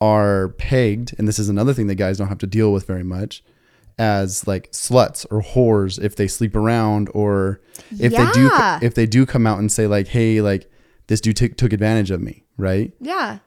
are 0.00 0.48
pegged, 0.58 1.14
and 1.18 1.28
this 1.28 1.38
is 1.38 1.48
another 1.48 1.72
thing 1.74 1.86
that 1.86 1.94
guys 1.94 2.18
don't 2.18 2.28
have 2.28 2.38
to 2.38 2.46
deal 2.46 2.72
with 2.72 2.86
very 2.86 3.04
much, 3.04 3.44
as 3.98 4.46
like 4.46 4.70
sluts 4.72 5.26
or 5.30 5.42
whores 5.42 6.02
if 6.02 6.16
they 6.16 6.26
sleep 6.26 6.56
around 6.56 7.08
or 7.14 7.60
if 7.90 8.12
they 8.12 8.32
do 8.32 8.50
if 8.80 8.94
they 8.94 9.06
do 9.06 9.24
come 9.26 9.46
out 9.46 9.58
and 9.58 9.70
say 9.70 9.86
like, 9.86 10.08
hey, 10.08 10.40
like 10.40 10.70
this 11.06 11.20
dude 11.20 11.36
took 11.36 11.56
took 11.56 11.72
advantage 11.72 12.10
of 12.10 12.20
me, 12.20 12.44
right? 12.56 12.92
Yeah. 13.00 13.38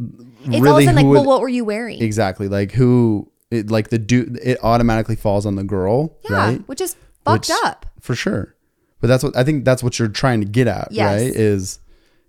It's 0.00 0.66
all 0.66 0.78
of 0.78 0.86
a 0.88 0.92
like, 0.92 1.06
well, 1.06 1.24
what 1.24 1.40
were 1.40 1.48
you 1.48 1.64
wearing? 1.64 2.02
exactly 2.02 2.48
like 2.48 2.72
who 2.72 3.30
it, 3.50 3.70
like 3.70 3.88
the 3.90 3.98
dude 3.98 4.38
it 4.42 4.58
automatically 4.62 5.16
falls 5.16 5.46
on 5.46 5.54
the 5.56 5.64
girl, 5.64 6.16
yeah, 6.28 6.36
right? 6.36 6.68
which 6.68 6.80
is 6.80 6.96
fucked 7.24 7.48
Which- 7.48 7.58
up. 7.64 7.86
For 8.00 8.14
sure. 8.16 8.56
But 9.00 9.08
that's 9.08 9.22
what 9.24 9.36
I 9.36 9.44
think 9.44 9.64
that's 9.64 9.82
what 9.82 9.98
you're 9.98 10.08
trying 10.08 10.40
to 10.40 10.46
get 10.46 10.66
at, 10.68 10.88
Yes. 10.90 11.20
right? 11.22 11.34
Is 11.34 11.78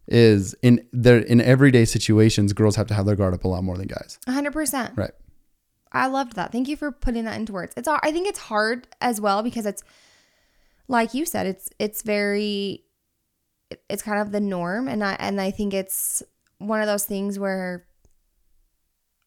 is 0.08 0.56
in 0.62 0.86
their 0.92 1.20
in 1.20 1.40
everyday 1.40 1.86
situations, 1.86 2.52
girls 2.54 2.76
have 2.76 2.88
to 2.88 2.94
have 2.94 3.06
their 3.06 3.16
guard 3.16 3.34
up 3.34 3.44
a 3.44 3.48
lot 3.48 3.64
more 3.64 3.78
than 3.78 3.88
guys. 3.88 4.20
hundred 4.28 4.54
percent. 4.54 4.94
Right. 4.96 5.12
I 5.92 6.08
loved 6.08 6.36
that. 6.36 6.52
Thank 6.52 6.68
you 6.68 6.76
for 6.76 6.92
putting 6.92 7.24
that 7.26 7.36
into 7.38 7.54
words. 7.54 7.74
It's 7.78 7.88
all, 7.88 8.00
I 8.02 8.12
think 8.12 8.28
it's 8.28 8.40
hard 8.40 8.88
as 9.00 9.22
well 9.22 9.44
because 9.44 9.66
it's 9.68 9.84
like 10.88 11.14
you 11.14 11.26
said, 11.26 11.46
it's 11.48 11.70
it's 11.80 12.02
very 12.02 12.84
it's 13.90 14.02
kind 14.04 14.20
of 14.22 14.32
the 14.32 14.42
norm 14.42 14.88
and 14.88 15.04
I 15.04 15.16
and 15.20 15.40
I 15.40 15.52
think 15.52 15.74
it's 15.74 16.22
one 16.60 16.82
of 16.82 16.88
those 16.88 17.06
things 17.06 17.38
where 17.40 17.86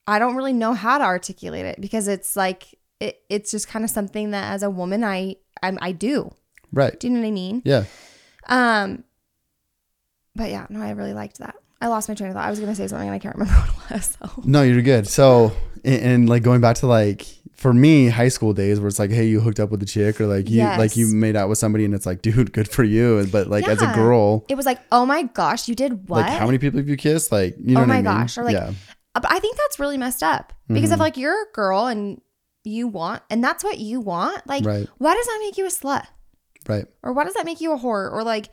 I 0.06 0.18
don't 0.18 0.36
really 0.36 0.52
know 0.52 0.72
how 0.72 0.98
to 0.98 1.04
articulate 1.04 1.66
it 1.66 1.80
because 1.80 2.08
it's 2.08 2.36
like 2.36 2.74
it, 3.00 3.20
it's 3.28 3.50
just 3.50 3.68
kind 3.68 3.84
of 3.84 3.90
something 3.90 4.30
that 4.30 4.52
as 4.52 4.62
a 4.62 4.70
woman 4.70 5.04
I 5.04 5.36
I'm, 5.62 5.78
I 5.80 5.92
do. 5.92 6.32
Right. 6.72 6.98
Do 6.98 7.06
you 7.08 7.14
know 7.14 7.20
what 7.20 7.26
I 7.26 7.30
mean? 7.30 7.62
Yeah. 7.64 7.84
Um 8.48 9.04
but 10.34 10.50
yeah, 10.50 10.66
no, 10.68 10.80
I 10.80 10.90
really 10.90 11.14
liked 11.14 11.38
that. 11.38 11.56
I 11.80 11.88
lost 11.88 12.08
my 12.08 12.14
train 12.14 12.30
of 12.30 12.34
thought. 12.34 12.46
I 12.46 12.50
was 12.50 12.60
gonna 12.60 12.74
say 12.74 12.86
something 12.86 13.08
and 13.08 13.14
I 13.14 13.18
can't 13.18 13.36
remember 13.36 13.58
what 13.60 13.90
it 13.90 13.94
was. 13.94 14.16
So 14.20 14.42
No, 14.44 14.62
you're 14.62 14.82
good. 14.82 15.08
So 15.08 15.52
and, 15.86 16.02
and 16.02 16.28
like 16.28 16.42
going 16.42 16.60
back 16.60 16.76
to 16.76 16.86
like 16.86 17.26
for 17.54 17.72
me, 17.72 18.08
high 18.08 18.28
school 18.28 18.52
days 18.52 18.78
where 18.78 18.88
it's 18.88 18.98
like, 18.98 19.10
hey, 19.10 19.24
you 19.26 19.40
hooked 19.40 19.58
up 19.58 19.70
with 19.70 19.82
a 19.82 19.86
chick 19.86 20.20
or 20.20 20.26
like 20.26 20.50
you 20.50 20.56
Yes. 20.58 20.78
like 20.78 20.94
you 20.96 21.06
made 21.06 21.36
out 21.36 21.48
with 21.48 21.56
somebody 21.56 21.86
and 21.86 21.94
it's 21.94 22.04
like, 22.04 22.20
dude, 22.20 22.52
good 22.52 22.68
for 22.68 22.84
you. 22.84 23.26
But 23.32 23.48
like 23.48 23.66
as 23.66 23.80
a 23.80 23.86
girl, 23.94 24.44
it 24.50 24.56
was 24.56 24.66
like, 24.66 24.80
oh 24.92 25.06
my 25.06 25.22
gosh, 25.22 25.66
you 25.68 25.74
did 25.74 26.08
what? 26.10 26.22
like 26.22 26.32
how 26.38 26.44
many 26.46 26.58
people 26.58 26.78
have 26.78 26.88
you 26.88 26.96
kissed? 26.98 27.32
Like 27.32 27.56
you 27.58 27.72
know 27.74 27.80
Oh 27.80 27.82
what 27.84 27.88
my 27.88 27.94
I 27.94 28.02
mean? 28.02 28.04
gosh, 28.04 28.36
or, 28.36 28.44
like, 28.44 28.52
yeah. 28.54 28.72
Uh, 29.14 29.20
But 29.20 29.32
I 29.32 29.38
think 29.38 29.56
that's 29.56 29.78
really 29.78 29.96
messed 29.96 30.22
up 30.22 30.52
because 30.68 30.84
Mm-hmm. 30.90 30.92
if 30.94 31.00
like 31.00 31.16
you're 31.16 31.42
a 31.44 31.52
girl 31.54 31.86
and 31.86 32.20
you 32.64 32.88
want, 32.88 33.22
and 33.30 33.42
that's 33.42 33.62
what 33.64 33.78
you 33.78 34.00
want, 34.00 34.44
like, 34.46 34.64
Right. 34.64 34.88
why 34.98 35.14
does 35.14 35.24
that 35.26 35.38
make 35.40 35.56
you 35.56 35.64
a 35.66 35.70
slut? 35.70 36.04
Right. 36.68 36.84
Or 37.04 37.12
why 37.12 37.24
does 37.24 37.34
that 37.34 37.44
make 37.46 37.60
you 37.60 37.72
a 37.72 37.78
whore? 37.78 38.10
Or 38.12 38.22
like, 38.24 38.48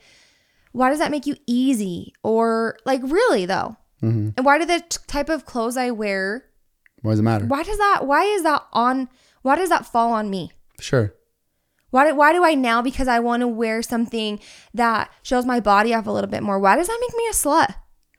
why 0.72 0.88
does 0.88 1.00
that 1.00 1.10
make 1.10 1.26
you 1.26 1.34
easy? 1.46 2.14
Or 2.22 2.78
like, 2.86 3.02
really 3.02 3.44
though? 3.44 3.76
Mm-hmm. 4.02 4.30
And 4.36 4.46
why 4.46 4.58
do 4.58 4.64
the 4.66 4.80
t- 4.80 4.98
type 5.08 5.28
of 5.28 5.44
clothes 5.44 5.76
I 5.76 5.90
wear? 5.90 6.44
Why 7.04 7.12
does 7.12 7.20
it 7.20 7.24
matter? 7.24 7.44
Why 7.44 7.62
does 7.62 7.76
that? 7.76 8.06
Why 8.06 8.24
is 8.24 8.44
that 8.44 8.64
on? 8.72 9.10
Why 9.42 9.56
does 9.56 9.68
that 9.68 9.84
fall 9.84 10.14
on 10.14 10.30
me? 10.30 10.52
Sure. 10.80 11.12
Why 11.90 12.08
do, 12.08 12.16
why 12.16 12.32
do 12.32 12.42
I 12.42 12.54
now 12.54 12.80
because 12.80 13.08
I 13.08 13.20
want 13.20 13.42
to 13.42 13.46
wear 13.46 13.82
something 13.82 14.40
that 14.72 15.12
shows 15.22 15.44
my 15.44 15.60
body 15.60 15.92
off 15.92 16.06
a 16.06 16.10
little 16.10 16.30
bit 16.30 16.42
more? 16.42 16.58
Why 16.58 16.76
does 16.76 16.86
that 16.86 16.98
make 16.98 17.14
me 17.14 17.26
a 17.28 17.34
slut? 17.34 17.74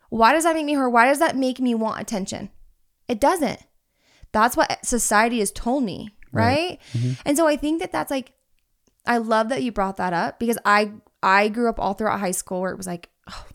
Why 0.09 0.33
does 0.33 0.43
that 0.43 0.53
make 0.53 0.67
me 0.67 0.75
her? 0.75 0.87
Why 0.87 1.07
does 1.07 1.17
that 1.17 1.35
make 1.35 1.59
me 1.59 1.73
want 1.73 1.99
attention? 1.99 2.51
It 3.07 3.19
doesn't. 3.19 3.59
That's 4.31 4.55
what 4.55 4.85
society 4.85 5.39
has 5.39 5.51
told 5.51 5.83
me, 5.83 6.09
right? 6.31 6.79
Mm-hmm. 6.93 7.13
And 7.25 7.35
so 7.35 7.47
I 7.47 7.55
think 7.55 7.81
that 7.81 7.91
that's 7.91 8.11
like 8.11 8.33
I 9.07 9.17
love 9.17 9.49
that 9.49 9.63
you 9.63 9.71
brought 9.71 9.97
that 9.97 10.13
up 10.13 10.37
because 10.37 10.59
I 10.63 10.91
I 11.23 11.47
grew 11.49 11.69
up 11.69 11.79
all 11.79 11.95
throughout 11.95 12.19
high 12.19 12.31
school 12.31 12.61
where 12.61 12.71
it 12.71 12.77
was 12.77 12.87
like 12.87 13.09
oh, 13.29 13.45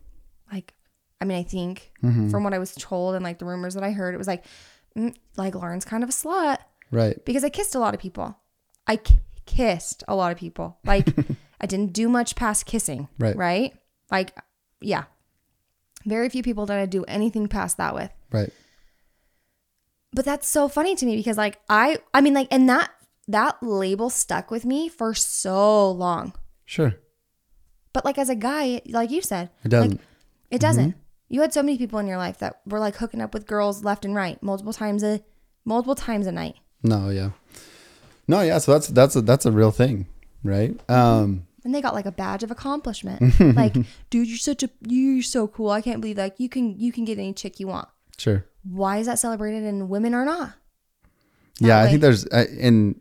like 0.52 0.74
I 1.20 1.24
mean 1.24 1.38
I 1.38 1.44
think 1.44 1.92
mm-hmm. 2.02 2.30
from 2.30 2.42
what 2.42 2.52
I 2.52 2.58
was 2.58 2.74
told 2.74 3.14
and 3.14 3.22
like 3.22 3.38
the 3.38 3.44
rumors 3.44 3.74
that 3.74 3.84
I 3.84 3.92
heard 3.92 4.14
it 4.14 4.18
was 4.18 4.26
like 4.26 4.44
like 5.36 5.54
Lauren's 5.54 5.84
kind 5.84 6.02
of 6.02 6.10
a 6.10 6.12
slut 6.12 6.58
Right. 6.90 7.22
because 7.24 7.44
I 7.44 7.48
kissed 7.48 7.74
a 7.74 7.78
lot 7.78 7.94
of 7.94 8.00
people. 8.00 8.36
I 8.86 8.96
k- 8.96 9.20
kissed 9.46 10.02
a 10.08 10.14
lot 10.14 10.32
of 10.32 10.38
people. 10.38 10.78
Like 10.84 11.08
I 11.60 11.66
didn't 11.66 11.92
do 11.92 12.08
much 12.08 12.34
past 12.36 12.66
kissing. 12.66 13.08
Right. 13.18 13.36
Right. 13.36 13.74
Like 14.10 14.36
yeah, 14.80 15.04
very 16.06 16.28
few 16.28 16.42
people 16.42 16.66
did 16.66 16.76
I 16.76 16.86
do 16.86 17.04
anything 17.04 17.46
past 17.48 17.76
that 17.76 17.94
with. 17.94 18.10
Right. 18.32 18.50
But 20.12 20.24
that's 20.24 20.48
so 20.48 20.68
funny 20.68 20.96
to 20.96 21.06
me 21.06 21.16
because 21.16 21.36
like 21.36 21.60
I 21.68 21.98
I 22.12 22.20
mean 22.20 22.34
like 22.34 22.48
and 22.50 22.68
that 22.68 22.90
that 23.28 23.62
label 23.62 24.10
stuck 24.10 24.50
with 24.50 24.64
me 24.64 24.88
for 24.88 25.14
so 25.14 25.90
long. 25.92 26.32
Sure. 26.64 26.94
But 27.92 28.04
like 28.04 28.18
as 28.18 28.28
a 28.28 28.34
guy, 28.34 28.82
like 28.88 29.10
you 29.10 29.22
said, 29.22 29.50
It 29.64 29.68
doesn't. 29.68 29.90
Like, 29.92 30.00
it 30.50 30.60
doesn't. 30.60 30.90
Mm-hmm. 30.90 30.98
You 31.30 31.40
had 31.40 31.54
so 31.54 31.62
many 31.62 31.78
people 31.78 31.98
in 32.00 32.06
your 32.06 32.18
life 32.18 32.38
that 32.38 32.60
were 32.66 32.80
like 32.80 32.96
hooking 32.96 33.20
up 33.20 33.32
with 33.32 33.46
girls 33.46 33.84
left 33.84 34.04
and 34.04 34.14
right, 34.14 34.42
multiple 34.42 34.72
times 34.72 35.02
a 35.02 35.22
multiple 35.64 35.94
times 35.94 36.26
a 36.26 36.32
night. 36.32 36.56
No, 36.82 37.08
yeah. 37.08 37.30
No, 38.26 38.42
yeah, 38.42 38.58
so 38.58 38.72
that's 38.72 38.88
that's 38.88 39.16
a 39.16 39.22
that's 39.22 39.46
a 39.46 39.52
real 39.52 39.70
thing, 39.70 40.06
right? 40.42 40.78
Um 40.90 41.46
and 41.64 41.74
they 41.74 41.80
got 41.80 41.94
like 41.94 42.06
a 42.06 42.12
badge 42.12 42.42
of 42.42 42.50
accomplishment. 42.50 43.38
like, 43.56 43.74
dude, 44.10 44.28
you're 44.28 44.38
such 44.38 44.62
a 44.64 44.70
you're 44.86 45.22
so 45.22 45.46
cool. 45.46 45.70
I 45.70 45.80
can't 45.80 46.00
believe 46.00 46.18
like 46.18 46.40
you 46.40 46.48
can 46.48 46.78
you 46.78 46.90
can 46.92 47.04
get 47.04 47.18
any 47.18 47.32
chick 47.32 47.60
you 47.60 47.68
want. 47.68 47.88
sure. 48.18 48.44
Why 48.62 48.98
is 48.98 49.06
that 49.06 49.18
celebrated 49.18 49.62
and 49.62 49.88
women 49.88 50.12
are 50.12 50.24
not? 50.24 50.52
Yeah, 51.60 51.80
I 51.80 51.88
think 51.88 52.00
there's 52.00 52.26
uh, 52.26 52.44
and 52.58 53.00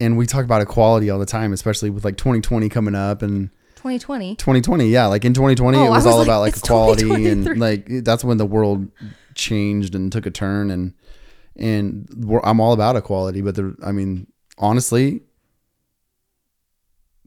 and 0.00 0.16
we 0.16 0.26
talk 0.26 0.44
about 0.44 0.62
equality 0.62 1.10
all 1.10 1.18
the 1.18 1.26
time, 1.26 1.52
especially 1.52 1.90
with 1.90 2.04
like 2.04 2.16
2020 2.16 2.68
coming 2.70 2.94
up 2.94 3.22
and 3.22 3.50
2020. 3.80 4.36
2020, 4.36 4.88
yeah, 4.88 5.06
like 5.06 5.24
in 5.24 5.32
2020 5.32 5.78
Oh, 5.78 5.84
it 5.86 5.88
was, 5.88 6.04
was 6.04 6.06
all 6.06 6.18
like, 6.18 6.26
about 6.26 6.40
like 6.40 6.56
equality 6.56 7.28
and 7.28 7.58
like 7.58 7.86
that's 8.04 8.22
when 8.22 8.36
the 8.36 8.44
world 8.46 8.90
changed 9.34 9.94
and 9.94 10.12
took 10.12 10.26
a 10.26 10.30
turn 10.30 10.70
and 10.70 10.92
and 11.56 12.06
we're, 12.14 12.40
I'm 12.44 12.60
all 12.60 12.72
about 12.74 12.96
equality, 12.96 13.40
but 13.40 13.54
the 13.54 13.74
I 13.84 13.92
mean, 13.92 14.26
honestly, 14.58 15.22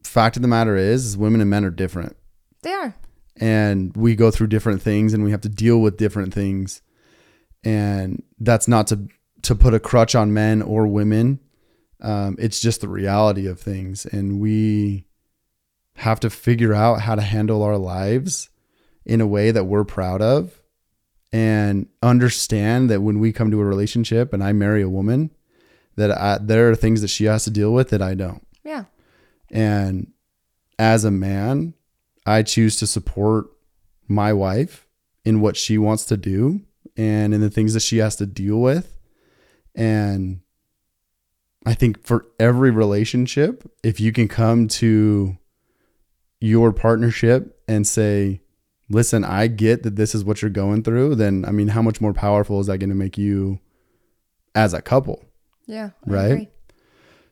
fact 0.04 0.36
of 0.36 0.42
the 0.42 0.48
matter 0.48 0.76
is, 0.76 1.04
is 1.06 1.16
women 1.16 1.40
and 1.40 1.50
men 1.50 1.64
are 1.64 1.70
different. 1.70 2.16
They 2.62 2.72
are. 2.72 2.94
and 3.36 3.94
we 3.96 4.14
go 4.14 4.30
through 4.30 4.46
different 4.46 4.80
things 4.80 5.12
and 5.12 5.22
we 5.24 5.32
have 5.32 5.40
to 5.42 5.48
deal 5.48 5.80
with 5.80 5.96
different 5.96 6.32
things 6.32 6.80
and 7.64 8.22
that's 8.38 8.68
not 8.68 8.86
to 8.86 9.08
to 9.42 9.54
put 9.56 9.74
a 9.74 9.80
crutch 9.80 10.14
on 10.14 10.32
men 10.32 10.62
or 10.62 10.86
women 10.86 11.40
um, 12.00 12.36
it's 12.38 12.60
just 12.60 12.80
the 12.80 12.88
reality 12.88 13.46
of 13.46 13.58
things 13.60 14.06
and 14.06 14.40
we 14.40 15.04
have 15.96 16.20
to 16.20 16.30
figure 16.30 16.74
out 16.74 17.02
how 17.02 17.14
to 17.14 17.22
handle 17.22 17.62
our 17.62 17.78
lives 17.78 18.50
in 19.04 19.20
a 19.20 19.26
way 19.26 19.50
that 19.50 19.64
we're 19.64 19.84
proud 19.84 20.20
of 20.20 20.60
and 21.32 21.88
understand 22.02 22.90
that 22.90 23.02
when 23.02 23.18
we 23.18 23.32
come 23.32 23.50
to 23.50 23.60
a 23.60 23.64
relationship 23.64 24.32
and 24.32 24.42
I 24.42 24.52
marry 24.52 24.82
a 24.82 24.88
woman, 24.88 25.30
that 25.96 26.10
I, 26.10 26.38
there 26.40 26.70
are 26.70 26.76
things 26.76 27.00
that 27.02 27.08
she 27.08 27.24
has 27.24 27.44
to 27.44 27.50
deal 27.50 27.72
with 27.72 27.90
that 27.90 28.02
I 28.02 28.14
don't. 28.14 28.46
Yeah. 28.64 28.84
And 29.50 30.12
as 30.78 31.04
a 31.04 31.10
man, 31.10 31.74
I 32.26 32.42
choose 32.42 32.76
to 32.76 32.86
support 32.86 33.46
my 34.08 34.32
wife 34.32 34.86
in 35.24 35.40
what 35.40 35.56
she 35.56 35.78
wants 35.78 36.04
to 36.06 36.16
do 36.16 36.62
and 36.96 37.34
in 37.34 37.40
the 37.40 37.50
things 37.50 37.74
that 37.74 37.80
she 37.80 37.98
has 37.98 38.16
to 38.16 38.26
deal 38.26 38.60
with. 38.60 38.96
And 39.74 40.40
I 41.66 41.74
think 41.74 42.04
for 42.04 42.26
every 42.38 42.70
relationship, 42.70 43.70
if 43.82 44.00
you 44.00 44.12
can 44.12 44.28
come 44.28 44.68
to 44.68 45.36
your 46.40 46.72
partnership 46.72 47.60
and 47.68 47.86
say, 47.86 48.40
listen, 48.90 49.24
I 49.24 49.46
get 49.46 49.82
that 49.82 49.96
this 49.96 50.14
is 50.14 50.24
what 50.24 50.42
you're 50.42 50.50
going 50.50 50.82
through, 50.82 51.14
then 51.16 51.44
I 51.46 51.50
mean, 51.52 51.68
how 51.68 51.82
much 51.82 52.00
more 52.00 52.12
powerful 52.12 52.60
is 52.60 52.66
that 52.66 52.78
going 52.78 52.90
to 52.90 52.94
make 52.96 53.16
you 53.16 53.58
as 54.54 54.74
a 54.74 54.82
couple? 54.82 55.24
Yeah. 55.66 55.90
Right? 56.06 56.24
agree. 56.32 56.48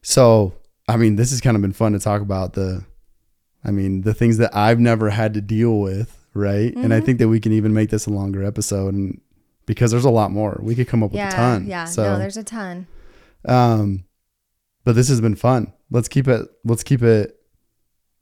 So, 0.02 0.54
I 0.88 0.96
mean, 0.96 1.16
this 1.16 1.30
has 1.30 1.40
kind 1.40 1.56
of 1.56 1.60
been 1.62 1.72
fun 1.72 1.92
to 1.92 1.98
talk 1.98 2.22
about 2.22 2.54
the, 2.54 2.84
I 3.64 3.70
mean, 3.70 4.00
the 4.02 4.14
things 4.14 4.38
that 4.38 4.54
I've 4.56 4.80
never 4.80 5.10
had 5.10 5.34
to 5.34 5.40
deal 5.40 5.78
with, 5.78 6.18
right? 6.34 6.74
And 6.74 6.92
I 6.92 6.96
Mm-hmm. 6.96 7.06
think 7.06 7.18
that 7.18 7.28
we 7.28 7.38
can 7.40 7.52
even 7.52 7.72
make 7.72 7.90
this 7.90 8.06
a 8.06 8.10
longer 8.10 8.42
episode, 8.42 8.94
and 8.94 9.20
because 9.66 9.90
there's 9.92 10.04
a 10.06 10.10
lot 10.10 10.30
more, 10.32 10.58
we 10.62 10.74
could 10.74 10.88
come 10.88 11.02
up 11.04 11.12
with 11.12 11.20
a 11.20 11.30
ton. 11.30 11.66
Yeah. 11.66 11.84
So, 11.84 12.02
no, 12.02 12.18
there's 12.18 12.36
a 12.36 12.42
ton. 12.42 12.86
um, 13.44 14.04
but 14.84 14.96
this 14.96 15.08
has 15.08 15.20
been 15.20 15.36
fun. 15.36 15.72
Let's 15.92 16.08
keep 16.08 16.26
it. 16.26 16.48
Let's 16.64 16.82
keep 16.82 17.02
it. 17.02 17.36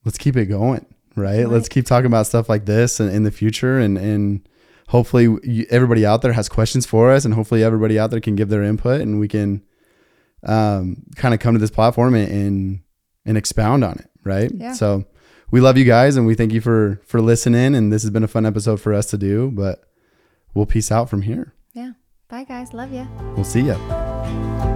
Let's 0.05 0.19
keep 0.19 0.37
it 0.37 0.47
going. 0.47 0.87
Right. 1.17 1.39
Right. 1.39 1.49
Let's 1.49 1.69
keep 1.69 1.87
talking 1.87 2.07
about 2.07 2.27
stuff 2.27 2.49
like 2.49 2.67
this 2.67 3.01
and 3.01 3.11
in 3.13 3.25
the 3.25 3.31
future, 3.31 3.79
and 3.79 3.99
and 3.99 4.49
hopefully 4.89 5.25
you, 5.43 5.67
everybody 5.71 6.07
out 6.07 6.23
there 6.23 6.33
has 6.33 6.49
questions 6.49 6.87
for 6.87 7.11
us, 7.11 7.25
and 7.25 7.35
hopefully 7.35 7.63
everybody 7.63 7.99
out 7.99 8.11
there 8.11 8.21
can 8.21 8.37
give 8.37 8.49
their 8.49 8.63
input, 8.63 9.01
and 9.01 9.19
we 9.21 9.29
can 9.29 9.63
um, 10.45 11.03
kind 11.17 11.35
of 11.35 11.41
come 11.41 11.55
to 11.55 11.61
this 11.61 11.71
platform 11.71 12.15
and, 12.15 12.31
and 12.31 12.81
and 13.27 13.37
expound 13.37 13.85
on 13.85 13.99
it. 13.99 14.11
Right. 14.25 14.51
Yeah. 14.55 14.73
So 14.73 15.05
we 15.51 15.61
love 15.61 15.77
you 15.77 15.85
guys, 15.85 16.17
and 16.17 16.27
we 16.27 16.35
thank 16.35 16.53
you 16.53 16.61
for 16.61 17.01
for 17.05 17.21
listening. 17.21 17.75
And 17.75 17.93
this 17.93 18.03
has 18.03 18.11
been 18.11 18.25
a 18.25 18.29
fun 18.29 18.47
episode 18.47 18.81
for 18.81 18.95
us 18.95 19.07
to 19.07 19.19
do. 19.19 19.51
But 19.51 19.83
we'll 20.55 20.67
peace 20.67 20.93
out 20.93 21.11
from 21.11 21.23
here. 21.23 21.55
Yeah. 21.73 21.93
Bye, 22.29 22.45
guys. 22.45 22.73
Love 22.73 22.93
you. 22.93 23.07
We'll 23.35 23.45
see 23.45 23.63
ya. 23.63 24.70